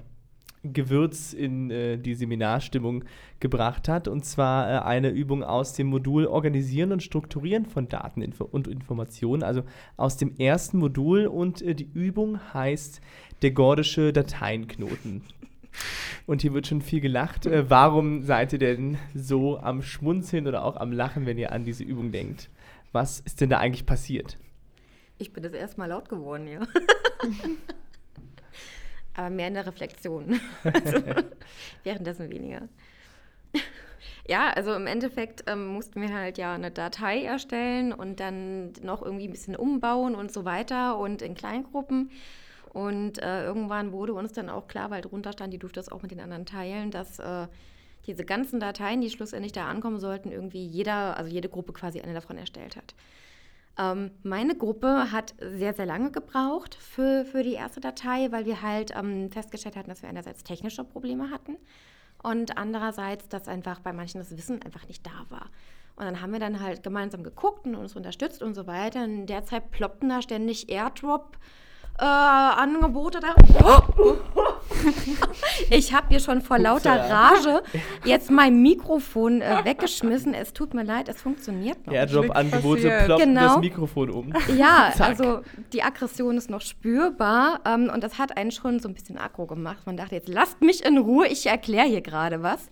Gewürz 0.62 1.32
in 1.32 1.70
äh, 1.70 1.96
die 1.96 2.14
Seminarstimmung 2.14 3.04
gebracht 3.38 3.88
hat. 3.88 4.08
Und 4.08 4.24
zwar 4.24 4.70
äh, 4.70 4.78
eine 4.84 5.08
Übung 5.08 5.42
aus 5.42 5.72
dem 5.72 5.86
Modul 5.86 6.26
Organisieren 6.26 6.92
und 6.92 7.02
Strukturieren 7.02 7.64
von 7.64 7.88
Daten 7.88 8.22
und 8.50 8.68
Informationen, 8.68 9.42
also 9.42 9.62
aus 9.96 10.16
dem 10.18 10.36
ersten 10.36 10.78
Modul. 10.78 11.26
Und 11.26 11.62
äh, 11.62 11.74
die 11.74 11.90
Übung 11.94 12.38
heißt 12.52 13.00
der 13.42 13.52
gordische 13.52 14.12
Dateienknoten. 14.12 15.22
Und 16.26 16.42
hier 16.42 16.52
wird 16.52 16.66
schon 16.66 16.82
viel 16.82 17.00
gelacht. 17.00 17.46
Äh, 17.46 17.70
warum 17.70 18.22
seid 18.22 18.52
ihr 18.52 18.58
denn 18.58 18.98
so 19.14 19.58
am 19.58 19.82
Schmunzeln 19.82 20.46
oder 20.46 20.64
auch 20.64 20.76
am 20.76 20.92
Lachen, 20.92 21.24
wenn 21.24 21.38
ihr 21.38 21.52
an 21.52 21.64
diese 21.64 21.84
Übung 21.84 22.12
denkt? 22.12 22.50
Was 22.92 23.20
ist 23.20 23.40
denn 23.40 23.50
da 23.50 23.58
eigentlich 23.58 23.86
passiert? 23.86 24.38
Ich 25.18 25.32
bin 25.32 25.42
das 25.42 25.52
erstmal 25.52 25.88
laut 25.88 26.08
geworden, 26.08 26.46
ja. 26.48 26.60
Aber 29.14 29.30
mehr 29.30 29.48
in 29.48 29.54
der 29.54 29.66
Reflexion. 29.66 30.40
Also, 30.64 31.02
währenddessen 31.84 32.30
weniger. 32.30 32.68
Ja, 34.26 34.50
also 34.50 34.72
im 34.74 34.86
Endeffekt 34.86 35.44
ähm, 35.46 35.66
mussten 35.66 36.00
wir 36.00 36.14
halt 36.14 36.38
ja 36.38 36.54
eine 36.54 36.70
Datei 36.70 37.22
erstellen 37.24 37.92
und 37.92 38.20
dann 38.20 38.72
noch 38.82 39.02
irgendwie 39.02 39.26
ein 39.26 39.32
bisschen 39.32 39.56
umbauen 39.56 40.14
und 40.14 40.32
so 40.32 40.44
weiter 40.44 40.98
und 40.98 41.20
in 41.20 41.34
Kleingruppen. 41.34 42.10
Und 42.72 43.20
äh, 43.20 43.44
irgendwann 43.44 43.92
wurde 43.92 44.14
uns 44.14 44.32
dann 44.32 44.48
auch 44.48 44.68
klar, 44.68 44.90
weil 44.90 45.02
drunter 45.02 45.32
stand, 45.32 45.52
die 45.52 45.58
durfte 45.58 45.80
das 45.80 45.90
auch 45.90 46.02
mit 46.02 46.12
den 46.12 46.20
anderen 46.20 46.46
teilen, 46.46 46.92
dass 46.92 47.18
äh, 47.18 47.48
diese 48.10 48.24
ganzen 48.24 48.60
Dateien, 48.60 49.00
die 49.00 49.10
schlussendlich 49.10 49.52
da 49.52 49.68
ankommen 49.68 49.98
sollten, 49.98 50.32
irgendwie 50.32 50.66
jeder, 50.66 51.16
also 51.16 51.30
jede 51.30 51.48
Gruppe 51.48 51.72
quasi 51.72 52.00
eine 52.00 52.14
davon 52.14 52.36
erstellt 52.36 52.76
hat. 52.76 52.94
Ähm, 53.78 54.10
meine 54.22 54.56
Gruppe 54.56 55.12
hat 55.12 55.34
sehr, 55.38 55.74
sehr 55.74 55.86
lange 55.86 56.10
gebraucht 56.10 56.74
für, 56.74 57.24
für 57.24 57.42
die 57.42 57.54
erste 57.54 57.80
Datei, 57.80 58.32
weil 58.32 58.46
wir 58.46 58.62
halt 58.62 58.92
ähm, 58.96 59.30
festgestellt 59.30 59.76
hatten, 59.76 59.88
dass 59.88 60.02
wir 60.02 60.08
einerseits 60.08 60.42
technische 60.42 60.82
Probleme 60.82 61.30
hatten 61.30 61.56
und 62.22 62.58
andererseits, 62.58 63.28
dass 63.28 63.48
einfach 63.48 63.78
bei 63.80 63.92
manchen 63.92 64.18
das 64.18 64.36
Wissen 64.36 64.60
einfach 64.62 64.88
nicht 64.88 65.06
da 65.06 65.24
war. 65.28 65.46
Und 65.96 66.04
dann 66.04 66.20
haben 66.20 66.32
wir 66.32 66.40
dann 66.40 66.60
halt 66.60 66.82
gemeinsam 66.82 67.22
geguckt 67.22 67.66
und 67.66 67.74
uns 67.74 67.94
unterstützt 67.94 68.42
und 68.42 68.54
so 68.54 68.66
weiter. 68.66 69.04
Und 69.04 69.10
in 69.10 69.26
der 69.26 69.44
Zeit 69.44 69.70
ploppten 69.70 70.08
da 70.08 70.20
ständig 70.20 70.68
Airdrop. 70.68 71.38
Äh, 72.00 72.04
Angebote 72.04 73.20
da. 73.20 73.34
Ich 75.68 75.92
habe 75.92 76.06
hier 76.08 76.20
schon 76.20 76.40
vor 76.40 76.58
lauter. 76.58 76.90
Rage 77.10 77.62
jetzt 78.04 78.30
mein 78.30 78.62
Mikrofon 78.62 79.42
äh, 79.42 79.64
weggeschmissen. 79.64 80.32
Es 80.32 80.52
tut 80.54 80.72
mir 80.74 80.82
leid, 80.84 81.08
es 81.08 81.20
funktioniert 81.20 81.86
noch. 81.86 81.92
Airdrop-Angebote 81.92 83.02
ploppen 83.04 83.34
Genau. 83.34 83.40
das 83.42 83.58
Mikrofon 83.58 84.10
um. 84.10 84.32
Ja, 84.56 84.92
Zack. 84.96 85.08
also 85.08 85.40
die 85.72 85.82
Aggression 85.82 86.36
ist 86.38 86.48
noch 86.48 86.62
spürbar 86.62 87.60
ähm, 87.66 87.90
und 87.92 88.02
das 88.02 88.18
hat 88.18 88.36
einen 88.36 88.50
schon 88.50 88.80
so 88.80 88.88
ein 88.88 88.94
bisschen 88.94 89.18
aggro 89.18 89.46
gemacht. 89.46 89.80
Man 89.84 89.96
dachte, 89.96 90.14
jetzt 90.14 90.28
lasst 90.28 90.62
mich 90.62 90.84
in 90.84 90.96
Ruhe, 90.98 91.26
ich 91.26 91.46
erkläre 91.46 91.86
hier 91.86 92.00
gerade 92.00 92.42
was. 92.42 92.68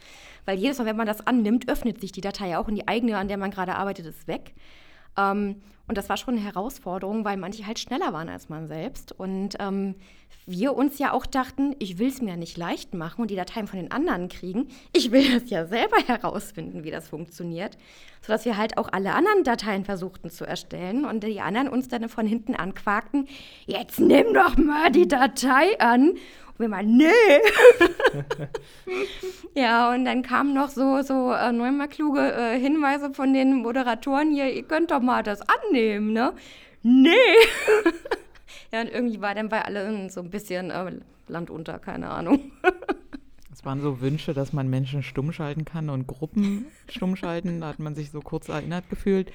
Weil 0.46 0.58
jedes 0.58 0.78
Mal, 0.78 0.86
wenn 0.86 0.96
man 0.96 1.06
das 1.06 1.26
annimmt, 1.26 1.68
öffnet 1.68 2.00
sich 2.00 2.12
die 2.12 2.22
Datei 2.22 2.56
auch 2.56 2.66
und 2.68 2.74
die 2.74 2.88
eigene, 2.88 3.18
an 3.18 3.28
der 3.28 3.36
man 3.36 3.50
gerade 3.50 3.74
arbeitet, 3.74 4.06
ist 4.06 4.26
weg. 4.26 4.54
Ähm, 5.16 5.56
und 5.88 5.96
das 5.96 6.10
war 6.10 6.18
schon 6.18 6.34
eine 6.34 6.44
Herausforderung, 6.44 7.24
weil 7.24 7.38
manche 7.38 7.66
halt 7.66 7.78
schneller 7.78 8.12
waren 8.12 8.28
als 8.28 8.50
man 8.50 8.68
selbst. 8.68 9.10
Und 9.10 9.56
ähm, 9.58 9.94
wir 10.44 10.74
uns 10.74 10.98
ja 10.98 11.12
auch 11.12 11.24
dachten, 11.24 11.74
ich 11.78 11.98
will 11.98 12.08
es 12.08 12.20
mir 12.20 12.36
nicht 12.36 12.58
leicht 12.58 12.92
machen 12.92 13.22
und 13.22 13.30
die 13.30 13.36
Dateien 13.36 13.66
von 13.66 13.78
den 13.78 13.90
anderen 13.90 14.28
kriegen. 14.28 14.68
Ich 14.92 15.10
will 15.10 15.32
das 15.32 15.48
ja 15.48 15.64
selber 15.64 15.96
herausfinden, 16.06 16.84
wie 16.84 16.90
das 16.90 17.08
funktioniert. 17.08 17.78
Sodass 18.20 18.44
wir 18.44 18.58
halt 18.58 18.76
auch 18.76 18.88
alle 18.92 19.14
anderen 19.14 19.44
Dateien 19.44 19.86
versuchten 19.86 20.28
zu 20.28 20.44
erstellen 20.44 21.06
und 21.06 21.24
die 21.24 21.40
anderen 21.40 21.68
uns 21.68 21.88
dann 21.88 22.08
von 22.10 22.26
hinten 22.26 22.54
anquakten, 22.54 23.26
jetzt 23.66 23.98
nimm 23.98 24.34
doch 24.34 24.58
mal 24.58 24.90
die 24.90 25.08
Datei 25.08 25.80
an. 25.80 26.14
Wir 26.58 26.68
mal, 26.68 26.84
nee. 26.84 27.06
Ja, 29.54 29.92
und 29.92 30.04
dann 30.04 30.22
kamen 30.22 30.54
noch 30.54 30.68
so, 30.68 31.02
so 31.02 31.32
äh, 31.32 31.50
neunmal 31.52 31.88
kluge 31.88 32.20
äh, 32.20 32.58
Hinweise 32.60 33.12
von 33.12 33.32
den 33.32 33.56
Moderatoren 33.62 34.32
hier, 34.32 34.52
ihr 34.52 34.62
könnt 34.62 34.92
doch 34.92 35.00
mal 35.00 35.22
das 35.24 35.40
annehmen, 35.42 36.12
ne? 36.12 36.32
Nee! 36.82 37.10
ja, 38.72 38.82
und 38.82 38.88
irgendwie 38.88 39.20
war 39.20 39.34
dann 39.34 39.48
bei 39.48 39.64
allen 39.64 40.10
so 40.10 40.20
ein 40.20 40.30
bisschen 40.30 40.70
äh, 40.70 40.92
Land 41.26 41.50
unter, 41.50 41.78
keine 41.78 42.10
Ahnung. 42.10 42.52
Es 43.50 43.64
waren 43.64 43.80
so 43.80 44.00
Wünsche, 44.00 44.34
dass 44.34 44.52
man 44.52 44.70
Menschen 44.70 45.02
stumm 45.02 45.32
schalten 45.32 45.64
kann 45.64 45.90
und 45.90 46.06
Gruppen 46.06 46.66
stumm 46.88 47.16
schalten. 47.16 47.60
Da 47.60 47.70
hat 47.70 47.80
man 47.80 47.96
sich 47.96 48.12
so 48.12 48.20
kurz 48.20 48.48
erinnert 48.48 48.88
gefühlt. 48.88 49.32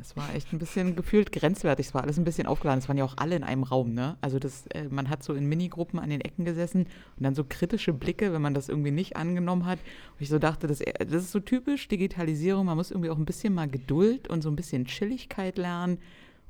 Es 0.00 0.16
war 0.16 0.34
echt 0.34 0.52
ein 0.52 0.58
bisschen 0.58 0.96
gefühlt 0.96 1.32
grenzwertig. 1.32 1.86
Es 1.86 1.94
war 1.94 2.02
alles 2.02 2.18
ein 2.18 2.24
bisschen 2.24 2.46
aufgeladen. 2.46 2.80
Es 2.80 2.88
waren 2.88 2.98
ja 2.98 3.04
auch 3.04 3.16
alle 3.16 3.36
in 3.36 3.44
einem 3.44 3.62
Raum, 3.62 3.94
ne? 3.94 4.16
Also 4.20 4.38
das, 4.38 4.66
äh, 4.68 4.88
man 4.90 5.08
hat 5.08 5.22
so 5.22 5.34
in 5.34 5.46
Minigruppen 5.46 5.98
an 5.98 6.10
den 6.10 6.20
Ecken 6.20 6.44
gesessen 6.44 6.82
und 7.16 7.22
dann 7.22 7.34
so 7.34 7.44
kritische 7.48 7.92
Blicke, 7.92 8.32
wenn 8.32 8.42
man 8.42 8.54
das 8.54 8.68
irgendwie 8.68 8.90
nicht 8.90 9.16
angenommen 9.16 9.66
hat. 9.66 9.78
Und 9.78 10.20
ich 10.20 10.28
so 10.28 10.38
dachte, 10.38 10.66
das, 10.66 10.80
das 10.80 11.22
ist 11.22 11.32
so 11.32 11.40
typisch 11.40 11.88
Digitalisierung. 11.88 12.66
Man 12.66 12.76
muss 12.76 12.90
irgendwie 12.90 13.10
auch 13.10 13.18
ein 13.18 13.24
bisschen 13.24 13.54
mal 13.54 13.68
Geduld 13.68 14.28
und 14.28 14.42
so 14.42 14.50
ein 14.50 14.56
bisschen 14.56 14.84
Chilligkeit 14.84 15.56
lernen. 15.58 15.98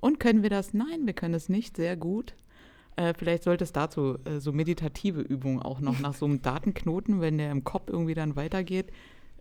Und 0.00 0.20
können 0.20 0.42
wir 0.42 0.50
das? 0.50 0.74
Nein, 0.74 1.06
wir 1.06 1.14
können 1.14 1.34
es 1.34 1.48
nicht 1.48 1.76
sehr 1.76 1.96
gut. 1.96 2.34
Äh, 2.96 3.14
vielleicht 3.16 3.42
sollte 3.42 3.64
es 3.64 3.72
dazu 3.72 4.18
äh, 4.24 4.38
so 4.38 4.52
meditative 4.52 5.20
Übungen 5.20 5.60
auch 5.60 5.80
noch 5.80 5.98
nach 5.98 6.14
so 6.14 6.26
einem 6.26 6.42
Datenknoten, 6.42 7.20
wenn 7.20 7.38
der 7.38 7.50
im 7.50 7.64
Kopf 7.64 7.88
irgendwie 7.88 8.14
dann 8.14 8.36
weitergeht, 8.36 8.92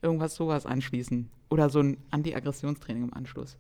irgendwas 0.02 0.36
sowas 0.36 0.66
anschließen. 0.66 1.30
Oder 1.50 1.70
so 1.70 1.80
ein 1.80 1.98
Anti-Aggressionstraining 2.12 3.04
im 3.04 3.14
Anschluss. 3.14 3.58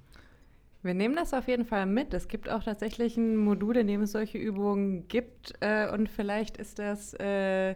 Wir 0.83 0.93
nehmen 0.93 1.15
das 1.15 1.33
auf 1.33 1.47
jeden 1.47 1.65
Fall 1.65 1.85
mit. 1.85 2.13
Es 2.13 2.27
gibt 2.27 2.49
auch 2.49 2.63
tatsächlich 2.63 3.15
ein 3.17 3.37
Modul, 3.37 3.77
in 3.77 3.87
dem 3.87 4.01
es 4.01 4.11
solche 4.11 4.37
Übungen 4.37 5.07
gibt. 5.07 5.53
Äh, 5.61 5.89
und 5.89 6.09
vielleicht 6.09 6.57
ist 6.57 6.77
das, 6.77 7.13
äh, 7.19 7.75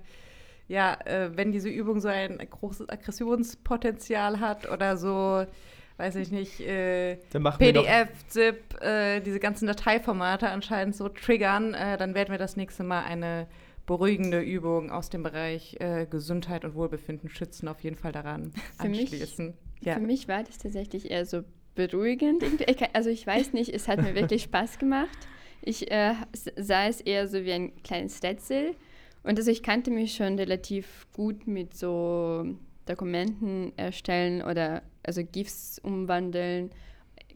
ja, 0.67 0.97
äh, 1.05 1.29
wenn 1.35 1.51
diese 1.53 1.69
Übung 1.69 2.01
so 2.01 2.09
ein 2.09 2.37
großes 2.37 2.89
Aggressionspotenzial 2.89 4.39
hat 4.41 4.69
oder 4.69 4.97
so, 4.97 5.45
weiß 5.97 6.15
ich 6.17 6.31
nicht, 6.31 6.59
äh, 6.59 7.17
PDF, 7.57 8.09
ZIP, 8.27 8.81
äh, 8.81 9.21
diese 9.21 9.39
ganzen 9.39 9.67
Dateiformate 9.67 10.49
anscheinend 10.49 10.95
so 10.95 11.07
triggern, 11.09 11.73
äh, 11.73 11.97
dann 11.97 12.13
werden 12.13 12.31
wir 12.31 12.37
das 12.37 12.57
nächste 12.57 12.83
Mal 12.83 13.03
eine 13.05 13.47
beruhigende 13.85 14.41
Übung 14.41 14.91
aus 14.91 15.09
dem 15.09 15.23
Bereich 15.23 15.77
äh, 15.79 16.05
Gesundheit 16.08 16.65
und 16.65 16.75
Wohlbefinden 16.75 17.29
schützen 17.29 17.69
auf 17.69 17.79
jeden 17.79 17.95
Fall 17.95 18.12
daran 18.12 18.51
Für 18.81 18.89
mich- 18.89 19.03
anschließen. 19.13 19.53
ja. 19.79 19.93
Für 19.93 20.01
mich 20.01 20.27
war 20.27 20.43
das 20.43 20.58
tatsächlich 20.58 21.10
eher 21.10 21.25
so 21.25 21.43
beruhigend. 21.78 22.44
Ich 22.44 22.78
kann, 22.78 22.90
also 22.92 23.10
ich 23.10 23.25
weiß 23.25 23.54
nicht, 23.54 23.73
es 23.73 23.88
hat 23.88 24.02
mir 24.02 24.15
wirklich 24.15 24.44
Spaß 24.44 24.80
gemacht. 24.80 25.17
Ich 25.62 25.90
äh, 25.90 26.15
sah 26.34 26.88
es 26.88 27.00
eher 27.00 27.28
so 27.28 27.46
wie 27.46 27.54
ein 27.54 27.84
kleines 27.84 28.21
Rätsel. 28.21 28.75
Und 29.23 29.38
also 29.38 29.52
ich 29.52 29.63
kannte 29.63 29.92
mich 29.92 30.15
schon 30.15 30.38
relativ 30.38 31.08
gut 31.13 31.48
mit 31.48 31.75
so 31.75 32.46
Dokumenten 32.86 33.73
erstellen 33.78 34.42
oder 34.42 34.82
also 35.04 35.23
GIFs 35.23 35.80
umwandeln. 35.80 36.71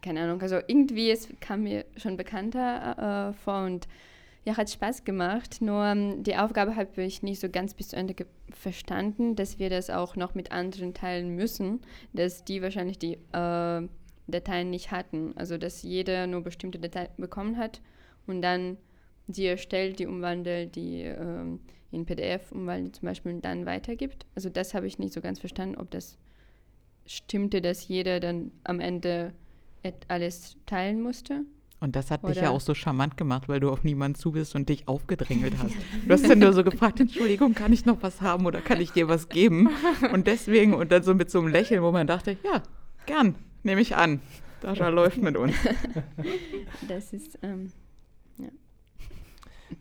Keine 0.01 0.21
Ahnung, 0.21 0.41
also 0.41 0.59
irgendwie, 0.67 1.11
es 1.11 1.29
kam 1.39 1.63
mir 1.63 1.85
schon 1.95 2.17
bekannter 2.17 3.29
äh, 3.29 3.33
vor 3.43 3.65
und 3.65 3.87
ja, 4.43 4.57
hat 4.57 4.69
Spaß 4.69 5.03
gemacht. 5.03 5.61
Nur 5.61 5.83
ähm, 5.85 6.23
die 6.23 6.35
Aufgabe 6.35 6.75
habe 6.75 7.03
ich 7.03 7.21
nicht 7.21 7.39
so 7.39 7.49
ganz 7.49 7.73
bis 7.73 7.89
zu 7.89 7.95
Ende 7.95 8.15
verstanden, 8.49 9.35
dass 9.35 9.59
wir 9.59 9.69
das 9.69 9.89
auch 9.89 10.15
noch 10.15 10.33
mit 10.33 10.51
anderen 10.51 10.93
teilen 10.93 11.35
müssen, 11.35 11.81
dass 12.13 12.43
die 12.43 12.61
wahrscheinlich 12.61 12.97
die 12.97 13.17
äh, 13.33 13.87
Dateien 14.31 14.69
nicht 14.69 14.91
hatten. 14.91 15.33
Also 15.35 15.57
dass 15.57 15.83
jeder 15.83 16.27
nur 16.27 16.41
bestimmte 16.41 16.79
Dateien 16.79 17.09
bekommen 17.17 17.57
hat 17.57 17.81
und 18.27 18.41
dann 18.41 18.77
die 19.27 19.45
erstellt, 19.45 19.99
die 19.99 20.07
umwandelt, 20.07 20.75
die 20.75 21.03
ähm, 21.03 21.59
in 21.91 22.05
PDF, 22.05 22.51
und 22.51 22.67
die 22.85 22.91
zum 22.91 23.05
Beispiel 23.05 23.39
dann 23.41 23.65
weitergibt. 23.65 24.25
Also 24.35 24.49
das 24.49 24.73
habe 24.73 24.87
ich 24.87 24.99
nicht 24.99 25.13
so 25.13 25.21
ganz 25.21 25.39
verstanden, 25.39 25.75
ob 25.75 25.91
das 25.91 26.17
stimmte, 27.05 27.61
dass 27.61 27.87
jeder 27.87 28.19
dann 28.19 28.51
am 28.63 28.79
Ende 28.79 29.33
alles 30.07 30.57
teilen 30.65 31.01
musste. 31.01 31.43
Und 31.79 31.95
das 31.95 32.11
hat 32.11 32.23
Oder? 32.23 32.33
dich 32.33 32.43
ja 32.43 32.51
auch 32.51 32.61
so 32.61 32.75
charmant 32.75 33.17
gemacht, 33.17 33.49
weil 33.49 33.59
du 33.59 33.71
auf 33.71 33.83
niemanden 33.83 34.13
zu 34.13 34.31
bist 34.31 34.53
und 34.53 34.69
dich 34.69 34.87
aufgedrängelt 34.87 35.55
hast. 35.57 35.73
Du 36.07 36.13
hast 36.13 36.29
dann 36.29 36.37
nur 36.37 36.53
so 36.53 36.63
gefragt, 36.63 36.99
Entschuldigung, 36.99 37.55
kann 37.55 37.73
ich 37.73 37.85
noch 37.85 38.03
was 38.03 38.21
haben 38.21 38.45
oder 38.45 38.61
kann 38.61 38.79
ich 38.79 38.91
dir 38.91 39.07
was 39.07 39.29
geben? 39.29 39.69
Und 40.13 40.27
deswegen, 40.27 40.75
und 40.75 40.91
dann 40.91 41.01
so 41.01 41.15
mit 41.15 41.31
so 41.31 41.39
einem 41.39 41.47
Lächeln, 41.47 41.81
wo 41.81 41.91
man 41.91 42.05
dachte, 42.05 42.37
ja, 42.43 42.61
gern, 43.07 43.35
nehme 43.63 43.81
ich 43.81 43.95
an. 43.95 44.21
Dascha 44.61 44.89
läuft 44.89 45.17
mit 45.17 45.37
uns. 45.37 45.55
Das 46.87 47.13
ist, 47.13 47.37
ähm, 47.43 47.71
ja. 48.37 48.47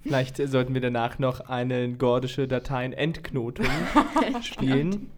Vielleicht 0.03 0.37
sollten 0.37 0.75
wir 0.75 0.81
danach 0.81 1.19
noch 1.19 1.41
eine 1.41 1.93
gordische 1.93 2.47
Dateien-Entknotung 2.47 3.67
spielen, 4.43 5.11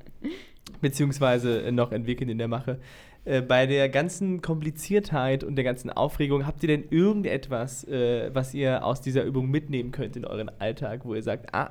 beziehungsweise 0.81 1.71
noch 1.73 1.93
entwickeln 1.93 2.29
in 2.29 2.39
der 2.39 2.49
Mache. 2.49 2.79
Äh, 3.25 3.41
bei 3.41 3.67
der 3.67 3.89
ganzen 3.89 4.43
Kompliziertheit 4.43 5.45
und 5.45 5.57
der 5.57 5.65
ganzen 5.65 5.91
Aufregung, 5.91 6.47
habt 6.47 6.63
ihr 6.63 6.69
denn 6.69 6.85
irgendetwas, 6.91 7.85
äh, 7.85 8.31
was 8.35 8.53
ihr 8.55 8.85
aus 8.85 9.01
dieser 9.01 9.25
Übung 9.25 9.49
mitnehmen 9.49 9.93
könnt 9.93 10.17
in 10.17 10.25
euren 10.25 10.51
Alltag, 10.61 11.05
wo 11.05 11.15
ihr 11.15 11.23
sagt, 11.23 11.55
ah, 11.55 11.71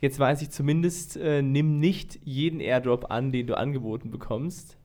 jetzt 0.00 0.18
weiß 0.18 0.42
ich 0.42 0.50
zumindest, 0.50 1.16
äh, 1.16 1.42
nimm 1.42 1.78
nicht 1.78 2.18
jeden 2.24 2.60
Airdrop 2.60 3.10
an, 3.10 3.30
den 3.30 3.46
du 3.46 3.56
angeboten 3.56 4.10
bekommst. 4.10 4.79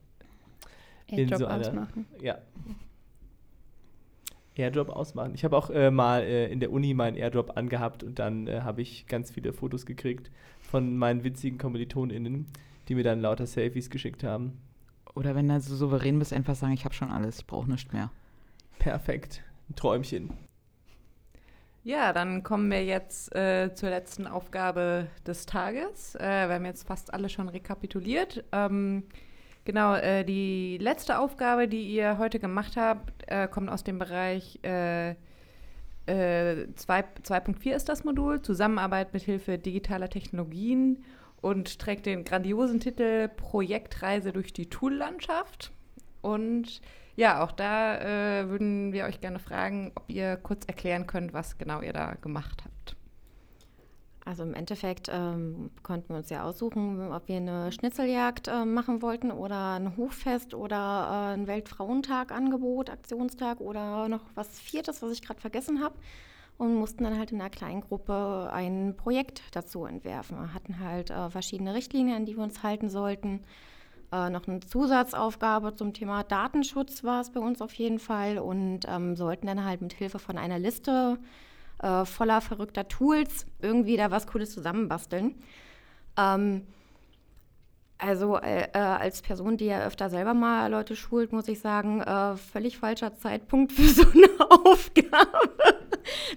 Airdrop 1.08 1.32
in 1.32 1.38
so 1.38 1.48
ausmachen. 1.48 2.06
Ja. 2.22 2.38
Airdrop 4.56 4.90
ausmachen. 4.90 5.34
Ich 5.36 5.44
habe 5.44 5.58
auch 5.58 5.70
äh, 5.70 5.92
mal 5.92 6.24
äh, 6.24 6.52
in 6.52 6.60
der 6.60 6.72
Uni 6.72 6.94
meinen 6.94 7.18
Airdrop 7.18 7.58
angehabt 7.58 8.04
und 8.04 8.20
dann 8.20 8.48
äh, 8.48 8.62
habe 8.62 8.82
ich 8.82 9.08
ganz 9.08 9.32
viele 9.32 9.54
Fotos 9.54 9.86
gekriegt 9.86 10.32
von 10.62 10.98
meinen 10.98 11.24
witzigen 11.24 11.58
KommilitonInnen, 11.58 12.48
die 12.88 12.96
mir 12.96 13.04
dann 13.04 13.22
lauter 13.22 13.46
Selfies 13.46 13.90
geschickt 13.90 14.24
haben. 14.24 14.60
Oder 15.14 15.36
wenn 15.36 15.48
du 15.48 15.60
so 15.60 15.76
souverän 15.76 16.20
bist, 16.20 16.34
einfach 16.34 16.56
sagen, 16.56 16.74
ich 16.74 16.86
habe 16.86 16.96
schon 16.96 17.12
alles, 17.12 17.40
ich 17.40 17.48
brauche 17.48 17.70
nichts 17.70 17.92
mehr. 17.92 18.12
Perfekt. 18.80 19.44
Ein 19.70 19.76
Träumchen. 19.76 20.32
Ja, 21.84 22.14
dann 22.14 22.42
kommen 22.42 22.72
wir 22.72 22.84
jetzt 22.84 23.34
äh, 23.36 23.72
zur 23.76 23.90
letzten 23.90 24.26
Aufgabe 24.26 25.08
des 25.26 25.46
Tages. 25.46 26.16
Äh, 26.16 26.48
wir 26.48 26.56
haben 26.56 26.66
jetzt 26.66 26.88
fast 26.88 27.14
alle 27.14 27.30
schon 27.30 27.48
rekapituliert. 27.48 28.44
Ähm, 28.52 29.04
genau, 29.66 29.96
äh, 29.96 30.24
die 30.24 30.78
letzte 30.80 31.20
Aufgabe, 31.20 31.68
die 31.68 31.84
ihr 31.88 32.18
heute 32.18 32.40
gemacht 32.40 32.78
habt, 32.78 33.12
äh, 33.28 33.48
kommt 33.48 33.70
aus 33.70 33.84
dem 33.84 34.00
Bereich 34.00 34.60
2.4 34.64 35.26
äh, 36.08 37.76
ist 37.76 37.90
das 37.90 38.04
Modul, 38.04 38.42
Zusammenarbeit 38.42 39.14
mit 39.14 39.24
Hilfe 39.24 39.58
digitaler 39.58 40.10
Technologien 40.10 41.04
und 41.42 41.80
trägt 41.80 42.06
den 42.06 42.24
grandiosen 42.24 42.80
Titel 42.80 43.28
Projektreise 43.28 44.32
durch 44.32 44.54
die 44.54 44.70
Tool-Landschaft. 44.70 45.72
Und 46.22 46.82
ja, 47.16 47.44
auch 47.44 47.52
da 47.52 48.00
äh, 48.42 48.50
würden 48.50 48.94
wir 48.94 49.06
euch 49.06 49.22
gerne 49.22 49.40
fragen, 49.40 49.92
ob 49.96 50.10
ihr 50.10 50.38
kurz 50.38 50.66
erklären 50.66 51.08
könnt, 51.08 51.34
was 51.34 51.58
genau 51.58 51.82
ihr 51.82 51.94
da 51.94 52.16
gemacht 52.16 52.64
habt. 52.64 52.96
Also 54.26 54.42
im 54.42 54.56
Endeffekt 54.56 55.08
ähm, 55.14 55.70
konnten 55.84 56.10
wir 56.10 56.18
uns 56.18 56.32
ja 56.32 56.44
aussuchen, 56.44 57.12
ob 57.14 57.28
wir 57.28 57.38
eine 57.38 57.72
Schnitzeljagd 57.72 58.48
äh, 58.48 58.66
machen 58.66 59.04
wollten 59.04 59.32
oder 59.32 59.76
ein 59.76 59.96
Hochfest 59.98 60.56
oder 60.56 60.76
äh, 60.76 61.34
ein 61.36 61.46
Weltfrauentag-Angebot, 61.46 62.90
Aktionstag 62.90 63.62
oder 63.62 64.10
noch 64.10 64.24
was 64.34 64.60
Viertes, 64.60 65.04
was 65.04 65.12
ich 65.12 65.22
gerade 65.22 65.40
vergessen 65.40 65.84
habe 65.84 65.96
und 66.58 66.74
mussten 66.74 67.04
dann 67.04 67.20
halt 67.20 67.32
in 67.32 67.40
einer 67.40 67.52
kleinen 67.52 67.82
Gruppe 67.82 68.50
ein 68.52 68.96
Projekt 68.98 69.44
dazu 69.52 69.86
entwerfen. 69.86 70.40
Wir 70.40 70.54
hatten 70.56 70.80
halt 70.80 71.12
äh, 71.12 71.30
verschiedene 71.30 71.76
Richtlinien, 71.76 72.18
an 72.18 72.26
die 72.26 72.36
wir 72.36 72.44
uns 72.44 72.64
halten 72.64 72.90
sollten. 72.90 73.42
Äh, 74.12 74.32
noch 74.32 74.48
eine 74.48 74.60
Zusatzaufgabe 74.62 75.76
zum 75.76 75.94
Thema 75.94 76.24
Datenschutz 76.24 77.04
war 77.04 77.22
es 77.22 77.30
bei 77.30 77.40
uns 77.40 77.62
auf 77.62 77.74
jeden 77.74 78.00
Fall 78.00 78.40
und 78.40 78.82
ähm, 78.88 79.16
sollten 79.16 79.46
dann 79.46 79.66
halt 79.66 79.82
mit 79.82 79.94
Hilfe 79.94 80.18
von 80.18 80.40
einer 80.40 80.58
Liste 80.58 81.20
äh, 81.82 82.06
voller 82.06 82.42
verrückter 82.42 82.88
Tools 82.88 83.46
irgendwie 83.62 83.98
da 83.98 84.12
was 84.12 84.28
Cooles 84.28 84.52
zusammenbasteln. 84.52 85.36
Ähm, 86.18 86.64
also 87.98 88.38
äh, 88.38 88.68
äh, 88.74 88.78
als 88.78 89.22
Person, 89.22 89.58
die 89.58 89.66
ja 89.66 89.86
öfter 89.86 90.10
selber 90.10 90.34
mal 90.34 90.70
Leute 90.70 90.96
schult, 90.96 91.32
muss 91.32 91.48
ich 91.48 91.60
sagen, 91.60 92.02
äh, 92.02 92.36
völlig 92.36 92.78
falscher 92.78 93.16
Zeitpunkt 93.16 93.72
für 93.72 93.84
so 93.88 94.04
eine 94.04 94.52
Aufgabe. 94.66 95.50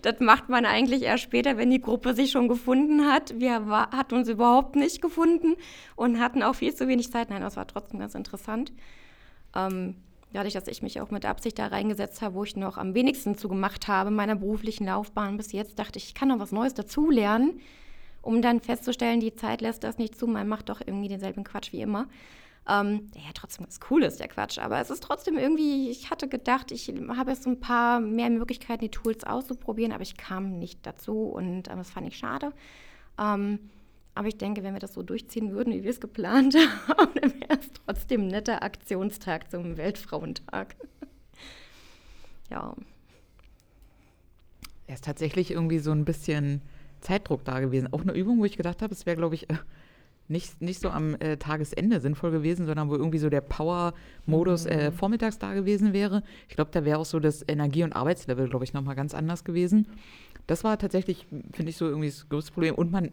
das 0.02 0.20
macht 0.20 0.48
man 0.48 0.64
eigentlich 0.64 1.02
erst 1.02 1.24
später, 1.24 1.56
wenn 1.56 1.70
die 1.70 1.80
Gruppe 1.80 2.14
sich 2.14 2.30
schon 2.30 2.48
gefunden 2.48 3.06
hat. 3.06 3.38
Wir 3.40 3.68
war, 3.68 3.90
hat 3.90 4.12
uns 4.12 4.28
überhaupt 4.28 4.76
nicht 4.76 5.02
gefunden 5.02 5.56
und 5.96 6.20
hatten 6.20 6.42
auch 6.42 6.54
viel 6.54 6.74
zu 6.74 6.86
wenig 6.86 7.10
Zeit. 7.10 7.30
Nein, 7.30 7.42
das 7.42 7.56
war 7.56 7.66
trotzdem 7.66 7.98
ganz 7.98 8.14
interessant. 8.14 8.72
Ähm, 9.54 9.96
dadurch, 10.32 10.54
dass 10.54 10.68
ich 10.68 10.82
mich 10.82 11.00
auch 11.00 11.10
mit 11.10 11.24
Absicht 11.24 11.58
da 11.58 11.66
reingesetzt 11.66 12.22
habe, 12.22 12.34
wo 12.34 12.44
ich 12.44 12.56
noch 12.56 12.76
am 12.76 12.94
wenigsten 12.94 13.36
zu 13.36 13.48
gemacht 13.48 13.88
habe 13.88 14.10
in 14.10 14.16
meiner 14.16 14.36
beruflichen 14.36 14.86
Laufbahn 14.86 15.36
bis 15.36 15.52
jetzt, 15.52 15.78
dachte 15.78 15.98
ich, 15.98 16.06
ich 16.06 16.14
kann 16.14 16.28
noch 16.28 16.38
was 16.38 16.52
Neues 16.52 16.74
dazulernen 16.74 17.60
um 18.22 18.42
dann 18.42 18.60
festzustellen, 18.60 19.20
die 19.20 19.34
Zeit 19.34 19.60
lässt 19.60 19.84
das 19.84 19.98
nicht 19.98 20.18
zu, 20.18 20.26
man 20.26 20.48
macht 20.48 20.68
doch 20.68 20.80
irgendwie 20.84 21.08
denselben 21.08 21.44
Quatsch 21.44 21.72
wie 21.72 21.80
immer. 21.80 22.06
Ähm, 22.68 23.10
der 23.12 23.22
ja 23.22 23.30
trotzdem 23.32 23.66
was 23.66 23.80
Cooles, 23.80 24.18
der 24.18 24.28
Quatsch. 24.28 24.58
Aber 24.58 24.78
es 24.78 24.90
ist 24.90 25.02
trotzdem 25.02 25.38
irgendwie, 25.38 25.90
ich 25.90 26.10
hatte 26.10 26.28
gedacht, 26.28 26.70
ich 26.70 26.92
habe 27.16 27.30
jetzt 27.30 27.46
ein 27.46 27.60
paar 27.60 28.00
mehr 28.00 28.28
Möglichkeiten, 28.28 28.82
die 28.82 28.90
Tools 28.90 29.24
auszuprobieren, 29.24 29.92
aber 29.92 30.02
ich 30.02 30.18
kam 30.18 30.58
nicht 30.58 30.84
dazu 30.84 31.22
und 31.22 31.68
äh, 31.68 31.76
das 31.76 31.90
fand 31.90 32.06
ich 32.06 32.18
schade. 32.18 32.52
Ähm, 33.18 33.70
aber 34.18 34.26
ich 34.26 34.36
denke, 34.36 34.64
wenn 34.64 34.74
wir 34.74 34.80
das 34.80 34.94
so 34.94 35.04
durchziehen 35.04 35.52
würden, 35.52 35.72
wie 35.72 35.84
wir 35.84 35.90
es 35.90 36.00
geplant 36.00 36.56
haben, 36.88 37.12
dann 37.14 37.32
wäre 37.40 37.60
es 37.60 37.70
trotzdem 37.86 38.22
ein 38.22 38.26
netter 38.26 38.64
Aktionstag 38.64 39.48
zum 39.48 39.76
Weltfrauentag. 39.76 40.74
ja. 42.50 42.74
Er 44.88 44.94
ist 44.94 45.04
tatsächlich 45.04 45.52
irgendwie 45.52 45.78
so 45.78 45.92
ein 45.92 46.04
bisschen 46.04 46.62
Zeitdruck 47.00 47.44
da 47.44 47.60
gewesen. 47.60 47.92
Auch 47.92 48.00
eine 48.00 48.12
Übung, 48.12 48.40
wo 48.40 48.44
ich 48.44 48.56
gedacht 48.56 48.82
habe, 48.82 48.92
es 48.92 49.06
wäre, 49.06 49.16
glaube 49.16 49.36
ich, 49.36 49.48
äh, 49.50 49.54
nicht, 50.26 50.60
nicht 50.60 50.80
so 50.80 50.90
am 50.90 51.14
äh, 51.20 51.36
Tagesende 51.36 52.00
sinnvoll 52.00 52.32
gewesen, 52.32 52.66
sondern 52.66 52.90
wo 52.90 52.96
irgendwie 52.96 53.18
so 53.18 53.30
der 53.30 53.40
Power-Modus 53.40 54.66
äh, 54.66 54.90
mhm. 54.90 54.94
vormittags 54.94 55.38
da 55.38 55.54
gewesen 55.54 55.92
wäre. 55.92 56.24
Ich 56.48 56.56
glaube, 56.56 56.72
da 56.72 56.84
wäre 56.84 56.98
auch 56.98 57.06
so 57.06 57.20
das 57.20 57.44
Energie- 57.46 57.84
und 57.84 57.92
Arbeitslevel, 57.92 58.48
glaube 58.48 58.64
ich, 58.64 58.72
nochmal 58.72 58.96
ganz 58.96 59.14
anders 59.14 59.44
gewesen. 59.44 59.86
Das 60.48 60.64
war 60.64 60.76
tatsächlich, 60.76 61.28
finde 61.52 61.70
ich, 61.70 61.76
so 61.76 61.86
irgendwie 61.86 62.08
das 62.08 62.28
größte 62.28 62.50
Problem. 62.50 62.74
Und 62.74 62.90
man, 62.90 63.04
äh, 63.04 63.10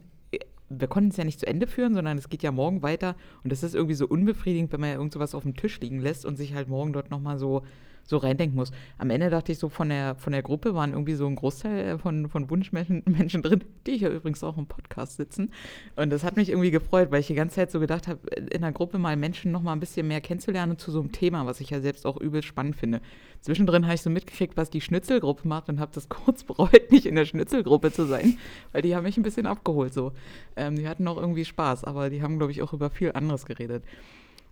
wir 0.70 0.88
konnten 0.88 1.12
es 1.12 1.18
ja 1.18 1.24
nicht 1.24 1.40
zu 1.40 1.48
Ende 1.48 1.68
führen, 1.68 1.94
sondern 1.94 2.18
es 2.18 2.30
geht 2.30 2.44
ja 2.44 2.52
morgen 2.52 2.82
weiter. 2.82 3.16
Und 3.44 3.52
das 3.52 3.64
ist 3.64 3.76
irgendwie 3.76 3.96
so 3.96 4.08
unbefriedigend, 4.08 4.72
wenn 4.72 4.80
man 4.80 4.90
ja 4.90 4.96
irgend 4.96 5.14
sowas 5.14 5.36
auf 5.36 5.44
dem 5.44 5.56
Tisch 5.56 5.80
liegen 5.80 6.00
lässt 6.00 6.26
und 6.26 6.38
sich 6.38 6.54
halt 6.54 6.68
morgen 6.68 6.94
dort 6.94 7.12
nochmal 7.12 7.38
so 7.38 7.64
so 8.06 8.18
reindenken 8.18 8.56
muss. 8.56 8.72
Am 8.98 9.10
Ende 9.10 9.30
dachte 9.30 9.52
ich 9.52 9.58
so, 9.58 9.70
von 9.70 9.90
der, 9.90 10.16
von 10.16 10.32
der 10.32 10.44
Gruppe 10.44 10.76
waren 10.76 10.92
irgendwie 10.92 11.16
so 11.16 11.26
ein 11.26 11.36
Großteil 11.36 11.98
von, 11.98 12.30
von 12.30 12.50
Wunschmenschen 12.50 13.04
Menschen 13.08 13.42
drin, 13.42 13.64
die 13.88 13.98
hier 13.98 14.10
übrigens 14.10 14.44
auch 14.44 14.58
im 14.58 14.68
Podcast 14.68 15.18
sitzen. 15.18 15.52
Und 15.96 16.12
das 16.12 16.24
hat 16.24 16.36
mich 16.36 16.50
irgendwie 16.50 16.72
gefreut, 16.72 17.12
weil 17.12 17.22
ich 17.22 17.28
die 17.28 17.36
ganze 17.36 17.56
Zeit 17.56 17.72
so 17.72 17.80
gedacht 17.80 18.08
habe, 18.08 18.20
in 18.36 18.62
der 18.62 18.72
Gruppe 18.72 19.00
mal 19.00 19.18
Menschen 19.18 19.52
noch 19.52 19.62
mal 19.62 19.74
ein 19.74 19.80
bisschen 19.80 20.08
mehr 20.08 20.22
kennenzulernen 20.22 20.78
zu 20.78 20.92
so 20.92 21.00
einem 21.00 21.12
Thema, 21.12 21.46
was 21.46 21.60
ich 21.60 21.72
ja 21.72 21.82
selbst 21.82 22.06
auch 22.06 22.18
übel 22.18 22.44
spannend 22.44 22.76
finde. 22.76 23.02
Zwischendrin 23.42 23.86
habe 23.86 23.96
ich 23.96 24.02
so 24.02 24.10
mitgekriegt, 24.10 24.58
was 24.58 24.70
die 24.70 24.82
Schnitzelgruppe 24.82 25.48
macht 25.48 25.70
und 25.70 25.80
habe 25.80 25.92
das 25.94 26.10
kurz 26.10 26.44
bereut, 26.44 26.92
nicht 26.92 27.06
in 27.06 27.16
der 27.16 27.26
Schnitzelgruppe 27.26 27.92
zu 27.92 28.06
sein, 28.06 28.38
weil 28.72 28.82
die 28.82 28.96
haben 28.96 29.04
mich 29.04 29.18
ein 29.18 29.24
bisschen 29.24 29.46
abgeholt 29.46 29.94
so. 29.94 30.14
Ähm, 30.56 30.76
die 30.76 30.88
hatten 30.88 31.08
auch 31.08 31.18
irgendwie 31.18 31.46
Spaß, 31.46 31.84
aber 31.84 32.10
die 32.10 32.22
haben, 32.22 32.38
glaube 32.38 32.52
ich, 32.52 32.62
auch 32.62 32.74
über 32.74 32.90
viel 32.90 33.12
anderes 33.12 33.46
geredet. 33.46 33.84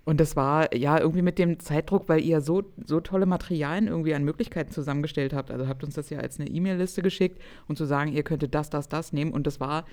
Und 0.06 0.20
das 0.20 0.36
war 0.36 0.76
ja 0.76 1.00
irgendwie 1.00 1.22
mit 1.22 1.40
dem 1.40 1.60
Zeitdruck, 1.60 2.10
weil 2.10 2.22
ihr 2.22 2.42
so, 2.42 2.64
so 2.86 3.00
tolle 3.00 3.26
Materialien 3.26 3.88
irgendwie 3.88 4.14
an 4.14 4.24
Möglichkeiten 4.24 4.72
zusammengestellt 4.72 5.34
habt. 5.34 5.50
Also 5.50 5.68
habt 5.68 5.84
uns 5.84 5.96
das 5.96 6.10
ja 6.10 6.20
als 6.20 6.40
eine 6.40 6.50
E-Mail-Liste 6.50 7.02
geschickt 7.02 7.42
und 7.68 7.78
zu 7.78 7.86
sagen, 7.86 8.12
ihr 8.12 8.24
könntet 8.24 8.54
das, 8.54 8.70
das, 8.70 8.90
das 8.90 9.14
nehmen. 9.14 9.32
Und 9.32 9.48
das 9.48 9.62
war 9.62 9.86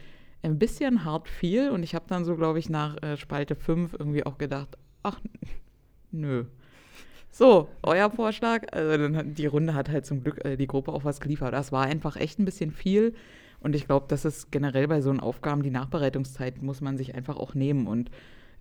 ein 0.43 0.59
bisschen 0.59 1.05
hart 1.05 1.29
viel. 1.29 1.71
Und 1.71 1.85
ich 1.85 1.95
habe 1.95 2.07
dann 2.09 2.25
so, 2.25 2.35
glaube 2.37 2.59
ich, 2.59 2.69
nach 2.69 3.01
äh, 3.03 3.17
Spalte 3.17 3.55
5 3.55 3.95
irgendwie 3.99 4.27
auch 4.27 4.37
gedacht, 4.37 4.77
ach, 5.05 5.21
nö. 6.11 6.45
So, 7.31 7.69
euer 7.85 8.11
Vorschlag. 8.11 8.67
Also 8.73 8.99
dann 9.01 9.17
hat, 9.17 9.39
die 9.39 9.47
Runde 9.47 9.75
hat 9.75 9.89
halt 9.89 10.07
zum 10.07 10.25
Glück 10.25 10.45
äh, 10.45 10.57
die 10.57 10.67
Gruppe 10.67 10.93
auch 10.93 11.05
was 11.05 11.21
geliefert. 11.21 11.53
Das 11.53 11.71
war 11.71 11.85
einfach 11.85 12.17
echt 12.17 12.41
ein 12.41 12.45
bisschen 12.45 12.73
viel. 12.73 13.15
Und 13.61 13.77
ich 13.77 13.87
glaube, 13.87 14.07
das 14.09 14.25
ist 14.25 14.51
generell 14.51 14.89
bei 14.89 15.01
so 15.03 15.11
einen 15.11 15.21
Aufgaben, 15.21 15.63
die 15.63 15.71
Nachbereitungszeit 15.71 16.63
muss 16.63 16.81
man 16.81 16.97
sich 16.97 17.15
einfach 17.15 17.37
auch 17.37 17.55
nehmen. 17.55 17.87
Und 17.87 18.11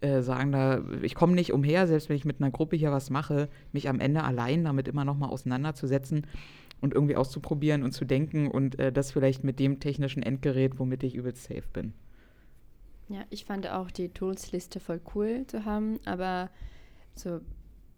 äh, 0.01 0.21
sagen 0.21 0.51
da, 0.51 0.83
ich 1.01 1.15
komme 1.15 1.35
nicht 1.35 1.51
umher, 1.53 1.87
selbst 1.87 2.09
wenn 2.09 2.15
ich 2.15 2.25
mit 2.25 2.41
einer 2.41 2.51
Gruppe 2.51 2.75
hier 2.75 2.91
was 2.91 3.09
mache, 3.09 3.49
mich 3.71 3.89
am 3.89 3.99
Ende 3.99 4.23
allein 4.23 4.63
damit 4.63 4.87
immer 4.87 5.05
noch 5.05 5.17
mal 5.17 5.29
auseinanderzusetzen 5.29 6.25
und 6.81 6.93
irgendwie 6.93 7.15
auszuprobieren 7.15 7.83
und 7.83 7.91
zu 7.91 8.05
denken 8.05 8.49
und 8.49 8.79
äh, 8.79 8.91
das 8.91 9.11
vielleicht 9.11 9.43
mit 9.43 9.59
dem 9.59 9.79
technischen 9.79 10.23
Endgerät, 10.23 10.79
womit 10.79 11.03
ich 11.03 11.15
übelst 11.15 11.43
safe 11.43 11.67
bin. 11.73 11.93
Ja, 13.09 13.25
ich 13.29 13.45
fand 13.45 13.67
auch 13.67 13.91
die 13.91 14.09
Tools-Liste 14.09 14.79
voll 14.79 15.01
cool 15.15 15.45
zu 15.47 15.65
haben, 15.65 15.99
aber 16.05 16.49
so, 17.15 17.41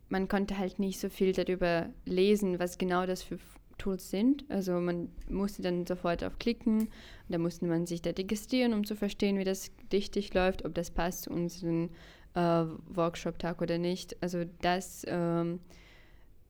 man 0.09 0.27
konnte 0.27 0.57
halt 0.57 0.79
nicht 0.79 0.99
so 0.99 1.09
viel 1.09 1.33
darüber 1.33 1.89
lesen, 2.05 2.59
was 2.59 2.77
genau 2.77 3.05
das 3.05 3.21
für 3.21 3.37
Tools 3.81 4.11
sind. 4.11 4.45
Also 4.49 4.79
man 4.79 5.09
musste 5.27 5.61
dann 5.63 5.87
sofort 5.87 6.23
auf 6.23 6.37
klicken. 6.37 6.89
Da 7.29 7.37
musste 7.37 7.65
man 7.65 7.87
sich 7.87 8.01
da 8.01 8.11
registrieren, 8.11 8.73
um 8.73 8.85
zu 8.85 8.95
verstehen, 8.95 9.39
wie 9.39 9.43
das 9.43 9.71
richtig 9.91 10.33
läuft, 10.33 10.63
ob 10.65 10.75
das 10.75 10.91
passt 10.91 11.23
zu 11.23 11.31
unserem 11.31 11.89
äh, 12.35 12.39
Workshop-Tag 12.39 13.61
oder 13.61 13.79
nicht. 13.79 14.21
Also 14.21 14.45
das 14.61 15.03
ähm, 15.07 15.59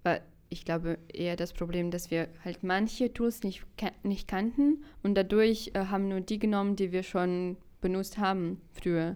war, 0.03 0.19
ich 0.49 0.65
glaube, 0.65 0.97
eher 1.13 1.37
das 1.37 1.53
Problem, 1.53 1.89
dass 1.89 2.11
wir 2.11 2.27
halt 2.43 2.63
manche 2.63 3.13
Tools 3.13 3.43
nicht, 3.43 3.65
nicht 4.03 4.27
kannten 4.27 4.83
und 5.01 5.15
dadurch 5.15 5.71
äh, 5.73 5.85
haben 5.85 6.09
nur 6.09 6.19
die 6.19 6.39
genommen, 6.39 6.75
die 6.75 6.91
wir 6.91 7.03
schon 7.03 7.55
benutzt 7.79 8.17
haben 8.17 8.61
früher. 8.73 9.15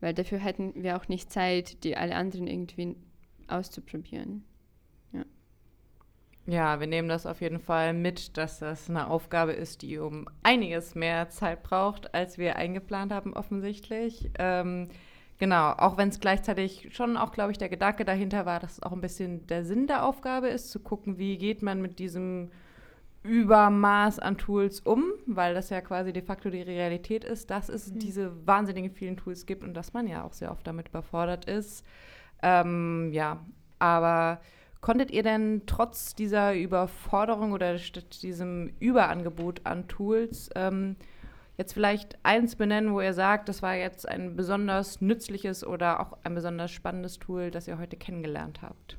Weil 0.00 0.14
dafür 0.14 0.38
hätten 0.38 0.82
wir 0.82 0.96
auch 0.96 1.06
nicht 1.06 1.30
Zeit, 1.32 1.84
die 1.84 1.96
alle 1.96 2.16
anderen 2.16 2.48
irgendwie 2.48 2.96
auszuprobieren. 3.46 4.42
Ja. 6.46 6.80
Wir 6.80 6.86
nehmen 6.86 7.08
das 7.08 7.26
auf 7.26 7.40
jeden 7.40 7.60
Fall 7.60 7.92
mit, 7.92 8.36
dass 8.36 8.58
das 8.58 8.90
eine 8.90 9.08
Aufgabe 9.08 9.52
ist, 9.52 9.82
die 9.82 9.98
um 9.98 10.28
einiges 10.42 10.94
mehr 10.94 11.28
Zeit 11.28 11.62
braucht, 11.62 12.14
als 12.14 12.38
wir 12.38 12.56
eingeplant 12.56 13.12
haben, 13.12 13.34
offensichtlich. 13.34 14.30
Ähm, 14.38 14.88
genau, 15.38 15.70
auch 15.72 15.96
wenn 15.96 16.08
es 16.08 16.20
gleichzeitig 16.20 16.88
schon 16.92 17.16
auch, 17.16 17.32
glaube 17.32 17.52
ich, 17.52 17.58
der 17.58 17.68
Gedanke 17.68 18.04
dahinter 18.04 18.46
war, 18.46 18.60
dass 18.60 18.72
es 18.72 18.82
auch 18.82 18.92
ein 18.92 19.00
bisschen 19.00 19.46
der 19.46 19.64
Sinn 19.64 19.86
der 19.86 20.04
Aufgabe 20.04 20.48
ist, 20.48 20.70
zu 20.70 20.80
gucken, 20.80 21.18
wie 21.18 21.38
geht 21.38 21.62
man 21.62 21.80
mit 21.80 21.98
diesem 21.98 22.50
Übermaß 23.22 24.18
an 24.18 24.36
Tools 24.36 24.80
um, 24.80 25.04
weil 25.26 25.54
das 25.54 25.70
ja 25.70 25.80
quasi 25.80 26.12
de 26.12 26.22
facto 26.22 26.50
die 26.50 26.62
Realität 26.62 27.22
ist, 27.24 27.50
dass 27.50 27.68
es 27.68 27.92
mhm. 27.92 27.98
diese 28.00 28.46
wahnsinnigen 28.46 28.90
vielen 28.90 29.16
Tools 29.16 29.46
gibt 29.46 29.62
und 29.62 29.74
dass 29.74 29.92
man 29.92 30.08
ja 30.08 30.24
auch 30.24 30.32
sehr 30.32 30.50
oft 30.50 30.66
damit 30.66 30.88
überfordert 30.88 31.44
ist. 31.44 31.86
Ähm, 32.42 33.10
ja, 33.12 33.38
aber 33.78 34.40
konntet 34.82 35.10
ihr 35.10 35.22
denn 35.22 35.62
trotz 35.64 36.14
dieser 36.14 36.54
Überforderung 36.54 37.52
oder 37.52 37.76
diesem 37.76 38.74
Überangebot 38.80 39.62
an 39.64 39.88
Tools 39.88 40.50
ähm, 40.54 40.96
jetzt 41.56 41.72
vielleicht 41.72 42.18
eins 42.24 42.56
benennen, 42.56 42.92
wo 42.92 43.00
ihr 43.00 43.14
sagt, 43.14 43.48
das 43.48 43.62
war 43.62 43.76
jetzt 43.76 44.06
ein 44.06 44.36
besonders 44.36 45.00
nützliches 45.00 45.64
oder 45.64 46.00
auch 46.00 46.18
ein 46.24 46.34
besonders 46.34 46.72
spannendes 46.72 47.18
Tool, 47.18 47.50
das 47.50 47.68
ihr 47.68 47.78
heute 47.78 47.96
kennengelernt 47.96 48.60
habt? 48.60 48.98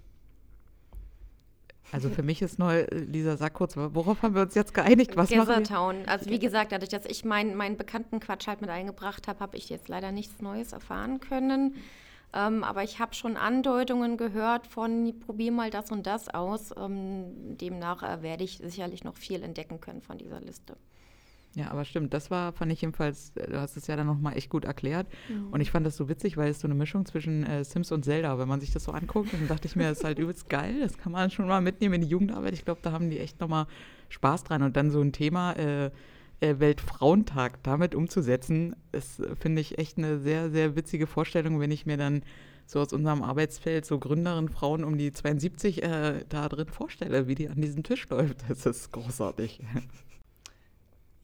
Also 1.91 2.09
für 2.09 2.23
mich 2.23 2.41
ist 2.41 2.57
neu, 2.57 2.87
Lisa, 2.89 3.37
sag 3.37 3.53
kurz, 3.53 3.75
worauf 3.77 4.23
haben 4.23 4.33
wir 4.33 4.41
uns 4.41 4.55
jetzt 4.55 4.73
geeinigt? 4.73 5.15
Was 5.15 5.29
Town. 5.63 5.97
Also 6.07 6.27
wie 6.29 6.39
gesagt, 6.39 6.71
dadurch, 6.71 6.89
dass 6.89 7.05
ich 7.05 7.23
meinen 7.23 7.55
mein 7.55 7.77
bekannten 7.77 8.19
Quatsch 8.19 8.47
halt 8.47 8.61
mit 8.61 8.71
eingebracht 8.71 9.27
habe, 9.27 9.39
habe 9.41 9.57
ich 9.57 9.69
jetzt 9.69 9.89
leider 9.89 10.11
nichts 10.11 10.41
Neues 10.41 10.73
erfahren 10.73 11.19
können. 11.19 11.75
Ähm, 12.33 12.63
aber 12.63 12.83
ich 12.83 12.99
habe 12.99 13.13
schon 13.13 13.37
Andeutungen 13.37 14.17
gehört 14.17 14.67
von, 14.67 15.13
probier 15.19 15.51
mal 15.51 15.69
das 15.69 15.91
und 15.91 16.07
das 16.07 16.29
aus. 16.29 16.73
Ähm, 16.75 17.57
demnach 17.57 18.03
äh, 18.03 18.21
werde 18.21 18.43
ich 18.43 18.57
sicherlich 18.57 19.03
noch 19.03 19.15
viel 19.15 19.43
entdecken 19.43 19.79
können 19.79 20.01
von 20.01 20.17
dieser 20.17 20.41
Liste. 20.41 20.75
Ja, 21.55 21.69
aber 21.69 21.85
stimmt, 21.85 22.15
das 22.15 22.31
war, 22.31 22.51
fand 22.51 22.71
ich 22.71 22.81
jedenfalls, 22.81 23.31
äh, 23.35 23.47
du 23.51 23.59
hast 23.59 23.77
es 23.77 23.85
ja 23.85 23.95
dann 23.95 24.07
nochmal 24.07 24.35
echt 24.35 24.49
gut 24.49 24.65
erklärt. 24.65 25.07
Mhm. 25.29 25.49
Und 25.51 25.61
ich 25.61 25.69
fand 25.69 25.85
das 25.85 25.95
so 25.95 26.09
witzig, 26.09 26.35
weil 26.35 26.49
es 26.49 26.59
so 26.59 26.67
eine 26.67 26.73
Mischung 26.73 27.05
zwischen 27.05 27.45
äh, 27.45 27.63
Sims 27.63 27.91
und 27.91 28.03
Zelda, 28.03 28.39
wenn 28.39 28.47
man 28.47 28.59
sich 28.59 28.71
das 28.71 28.85
so 28.85 28.91
anguckt, 28.91 29.33
dann 29.33 29.47
dachte 29.47 29.67
ich 29.67 29.75
mir, 29.75 29.89
das 29.89 29.99
ist 29.99 30.03
halt 30.03 30.17
übelst 30.17 30.49
geil, 30.49 30.79
das 30.79 30.97
kann 30.97 31.11
man 31.11 31.29
schon 31.29 31.47
mal 31.47 31.61
mitnehmen 31.61 31.95
in 31.95 32.01
die 32.01 32.07
Jugendarbeit. 32.07 32.53
Ich 32.53 32.65
glaube, 32.65 32.79
da 32.81 32.91
haben 32.91 33.11
die 33.11 33.19
echt 33.19 33.39
nochmal 33.39 33.67
Spaß 34.09 34.45
dran. 34.45 34.63
Und 34.63 34.75
dann 34.75 34.89
so 34.89 35.01
ein 35.01 35.13
Thema 35.13 35.53
äh, 35.53 35.85
äh, 35.85 35.91
Weltfrauentag 36.59 37.61
damit 37.63 37.95
umzusetzen, 37.95 38.75
ist, 38.91 39.21
finde 39.39 39.61
ich, 39.61 39.77
echt 39.77 39.97
eine 39.97 40.19
sehr, 40.19 40.49
sehr 40.49 40.75
witzige 40.75 41.07
Vorstellung, 41.07 41.59
wenn 41.59 41.71
ich 41.71 41.85
mir 41.85 41.97
dann 41.97 42.23
so 42.65 42.79
aus 42.79 42.93
unserem 42.93 43.23
Arbeitsfeld 43.23 43.85
so 43.85 43.99
Gründerinnen, 43.99 44.49
Frauen 44.49 44.83
um 44.83 44.97
die 44.97 45.11
72 45.11 45.83
äh, 45.83 46.23
da 46.29 46.49
drin 46.49 46.67
vorstelle, 46.67 47.27
wie 47.27 47.35
die 47.35 47.49
an 47.49 47.61
diesem 47.61 47.83
Tisch 47.83 48.07
läuft. 48.09 48.49
Das 48.49 48.65
ist 48.65 48.91
großartig. 48.91 49.61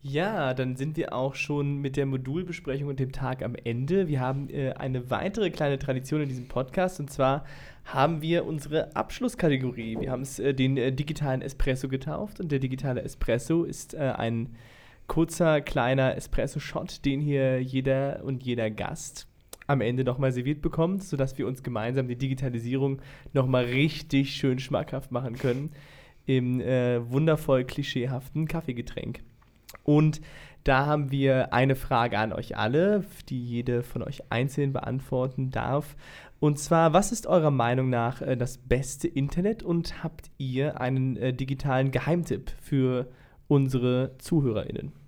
Ja, 0.01 0.53
dann 0.53 0.77
sind 0.77 0.95
wir 0.95 1.11
auch 1.11 1.35
schon 1.35 1.79
mit 1.79 1.97
der 1.97 2.05
Modulbesprechung 2.05 2.87
und 2.87 3.01
dem 3.01 3.11
Tag 3.11 3.43
am 3.43 3.55
Ende. 3.55 4.07
Wir 4.07 4.21
haben 4.21 4.49
äh, 4.49 4.71
eine 4.71 5.09
weitere 5.11 5.49
kleine 5.49 5.77
Tradition 5.77 6.21
in 6.21 6.29
diesem 6.29 6.47
Podcast 6.47 7.01
und 7.01 7.11
zwar 7.11 7.43
haben 7.83 8.21
wir 8.21 8.45
unsere 8.45 8.95
Abschlusskategorie. 8.95 9.99
Wir 9.99 10.11
haben 10.11 10.21
es 10.21 10.39
äh, 10.39 10.53
den 10.53 10.77
äh, 10.77 10.93
digitalen 10.93 11.41
Espresso 11.41 11.89
getauft 11.89 12.39
und 12.39 12.49
der 12.49 12.59
digitale 12.59 13.01
Espresso 13.01 13.65
ist 13.65 13.93
äh, 13.93 13.97
ein 13.97 14.55
kurzer, 15.09 15.59
kleiner 15.59 16.15
Espresso-Shot, 16.15 17.03
den 17.03 17.19
hier 17.19 17.61
jeder 17.61 18.23
und 18.23 18.43
jeder 18.43 18.71
Gast 18.71 19.27
am 19.67 19.81
Ende 19.81 20.03
nochmal 20.03 20.31
serviert 20.31 20.61
bekommt, 20.61 21.03
sodass 21.03 21.37
wir 21.37 21.45
uns 21.45 21.61
gemeinsam 21.61 22.07
die 22.07 22.15
Digitalisierung 22.15 23.01
nochmal 23.33 23.65
richtig 23.65 24.31
schön 24.35 24.57
schmackhaft 24.59 25.11
machen 25.11 25.37
können 25.37 25.71
im 26.25 26.61
äh, 26.61 27.07
wundervoll 27.11 27.65
klischeehaften 27.65 28.47
Kaffeegetränk. 28.47 29.21
Und 29.83 30.21
da 30.63 30.85
haben 30.85 31.11
wir 31.11 31.53
eine 31.53 31.75
Frage 31.75 32.17
an 32.17 32.33
euch 32.33 32.57
alle, 32.57 33.03
die 33.29 33.43
jede 33.43 33.83
von 33.83 34.03
euch 34.03 34.23
einzeln 34.31 34.73
beantworten 34.73 35.51
darf. 35.51 35.95
Und 36.39 36.59
zwar, 36.59 36.93
was 36.93 37.11
ist 37.11 37.27
eurer 37.27 37.51
Meinung 37.51 37.89
nach 37.89 38.21
äh, 38.21 38.37
das 38.37 38.57
beste 38.57 39.07
Internet 39.07 39.63
und 39.63 40.03
habt 40.03 40.31
ihr 40.37 40.79
einen 40.79 41.17
äh, 41.17 41.33
digitalen 41.33 41.91
Geheimtipp 41.91 42.51
für 42.61 43.07
unsere 43.47 44.15
ZuhörerInnen? 44.19 44.98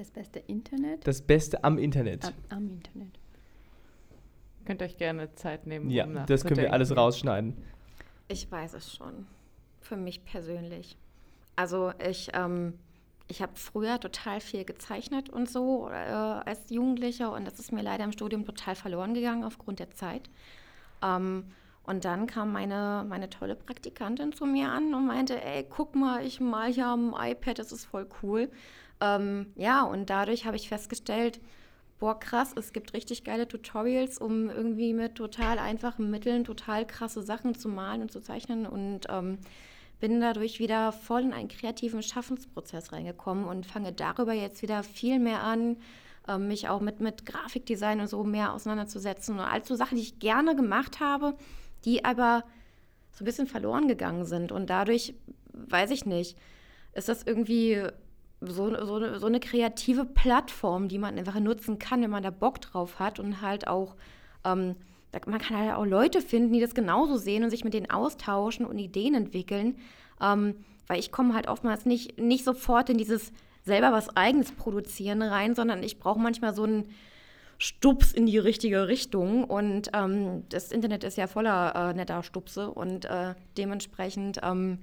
Das 0.00 0.10
beste 0.10 0.38
Internet? 0.38 1.06
Das 1.06 1.20
Beste 1.20 1.62
am 1.62 1.76
Internet. 1.76 2.24
Am, 2.24 2.32
am 2.48 2.70
Internet. 2.70 3.18
Könnt 4.64 4.80
euch 4.80 4.96
gerne 4.96 5.34
Zeit 5.34 5.66
nehmen. 5.66 5.90
Ja, 5.90 6.06
um 6.06 6.24
das 6.24 6.42
können 6.42 6.56
wir 6.56 6.72
alles 6.72 6.96
rausschneiden. 6.96 7.54
Ich 8.28 8.50
weiß 8.50 8.72
es 8.72 8.94
schon. 8.94 9.26
Für 9.82 9.98
mich 9.98 10.24
persönlich. 10.24 10.96
Also 11.54 11.92
ich, 12.02 12.30
ähm, 12.32 12.78
ich 13.28 13.42
habe 13.42 13.52
früher 13.56 14.00
total 14.00 14.40
viel 14.40 14.64
gezeichnet 14.64 15.28
und 15.28 15.50
so 15.50 15.90
äh, 15.90 15.92
als 15.92 16.70
Jugendlicher 16.70 17.34
und 17.34 17.44
das 17.44 17.58
ist 17.58 17.70
mir 17.70 17.82
leider 17.82 18.04
im 18.04 18.12
Studium 18.12 18.46
total 18.46 18.76
verloren 18.76 19.12
gegangen 19.12 19.44
aufgrund 19.44 19.80
der 19.80 19.90
Zeit. 19.90 20.30
Ähm, 21.02 21.44
und 21.82 22.06
dann 22.06 22.26
kam 22.26 22.52
meine, 22.52 23.04
meine 23.06 23.28
tolle 23.28 23.54
Praktikantin 23.54 24.32
zu 24.32 24.46
mir 24.46 24.70
an 24.70 24.94
und 24.94 25.06
meinte, 25.06 25.44
ey, 25.44 25.66
guck 25.68 25.94
mal, 25.94 26.24
ich 26.24 26.40
mal 26.40 26.72
hier 26.72 26.86
am 26.86 27.14
iPad, 27.18 27.58
das 27.58 27.70
ist 27.70 27.84
voll 27.84 28.08
cool. 28.22 28.50
Ähm, 29.00 29.52
ja, 29.56 29.82
und 29.82 30.10
dadurch 30.10 30.46
habe 30.46 30.56
ich 30.56 30.68
festgestellt, 30.68 31.40
boah, 31.98 32.18
krass, 32.18 32.52
es 32.56 32.72
gibt 32.72 32.94
richtig 32.94 33.24
geile 33.24 33.46
Tutorials, 33.46 34.18
um 34.18 34.48
irgendwie 34.48 34.94
mit 34.94 35.14
total 35.14 35.58
einfachen 35.58 36.10
Mitteln 36.10 36.44
total 36.44 36.86
krasse 36.86 37.22
Sachen 37.22 37.54
zu 37.54 37.68
malen 37.68 38.02
und 38.02 38.10
zu 38.10 38.20
zeichnen. 38.20 38.66
Und 38.66 39.02
ähm, 39.08 39.38
bin 40.00 40.20
dadurch 40.20 40.58
wieder 40.58 40.92
voll 40.92 41.22
in 41.22 41.32
einen 41.32 41.48
kreativen 41.48 42.02
Schaffensprozess 42.02 42.92
reingekommen 42.92 43.44
und 43.44 43.66
fange 43.66 43.92
darüber 43.92 44.32
jetzt 44.32 44.62
wieder 44.62 44.82
viel 44.82 45.18
mehr 45.18 45.42
an, 45.42 45.76
ähm, 46.26 46.48
mich 46.48 46.68
auch 46.68 46.80
mit, 46.80 47.00
mit 47.00 47.26
Grafikdesign 47.26 48.00
und 48.00 48.08
so 48.08 48.24
mehr 48.24 48.54
auseinanderzusetzen. 48.54 49.38
Und 49.38 49.44
all 49.44 49.64
so 49.64 49.74
Sachen, 49.74 49.96
die 49.96 50.02
ich 50.02 50.18
gerne 50.18 50.56
gemacht 50.56 51.00
habe, 51.00 51.36
die 51.84 52.04
aber 52.04 52.44
so 53.12 53.22
ein 53.22 53.26
bisschen 53.26 53.46
verloren 53.46 53.88
gegangen 53.88 54.24
sind. 54.24 54.52
Und 54.52 54.70
dadurch, 54.70 55.14
weiß 55.52 55.90
ich 55.90 56.06
nicht, 56.06 56.38
ist 56.94 57.08
das 57.08 57.22
irgendwie 57.22 57.82
so, 58.40 58.74
so, 58.84 59.18
so 59.18 59.26
eine 59.26 59.40
kreative 59.40 60.04
Plattform, 60.04 60.88
die 60.88 60.98
man 60.98 61.18
einfach 61.18 61.38
nutzen 61.40 61.78
kann, 61.78 62.02
wenn 62.02 62.10
man 62.10 62.22
da 62.22 62.30
Bock 62.30 62.60
drauf 62.60 62.98
hat 62.98 63.20
und 63.20 63.42
halt 63.42 63.68
auch, 63.68 63.96
ähm, 64.44 64.76
man 65.26 65.38
kann 65.38 65.58
halt 65.58 65.74
auch 65.74 65.84
Leute 65.84 66.22
finden, 66.22 66.52
die 66.52 66.60
das 66.60 66.74
genauso 66.74 67.16
sehen 67.16 67.44
und 67.44 67.50
sich 67.50 67.64
mit 67.64 67.74
denen 67.74 67.90
austauschen 67.90 68.64
und 68.64 68.78
Ideen 68.78 69.14
entwickeln, 69.14 69.76
ähm, 70.20 70.56
weil 70.86 70.98
ich 70.98 71.12
komme 71.12 71.34
halt 71.34 71.48
oftmals 71.48 71.84
nicht, 71.84 72.18
nicht 72.18 72.44
sofort 72.44 72.88
in 72.88 72.98
dieses 72.98 73.32
selber 73.64 73.92
was 73.92 74.16
Eigenes 74.16 74.52
produzieren 74.52 75.22
rein, 75.22 75.54
sondern 75.54 75.82
ich 75.82 75.98
brauche 75.98 76.18
manchmal 76.18 76.54
so 76.54 76.64
einen 76.64 76.88
Stups 77.58 78.12
in 78.12 78.24
die 78.24 78.38
richtige 78.38 78.88
Richtung 78.88 79.44
und 79.44 79.90
ähm, 79.92 80.44
das 80.48 80.72
Internet 80.72 81.04
ist 81.04 81.18
ja 81.18 81.26
voller 81.26 81.90
äh, 81.90 81.94
netter 81.94 82.22
Stupse 82.22 82.70
und 82.70 83.04
äh, 83.04 83.34
dementsprechend 83.58 84.40
ähm, 84.42 84.78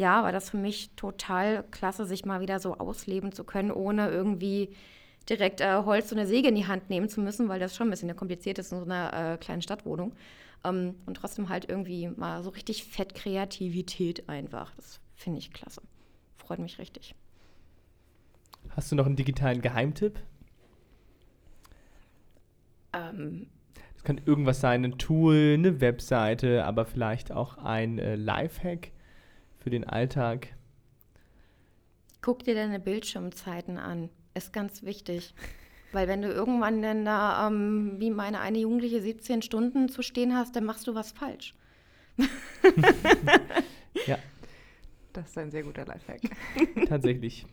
ja, 0.00 0.22
war 0.22 0.32
das 0.32 0.48
für 0.48 0.56
mich 0.56 0.90
total 0.96 1.62
klasse, 1.70 2.06
sich 2.06 2.24
mal 2.24 2.40
wieder 2.40 2.58
so 2.58 2.78
ausleben 2.78 3.32
zu 3.32 3.44
können, 3.44 3.70
ohne 3.70 4.08
irgendwie 4.08 4.70
direkt 5.28 5.60
äh, 5.60 5.82
Holz 5.84 6.10
und 6.10 6.18
eine 6.18 6.26
Säge 6.26 6.48
in 6.48 6.54
die 6.54 6.66
Hand 6.66 6.88
nehmen 6.88 7.10
zu 7.10 7.20
müssen, 7.20 7.50
weil 7.50 7.60
das 7.60 7.76
schon 7.76 7.88
ein 7.88 7.90
bisschen 7.90 8.16
kompliziert 8.16 8.58
ist 8.58 8.72
in 8.72 8.78
so 8.78 8.84
einer 8.86 9.34
äh, 9.34 9.36
kleinen 9.36 9.60
Stadtwohnung. 9.60 10.14
Ähm, 10.64 10.94
und 11.04 11.18
trotzdem 11.18 11.50
halt 11.50 11.68
irgendwie 11.68 12.08
mal 12.08 12.42
so 12.42 12.48
richtig 12.48 12.84
fett 12.84 13.14
Kreativität 13.14 14.26
einfach. 14.26 14.74
Das 14.76 15.00
finde 15.16 15.38
ich 15.38 15.52
klasse. 15.52 15.82
Freut 16.38 16.60
mich 16.60 16.78
richtig. 16.78 17.14
Hast 18.70 18.90
du 18.90 18.96
noch 18.96 19.04
einen 19.04 19.16
digitalen 19.16 19.60
Geheimtipp? 19.60 20.18
Ähm, 22.94 23.48
das 23.92 24.04
kann 24.04 24.18
irgendwas 24.24 24.62
sein, 24.62 24.82
ein 24.82 24.96
Tool, 24.96 25.56
eine 25.58 25.82
Webseite, 25.82 26.64
aber 26.64 26.86
vielleicht 26.86 27.32
auch 27.32 27.58
ein 27.58 27.98
äh, 27.98 28.16
Lifehack 28.16 28.92
für 29.60 29.70
den 29.70 29.84
Alltag? 29.84 30.48
Guck 32.22 32.44
dir 32.44 32.54
deine 32.54 32.80
Bildschirmzeiten 32.80 33.78
an. 33.78 34.10
Ist 34.34 34.52
ganz 34.52 34.82
wichtig. 34.82 35.34
Weil 35.92 36.06
wenn 36.06 36.22
du 36.22 36.28
irgendwann 36.28 36.82
dann 36.82 37.04
da, 37.04 37.48
ähm, 37.48 37.96
wie 37.98 38.10
meine 38.10 38.40
eine 38.40 38.58
Jugendliche, 38.58 39.00
17 39.00 39.42
Stunden 39.42 39.88
zu 39.88 40.02
stehen 40.02 40.36
hast, 40.36 40.54
dann 40.54 40.64
machst 40.64 40.86
du 40.86 40.94
was 40.94 41.10
falsch. 41.10 41.54
ja. 44.06 44.18
Das 45.12 45.30
ist 45.30 45.38
ein 45.38 45.50
sehr 45.50 45.64
guter 45.64 45.84
Lifehack. 45.84 46.20
Tatsächlich. 46.88 47.44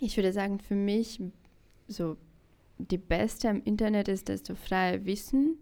Ich 0.00 0.16
würde 0.16 0.32
sagen, 0.32 0.58
für 0.58 0.74
mich 0.74 1.20
so 1.86 2.16
die 2.78 2.98
Beste 2.98 3.50
am 3.50 3.62
Internet 3.64 4.08
ist 4.08 4.28
das 4.30 4.46
so 4.46 4.54
freie 4.54 5.04
Wissen, 5.04 5.58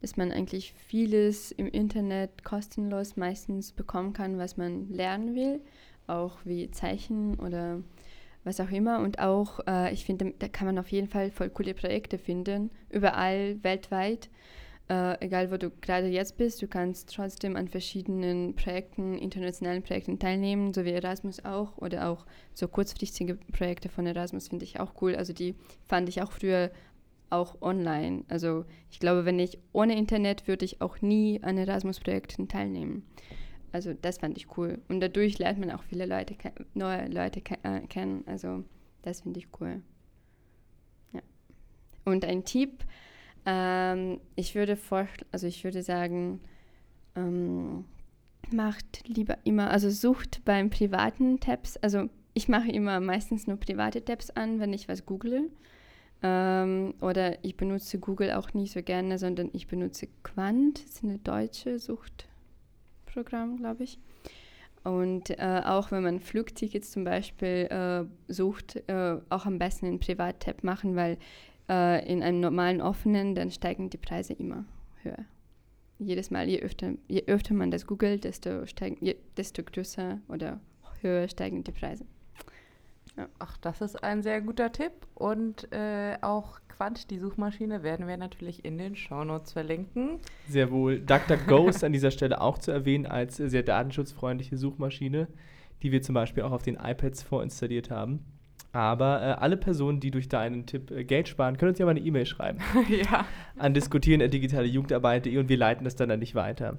dass 0.00 0.16
man 0.16 0.32
eigentlich 0.32 0.72
vieles 0.72 1.50
im 1.52 1.66
Internet 1.66 2.44
kostenlos 2.44 3.16
meistens 3.16 3.72
bekommen 3.72 4.12
kann, 4.12 4.38
was 4.38 4.56
man 4.56 4.88
lernen 4.88 5.34
will, 5.34 5.60
auch 6.06 6.38
wie 6.44 6.70
Zeichen 6.70 7.38
oder 7.38 7.82
was 8.44 8.60
auch 8.60 8.70
immer. 8.70 9.00
Und 9.00 9.18
auch, 9.18 9.60
äh, 9.66 9.92
ich 9.92 10.04
finde, 10.04 10.34
da 10.38 10.48
kann 10.48 10.66
man 10.66 10.78
auf 10.78 10.88
jeden 10.88 11.08
Fall 11.08 11.30
voll 11.30 11.50
coole 11.50 11.74
Projekte 11.74 12.18
finden, 12.18 12.70
überall 12.90 13.62
weltweit. 13.62 14.30
Äh, 14.90 15.22
egal 15.22 15.50
wo 15.50 15.58
du 15.58 15.70
gerade 15.82 16.06
jetzt 16.06 16.38
bist, 16.38 16.62
du 16.62 16.66
kannst 16.66 17.14
trotzdem 17.14 17.56
an 17.56 17.68
verschiedenen 17.68 18.54
Projekten, 18.56 19.18
internationalen 19.18 19.82
Projekten 19.82 20.18
teilnehmen, 20.18 20.72
so 20.72 20.86
wie 20.86 20.92
Erasmus 20.92 21.44
auch. 21.44 21.76
Oder 21.76 22.08
auch 22.08 22.24
so 22.54 22.68
kurzfristige 22.68 23.34
Projekte 23.52 23.90
von 23.90 24.06
Erasmus 24.06 24.48
finde 24.48 24.64
ich 24.64 24.80
auch 24.80 24.94
cool. 25.02 25.14
Also 25.14 25.34
die 25.34 25.54
fand 25.84 26.08
ich 26.08 26.22
auch 26.22 26.32
früher 26.32 26.70
auch 27.30 27.60
online. 27.62 28.24
Also 28.28 28.64
ich 28.90 29.00
glaube, 29.00 29.24
wenn 29.24 29.38
ich 29.38 29.58
ohne 29.72 29.96
Internet 29.96 30.48
würde 30.48 30.64
ich 30.64 30.80
auch 30.80 31.00
nie 31.00 31.42
an 31.42 31.58
Erasmus-Projekten 31.58 32.48
teilnehmen. 32.48 33.04
Also 33.72 33.92
das 33.94 34.18
fand 34.18 34.36
ich 34.36 34.56
cool. 34.56 34.80
Und 34.88 35.00
dadurch 35.00 35.38
lernt 35.38 35.58
man 35.58 35.70
auch 35.70 35.82
viele 35.82 36.06
Leute, 36.06 36.34
neue 36.74 37.08
Leute 37.08 37.42
äh, 37.62 37.80
kennen. 37.86 38.24
Also 38.26 38.64
das 39.02 39.20
finde 39.22 39.40
ich 39.40 39.48
cool. 39.60 39.82
Ja. 41.12 41.20
Und 42.04 42.24
ein 42.24 42.44
Tipp, 42.44 42.84
ähm, 43.46 44.20
ich 44.36 44.54
würde 44.54 44.76
vor, 44.76 45.06
also 45.32 45.46
ich 45.46 45.64
würde 45.64 45.82
sagen, 45.82 46.40
ähm, 47.14 47.84
macht 48.50 49.06
lieber 49.06 49.36
immer, 49.44 49.70
also 49.70 49.90
sucht 49.90 50.44
beim 50.44 50.70
privaten 50.70 51.40
Tabs, 51.40 51.76
also 51.78 52.08
ich 52.34 52.48
mache 52.48 52.70
immer 52.70 53.00
meistens 53.00 53.46
nur 53.46 53.56
private 53.56 54.04
Tabs 54.04 54.30
an, 54.30 54.60
wenn 54.60 54.72
ich 54.72 54.88
was 54.88 55.04
google. 55.04 55.50
Ähm, 56.22 56.94
oder 57.00 57.42
ich 57.44 57.56
benutze 57.56 57.98
Google 57.98 58.32
auch 58.32 58.52
nicht 58.52 58.72
so 58.72 58.82
gerne, 58.82 59.18
sondern 59.18 59.50
ich 59.52 59.68
benutze 59.68 60.08
Quant, 60.22 60.82
das 60.82 60.96
ist 60.96 61.04
eine 61.04 61.18
deutsche 61.18 61.78
Suchtprogramm, 61.78 63.58
glaube 63.58 63.84
ich. 63.84 63.98
Und 64.84 65.30
äh, 65.30 65.62
auch 65.64 65.90
wenn 65.90 66.02
man 66.02 66.20
Flugtickets 66.20 66.90
zum 66.90 67.04
Beispiel 67.04 67.68
äh, 67.70 68.32
sucht, 68.32 68.76
äh, 68.88 69.16
auch 69.28 69.46
am 69.46 69.58
besten 69.58 69.86
in 69.86 70.00
Privat-Tab 70.00 70.64
machen, 70.64 70.96
weil 70.96 71.18
äh, 71.68 72.10
in 72.10 72.22
einem 72.22 72.40
normalen 72.40 72.80
offenen, 72.80 73.34
dann 73.34 73.50
steigen 73.50 73.90
die 73.90 73.98
Preise 73.98 74.32
immer 74.32 74.64
höher. 75.02 75.24
Jedes 75.98 76.30
Mal, 76.30 76.48
je 76.48 76.60
öfter, 76.60 76.92
je 77.08 77.24
öfter 77.26 77.54
man 77.54 77.70
das 77.70 77.86
googelt, 77.86 78.24
desto, 78.24 78.66
steigen, 78.66 79.04
je, 79.04 79.16
desto 79.36 79.62
größer 79.62 80.20
oder 80.28 80.60
höher 81.00 81.28
steigen 81.28 81.64
die 81.64 81.72
Preise. 81.72 82.06
Ach, 83.38 83.56
das 83.58 83.80
ist 83.80 84.02
ein 84.02 84.22
sehr 84.22 84.40
guter 84.40 84.72
Tipp. 84.72 84.92
Und 85.14 85.72
äh, 85.72 86.16
auch 86.20 86.60
Quant, 86.68 87.10
die 87.10 87.18
Suchmaschine, 87.18 87.82
werden 87.82 88.06
wir 88.06 88.16
natürlich 88.16 88.64
in 88.64 88.78
den 88.78 88.94
Shownotes 88.94 89.52
verlinken. 89.52 90.20
Sehr 90.48 90.70
wohl. 90.70 91.00
DuckDuckGo 91.00 91.68
ist 91.68 91.82
an 91.82 91.92
dieser 91.92 92.10
Stelle 92.10 92.40
auch 92.40 92.58
zu 92.58 92.70
erwähnen 92.70 93.06
als 93.06 93.36
sehr 93.36 93.62
datenschutzfreundliche 93.62 94.56
Suchmaschine, 94.56 95.28
die 95.82 95.90
wir 95.90 96.02
zum 96.02 96.14
Beispiel 96.14 96.44
auch 96.44 96.52
auf 96.52 96.62
den 96.62 96.76
iPads 96.76 97.22
vorinstalliert 97.22 97.90
haben. 97.90 98.24
Aber 98.72 99.22
äh, 99.22 99.24
alle 99.40 99.56
Personen, 99.56 99.98
die 99.98 100.10
durch 100.10 100.28
deinen 100.28 100.66
Tipp 100.66 100.90
äh, 100.90 101.02
Geld 101.02 101.28
sparen, 101.28 101.56
können 101.56 101.70
uns 101.70 101.78
ja 101.78 101.86
mal 101.86 101.92
eine 101.92 102.00
E-Mail 102.00 102.26
schreiben. 102.26 102.60
ja. 102.88 103.26
An 103.56 103.74
diskutieren.digitalejugendarbeit.de 103.74 105.38
und 105.38 105.48
wir 105.48 105.56
leiten 105.56 105.84
das 105.84 105.96
dann 105.96 106.10
an 106.10 106.20
dich 106.20 106.34
weiter. 106.34 106.78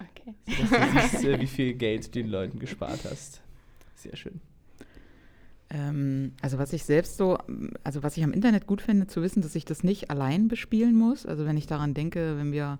Okay. 0.00 0.34
Sodass 0.46 1.10
du 1.10 1.18
siehst, 1.18 1.24
äh, 1.24 1.40
wie 1.40 1.46
viel 1.46 1.74
Geld 1.74 2.14
den 2.14 2.28
Leuten 2.28 2.58
gespart 2.58 3.04
hast. 3.04 3.42
Sehr 3.96 4.16
schön. 4.16 4.40
Ähm, 5.70 6.32
also 6.42 6.58
was 6.58 6.72
ich 6.72 6.84
selbst 6.84 7.16
so, 7.16 7.38
also 7.84 8.02
was 8.02 8.16
ich 8.16 8.24
am 8.24 8.32
Internet 8.32 8.66
gut 8.66 8.82
finde, 8.82 9.06
zu 9.06 9.22
wissen, 9.22 9.42
dass 9.42 9.54
ich 9.54 9.64
das 9.64 9.84
nicht 9.84 10.10
allein 10.10 10.48
bespielen 10.48 10.94
muss. 10.94 11.26
Also 11.26 11.46
wenn 11.46 11.56
ich 11.56 11.66
daran 11.66 11.94
denke, 11.94 12.36
wenn 12.36 12.52
wir 12.52 12.78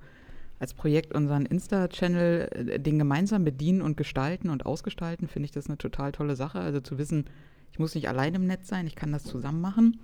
als 0.58 0.74
Projekt 0.74 1.14
unseren 1.14 1.46
Insta-Channel 1.46 2.48
äh, 2.52 2.78
den 2.80 2.98
gemeinsam 2.98 3.44
bedienen 3.44 3.80
und 3.80 3.96
gestalten 3.96 4.50
und 4.50 4.66
ausgestalten, 4.66 5.28
finde 5.28 5.46
ich 5.46 5.52
das 5.52 5.66
eine 5.66 5.78
total 5.78 6.12
tolle 6.12 6.36
Sache. 6.36 6.60
Also 6.60 6.80
zu 6.80 6.98
wissen, 6.98 7.24
ich 7.72 7.78
muss 7.78 7.94
nicht 7.94 8.08
allein 8.08 8.34
im 8.34 8.46
Netz 8.46 8.68
sein, 8.68 8.86
ich 8.86 8.96
kann 8.96 9.12
das 9.12 9.24
zusammen 9.24 9.60
machen. 9.60 10.00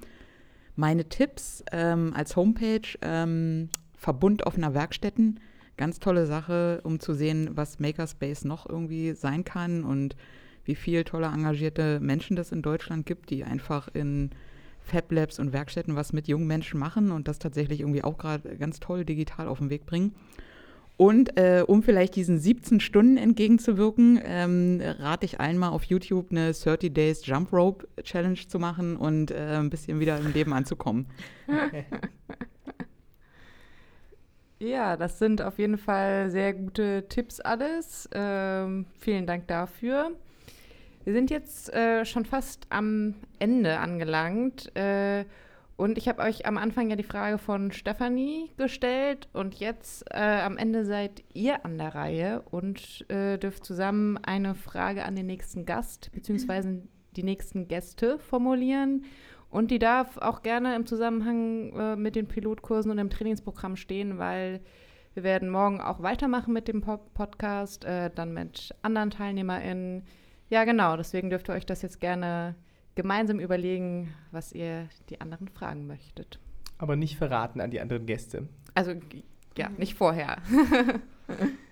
Meine 0.76 1.08
Tipps 1.08 1.64
ähm, 1.72 2.12
als 2.14 2.36
Homepage, 2.36 2.88
ähm, 3.02 3.70
Verbund 3.96 4.46
offener 4.46 4.74
Werkstätten, 4.74 5.40
ganz 5.76 5.98
tolle 5.98 6.26
Sache, 6.26 6.80
um 6.84 7.00
zu 7.00 7.14
sehen, 7.14 7.50
was 7.54 7.80
Makerspace 7.80 8.44
noch 8.44 8.68
irgendwie 8.68 9.14
sein 9.14 9.44
kann 9.44 9.84
und 9.84 10.16
wie 10.66 10.74
viele 10.74 11.04
tolle 11.04 11.26
engagierte 11.26 12.00
Menschen 12.00 12.36
das 12.36 12.52
in 12.52 12.62
Deutschland 12.62 13.06
gibt, 13.06 13.30
die 13.30 13.44
einfach 13.44 13.88
in 13.92 14.30
Fab 14.80 15.10
Labs 15.10 15.38
und 15.38 15.52
Werkstätten 15.52 15.96
was 15.96 16.12
mit 16.12 16.28
jungen 16.28 16.46
Menschen 16.46 16.78
machen 16.78 17.10
und 17.10 17.28
das 17.28 17.38
tatsächlich 17.38 17.80
irgendwie 17.80 18.04
auch 18.04 18.18
gerade 18.18 18.56
ganz 18.56 18.78
toll 18.78 19.04
digital 19.04 19.48
auf 19.48 19.58
den 19.58 19.70
Weg 19.70 19.86
bringen. 19.86 20.14
Und 20.96 21.38
äh, 21.38 21.62
um 21.66 21.82
vielleicht 21.82 22.16
diesen 22.16 22.38
17 22.38 22.80
Stunden 22.80 23.18
entgegenzuwirken, 23.18 24.18
ähm, 24.24 24.80
rate 24.82 25.26
ich 25.26 25.40
allen 25.40 25.58
mal 25.58 25.68
auf 25.68 25.84
YouTube 25.84 26.30
eine 26.30 26.52
30 26.52 26.94
Days 26.94 27.26
Jump 27.26 27.52
Rope 27.52 27.86
Challenge 28.02 28.38
zu 28.48 28.58
machen 28.58 28.96
und 28.96 29.30
äh, 29.30 29.58
ein 29.58 29.68
bisschen 29.68 30.00
wieder 30.00 30.18
im 30.18 30.32
Leben 30.32 30.54
anzukommen. 30.54 31.06
Ja, 34.58 34.96
das 34.96 35.18
sind 35.18 35.42
auf 35.42 35.58
jeden 35.58 35.76
Fall 35.76 36.30
sehr 36.30 36.54
gute 36.54 37.06
Tipps 37.08 37.40
alles. 37.40 38.08
Ähm, 38.12 38.86
vielen 38.98 39.26
Dank 39.26 39.46
dafür. 39.48 40.12
Wir 41.06 41.12
sind 41.12 41.30
jetzt 41.30 41.72
äh, 41.72 42.04
schon 42.04 42.24
fast 42.24 42.66
am 42.68 43.14
Ende 43.38 43.78
angelangt. 43.78 44.74
Äh, 44.74 45.24
und 45.76 45.98
ich 45.98 46.08
habe 46.08 46.20
euch 46.20 46.46
am 46.46 46.58
Anfang 46.58 46.90
ja 46.90 46.96
die 46.96 47.04
Frage 47.04 47.38
von 47.38 47.70
Stefanie 47.70 48.50
gestellt 48.56 49.28
und 49.32 49.54
jetzt 49.60 50.04
äh, 50.10 50.18
am 50.18 50.56
Ende 50.56 50.84
seid 50.84 51.22
ihr 51.32 51.64
an 51.64 51.78
der 51.78 51.94
Reihe 51.94 52.42
und 52.50 53.08
äh, 53.08 53.38
dürft 53.38 53.64
zusammen 53.64 54.18
eine 54.18 54.56
Frage 54.56 55.04
an 55.04 55.14
den 55.14 55.26
nächsten 55.26 55.64
Gast 55.64 56.10
bzw. 56.12 56.80
die 57.14 57.22
nächsten 57.22 57.68
Gäste 57.68 58.18
formulieren. 58.18 59.04
Und 59.48 59.70
die 59.70 59.78
darf 59.78 60.18
auch 60.18 60.42
gerne 60.42 60.74
im 60.74 60.86
Zusammenhang 60.86 61.72
äh, 61.76 61.94
mit 61.94 62.16
den 62.16 62.26
Pilotkursen 62.26 62.90
und 62.90 62.96
dem 62.96 63.10
Trainingsprogramm 63.10 63.76
stehen, 63.76 64.18
weil 64.18 64.60
wir 65.14 65.22
werden 65.22 65.50
morgen 65.50 65.80
auch 65.80 66.02
weitermachen 66.02 66.52
mit 66.52 66.66
dem 66.66 66.80
Pod 66.80 67.14
Podcast, 67.14 67.84
äh, 67.84 68.10
dann 68.12 68.34
mit 68.34 68.74
anderen 68.82 69.10
TeilnehmerInnen. 69.10 70.02
Ja, 70.48 70.64
genau, 70.64 70.96
deswegen 70.96 71.30
dürft 71.30 71.48
ihr 71.48 71.54
euch 71.54 71.66
das 71.66 71.82
jetzt 71.82 72.00
gerne 72.00 72.54
gemeinsam 72.94 73.40
überlegen, 73.40 74.14
was 74.30 74.52
ihr 74.52 74.88
die 75.10 75.20
anderen 75.20 75.48
fragen 75.48 75.86
möchtet. 75.86 76.38
Aber 76.78 76.96
nicht 76.96 77.16
verraten 77.16 77.60
an 77.60 77.70
die 77.70 77.80
anderen 77.80 78.06
Gäste. 78.06 78.48
Also 78.74 78.92
ja, 79.56 79.70
nicht 79.70 79.94
vorher. 79.94 80.38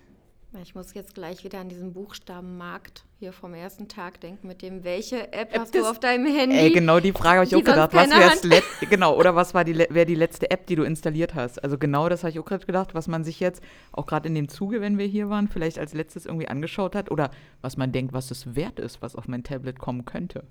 Ich 0.61 0.75
muss 0.75 0.93
jetzt 0.93 1.15
gleich 1.15 1.43
wieder 1.43 1.59
an 1.59 1.69
diesen 1.69 1.93
Buchstabenmarkt 1.93 3.03
hier 3.19 3.33
vom 3.33 3.53
ersten 3.53 3.87
Tag 3.87 4.21
denken, 4.21 4.47
mit 4.47 4.61
dem, 4.61 4.83
welche 4.83 5.31
App, 5.33 5.53
App 5.53 5.59
hast 5.59 5.75
du 5.75 5.85
auf 5.85 5.99
deinem 5.99 6.25
Handy? 6.25 6.55
Ey, 6.55 6.71
genau 6.71 6.99
die 6.99 7.11
Frage 7.11 7.39
habe 7.39 7.45
ich 7.45 7.55
auch 7.55 7.63
gedacht. 7.63 7.93
Was 7.93 8.41
genau, 8.89 9.17
oder 9.17 9.35
was 9.35 9.53
war 9.53 9.63
die, 9.63 9.77
wäre 9.77 10.05
die 10.05 10.15
letzte 10.15 10.51
App, 10.51 10.67
die 10.67 10.75
du 10.75 10.83
installiert 10.83 11.35
hast? 11.35 11.63
Also 11.63 11.77
genau 11.77 12.09
das 12.09 12.23
habe 12.23 12.31
ich 12.31 12.39
auch 12.39 12.45
gerade 12.45 12.65
gedacht, 12.65 12.93
was 12.93 13.07
man 13.07 13.23
sich 13.23 13.39
jetzt 13.39 13.61
auch 13.91 14.05
gerade 14.05 14.27
in 14.27 14.35
dem 14.35 14.49
Zuge, 14.49 14.81
wenn 14.81 14.97
wir 14.97 15.05
hier 15.05 15.29
waren, 15.29 15.47
vielleicht 15.47 15.79
als 15.79 15.93
letztes 15.93 16.25
irgendwie 16.25 16.47
angeschaut 16.47 16.95
hat 16.95 17.11
oder 17.11 17.31
was 17.61 17.77
man 17.77 17.91
denkt, 17.91 18.13
was 18.13 18.31
es 18.31 18.55
wert 18.55 18.79
ist, 18.79 19.01
was 19.01 19.15
auf 19.15 19.27
mein 19.27 19.43
Tablet 19.43 19.79
kommen 19.79 20.05
könnte. 20.05 20.43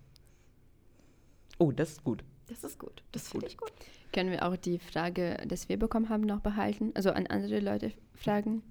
Oh, 1.58 1.72
das 1.72 1.92
ist 1.92 2.04
gut. 2.04 2.24
Das 2.48 2.62
ist 2.64 2.78
gut. 2.78 3.02
Das 3.12 3.28
finde 3.28 3.46
ich 3.46 3.56
gut. 3.56 3.72
Können 4.12 4.30
wir 4.30 4.46
auch 4.46 4.56
die 4.56 4.78
Frage, 4.78 5.38
die 5.44 5.68
wir 5.68 5.78
bekommen 5.78 6.08
haben, 6.08 6.22
noch 6.22 6.40
behalten? 6.40 6.92
Also 6.94 7.10
an 7.10 7.26
andere 7.26 7.60
Leute 7.60 7.92
fragen, 8.14 8.62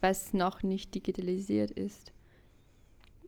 was 0.00 0.32
noch 0.32 0.62
nicht 0.62 0.94
digitalisiert 0.94 1.70
ist. 1.70 2.12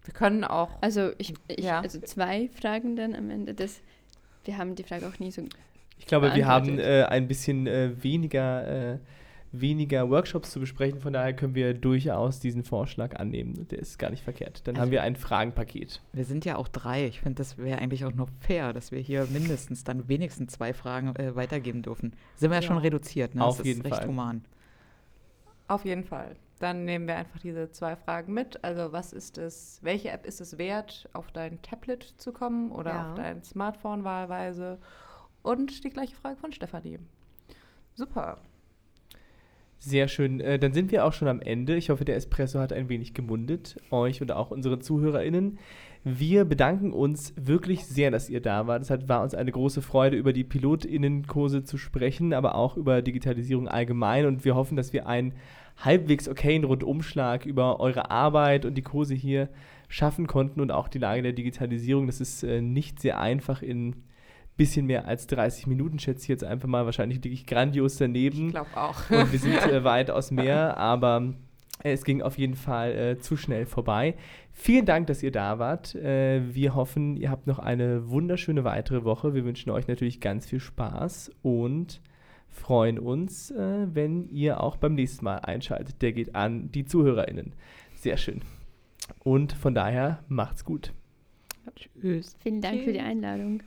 Wir 0.05 0.15
können 0.15 0.45
auch. 0.45 0.71
Also 0.81 1.13
ich, 1.19 1.35
ich 1.49 1.65
ja. 1.65 1.81
also 1.81 2.01
zwei 2.01 2.49
Fragen 2.49 2.97
dann 2.97 3.15
am 3.15 3.31
Ende. 3.31 3.55
Das, 3.55 3.81
wir 4.45 4.59
haben 4.59 4.75
die 4.75 4.83
Frage 4.83 5.07
auch 5.07 5.19
nie 5.19 5.31
so. 5.31 5.43
Ich 5.99 6.07
glaube, 6.07 6.35
wir 6.35 6.47
haben 6.47 6.79
äh, 6.79 7.05
ein 7.05 7.29
bisschen 7.29 7.67
äh, 7.69 8.03
weniger 8.03 8.93
äh, 8.95 8.99
weniger 9.53 10.09
Workshops 10.11 10.51
zu 10.51 10.61
besprechen. 10.61 11.01
Von 11.01 11.13
daher 11.13 11.35
können 11.35 11.55
wir 11.55 11.75
durchaus 11.75 12.41
diesen 12.41 12.65
Vorschlag 12.65 13.17
annehmen. 13.17 13.69
Der 13.71 13.79
ist 13.79 13.99
gar 13.99 14.11
nicht 14.11 14.25
verkehrt. 14.25 14.67
Dann 14.67 14.75
also 14.75 14.83
haben 14.83 14.91
wir 14.91 15.03
ein 15.03 15.15
Fragenpaket. 15.15 16.01
Wir 16.13 16.25
sind 16.25 16.45
ja 16.45 16.57
auch 16.57 16.69
drei. 16.69 17.07
Ich 17.07 17.21
finde, 17.21 17.37
das 17.37 17.59
wäre 17.59 17.79
eigentlich 17.79 18.05
auch 18.05 18.15
noch 18.15 18.29
fair, 18.41 18.73
dass 18.73 18.91
wir 18.91 18.99
hier 18.99 19.27
mindestens 19.31 19.85
dann 19.85 20.09
wenigstens 20.09 20.55
zwei 20.55 20.73
Fragen 20.73 21.15
äh, 21.17 21.37
weitergeben 21.37 21.83
dürfen. 21.83 22.15
Sind 22.37 22.51
wir 22.51 22.57
ja, 22.57 22.63
ja 22.63 22.67
schon 22.67 22.79
reduziert, 22.79 23.35
ne? 23.35 23.45
Auf 23.45 23.59
das 23.59 23.67
jeden 23.67 23.81
ist 23.81 23.87
recht 23.87 23.99
Fall. 23.99 24.09
human. 24.09 24.45
Auf 25.69 25.85
jeden 25.85 26.05
Fall. 26.05 26.35
Dann 26.63 26.85
nehmen 26.85 27.09
wir 27.09 27.17
einfach 27.17 27.41
diese 27.41 27.73
zwei 27.73 27.97
Fragen 27.97 28.33
mit. 28.33 28.63
Also 28.63 28.93
was 28.93 29.13
ist 29.13 29.37
es, 29.37 29.81
welche 29.83 30.11
App 30.11 30.25
ist 30.25 30.41
es 30.41 30.59
wert, 30.59 31.09
auf 31.13 31.33
dein 31.33 31.61
Tablet 31.61 32.05
zu 32.19 32.33
kommen 32.33 32.71
oder 32.71 32.91
ja. 32.93 33.11
auf 33.11 33.15
dein 33.17 33.43
Smartphone 33.43 34.05
wahlweise? 34.05 34.79
Und 35.43 35.83
die 35.83 35.91
gleiche 35.91 36.15
Frage 36.15 36.37
von 36.37 36.53
Stefanie. 36.53 37.01
Super. 37.95 38.39
Sehr 39.81 40.07
schön. 40.07 40.39
Äh, 40.39 40.61
dann 40.61 40.73
sind 40.73 40.93
wir 40.93 41.05
auch 41.05 41.13
schon 41.13 41.27
am 41.27 41.41
Ende. 41.41 41.75
Ich 41.75 41.91
hoffe, 41.91 42.05
der 42.05 42.15
Espresso 42.15 42.61
hat 42.61 42.73
ein 42.73 42.89
wenig 42.89 43.13
gemundet, 43.13 43.75
euch 43.91 44.23
und 44.23 44.31
auch 44.31 44.53
unsere 44.53 44.79
ZuhörerInnen. 44.79 45.59
Wir 46.05 46.45
bedanken 46.45 46.93
uns 46.93 47.35
wirklich 47.37 47.87
sehr, 47.87 48.13
dass 48.13 48.31
ihr 48.31 48.41
da 48.41 48.69
wart. 48.69 48.83
Es 48.83 48.91
hat, 48.91 49.09
war 49.09 49.25
uns 49.25 49.35
eine 49.35 49.51
große 49.51 49.83
Freude, 49.83 50.17
über 50.17 50.33
die 50.33 50.45
PilotInnenkurse 50.45 51.65
zu 51.65 51.77
sprechen, 51.77 52.33
aber 52.33 52.55
auch 52.55 52.77
über 52.77 53.03
Digitalisierung 53.03 53.67
allgemein. 53.67 54.27
Und 54.27 54.45
wir 54.45 54.55
hoffen, 54.55 54.77
dass 54.77 54.93
wir 54.93 55.09
einen 55.09 55.35
halbwegs 55.77 56.29
okayen 56.29 56.65
Rundumschlag 56.65 57.47
über 57.47 57.81
eure 57.81 58.11
Arbeit 58.11 58.65
und 58.65 58.75
die 58.75 58.83
Kurse 58.83 59.15
hier 59.15 59.49
schaffen 59.89 60.27
konnten 60.27 60.61
und 60.61 60.71
auch 60.71 60.89
die 60.89 60.99
Lage 60.99 61.23
der 61.23 61.33
Digitalisierung. 61.33 62.07
Das 62.07 62.21
ist 62.21 62.43
äh, 62.43 62.61
nicht 62.61 63.01
sehr 63.01 63.21
einfach 63.21 63.63
in 63.63 64.03
bisschen 64.57 64.87
mehr 64.87 65.07
als 65.07 65.27
30 65.27 65.67
Minuten, 65.67 65.99
schätze 65.99 66.23
ich 66.23 66.29
jetzt 66.29 66.45
einfach 66.45 66.69
mal. 66.69 66.85
Wahrscheinlich 66.85 67.23
liege 67.23 67.35
ich 67.35 67.47
grandios 67.47 67.97
daneben. 67.97 68.47
Ich 68.47 68.53
glaube 68.53 68.71
auch. 68.75 69.11
Und 69.11 69.33
wir 69.33 69.39
sind 69.39 69.55
äh, 69.55 69.85
weitaus 69.85 70.31
mehr, 70.31 70.77
aber 70.77 71.35
äh, 71.83 71.93
es 71.93 72.05
ging 72.05 72.23
auf 72.23 72.39
jeden 72.39 72.55
Fall 72.55 72.93
äh, 72.93 73.19
zu 73.19 73.37
schnell 73.37 73.67
vorbei. 73.67 74.15
Vielen 74.53 74.85
Dank, 74.85 75.07
dass 75.07 75.23
ihr 75.23 75.33
da 75.33 75.59
wart. 75.59 75.95
Äh, 75.95 76.55
wir 76.55 76.75
hoffen, 76.75 77.17
ihr 77.17 77.31
habt 77.31 77.47
noch 77.47 77.59
eine 77.59 78.09
wunderschöne 78.09 78.65
weitere 78.65 79.05
Woche. 79.05 79.35
Wir 79.35 79.45
wünschen 79.45 79.71
euch 79.71 79.89
natürlich 79.89 80.21
ganz 80.21 80.47
viel 80.47 80.61
Spaß 80.61 81.31
und 81.43 82.01
freuen 82.53 82.99
uns, 82.99 83.51
äh, 83.51 83.87
wenn 83.93 84.29
ihr 84.29 84.61
auch 84.61 84.77
beim 84.77 84.95
nächsten 84.95 85.25
Mal 85.25 85.39
einschaltet. 85.39 86.01
Der 86.03 86.13
geht 86.13 86.35
an 86.35 86.71
die 86.71 86.85
ZuhörerInnen. 86.85 87.53
Sehr 87.97 88.17
schön. 88.17 88.43
Und 89.25 89.53
von 89.53 89.75
daher 89.75 90.23
macht's 90.29 90.65
gut. 90.65 90.93
Tschüss. 91.77 92.37
Vielen 92.43 92.61
Dank 92.61 92.83
für 92.83 92.93
die 92.93 93.01
Einladung. 93.01 93.63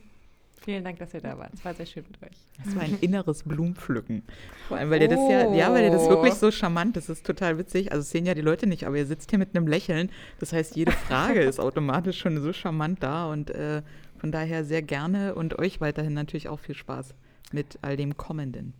Vielen 0.62 0.82
Dank, 0.82 0.98
dass 0.98 1.14
ihr 1.14 1.20
da 1.20 1.38
wart. 1.38 1.54
Es 1.54 1.64
war 1.64 1.74
sehr 1.74 1.86
schön 1.86 2.04
mit 2.10 2.20
euch. 2.22 2.36
Das 2.64 2.74
war 2.74 2.82
ein 2.82 2.98
inneres 3.00 3.44
Blumenpflücken. 3.44 4.22
Vor 4.66 4.76
allem, 4.76 4.90
weil 4.90 5.00
ihr 5.00 5.08
das 5.08 5.20
ja, 5.30 5.54
ja, 5.54 5.72
weil 5.72 5.84
ihr 5.84 5.90
das 5.90 6.08
wirklich 6.08 6.34
so 6.34 6.50
charmant, 6.50 6.96
das 6.96 7.08
ist 7.08 7.24
total 7.24 7.56
witzig. 7.56 7.92
Also 7.92 8.02
sehen 8.02 8.26
ja 8.26 8.34
die 8.34 8.40
Leute 8.40 8.66
nicht, 8.66 8.84
aber 8.84 8.96
ihr 8.96 9.06
sitzt 9.06 9.30
hier 9.30 9.38
mit 9.38 9.54
einem 9.54 9.68
Lächeln. 9.68 10.10
Das 10.40 10.52
heißt, 10.52 10.74
jede 10.74 10.90
Frage 10.92 11.40
ist 11.42 11.60
automatisch 11.60 12.18
schon 12.18 12.40
so 12.40 12.52
charmant 12.52 13.02
da 13.02 13.30
und 13.30 13.50
äh, 13.50 13.82
von 14.18 14.32
daher 14.32 14.64
sehr 14.64 14.82
gerne 14.82 15.34
und 15.34 15.58
euch 15.58 15.80
weiterhin 15.80 16.14
natürlich 16.14 16.48
auch 16.48 16.58
viel 16.58 16.74
Spaß 16.74 17.14
mit 17.52 17.78
all 17.82 17.96
dem 17.96 18.16
Kommenden. 18.16 18.74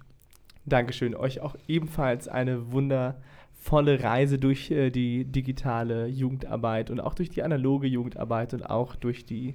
Dankeschön. 0.65 1.15
Euch 1.15 1.41
auch 1.41 1.57
ebenfalls 1.69 2.29
eine 2.29 2.73
wundervolle 2.73 4.03
Reise 4.03 4.39
durch 4.39 4.71
äh, 4.71 4.91
die 4.91 5.25
digitale 5.25 6.07
Jugendarbeit 6.07 6.91
und 6.91 7.01
auch 7.01 7.15
durch 7.15 7.31
die 7.31 7.43
analoge 7.43 7.87
Jugendarbeit 7.87 8.53
und 8.55 8.65
auch 8.65 8.97
durch 8.97 9.25
die, 9.25 9.55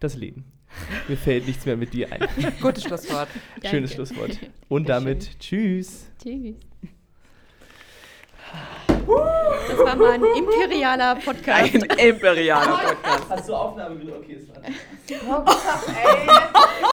das 0.00 0.16
Leben. 0.16 0.44
Mir 1.08 1.16
fällt 1.16 1.46
nichts 1.46 1.64
mehr 1.64 1.76
mit 1.76 1.92
dir 1.94 2.12
ein. 2.12 2.28
Gutes 2.60 2.84
Schlusswort. 2.84 3.28
Schönes 3.64 3.90
Danke. 3.90 4.06
Schlusswort. 4.06 4.38
Und 4.68 4.88
damit 4.88 5.38
tschüss. 5.40 6.10
Tschüss. 6.22 6.56
Das 9.68 9.78
war 9.78 9.96
mal 9.96 10.12
ein 10.12 10.24
imperialer 10.24 11.16
Podcast. 11.16 11.74
Ein 11.74 11.82
imperialer 12.08 12.76
Podcast. 12.76 13.30
Hast 13.30 13.48
du 13.48 13.54
Aufnahme? 13.54 13.96
Okay, 14.18 14.34
ist 14.34 14.48
dran. 14.48 14.62
Oh 15.26 15.42
Gott, 15.44 15.56
ey. 15.88 16.88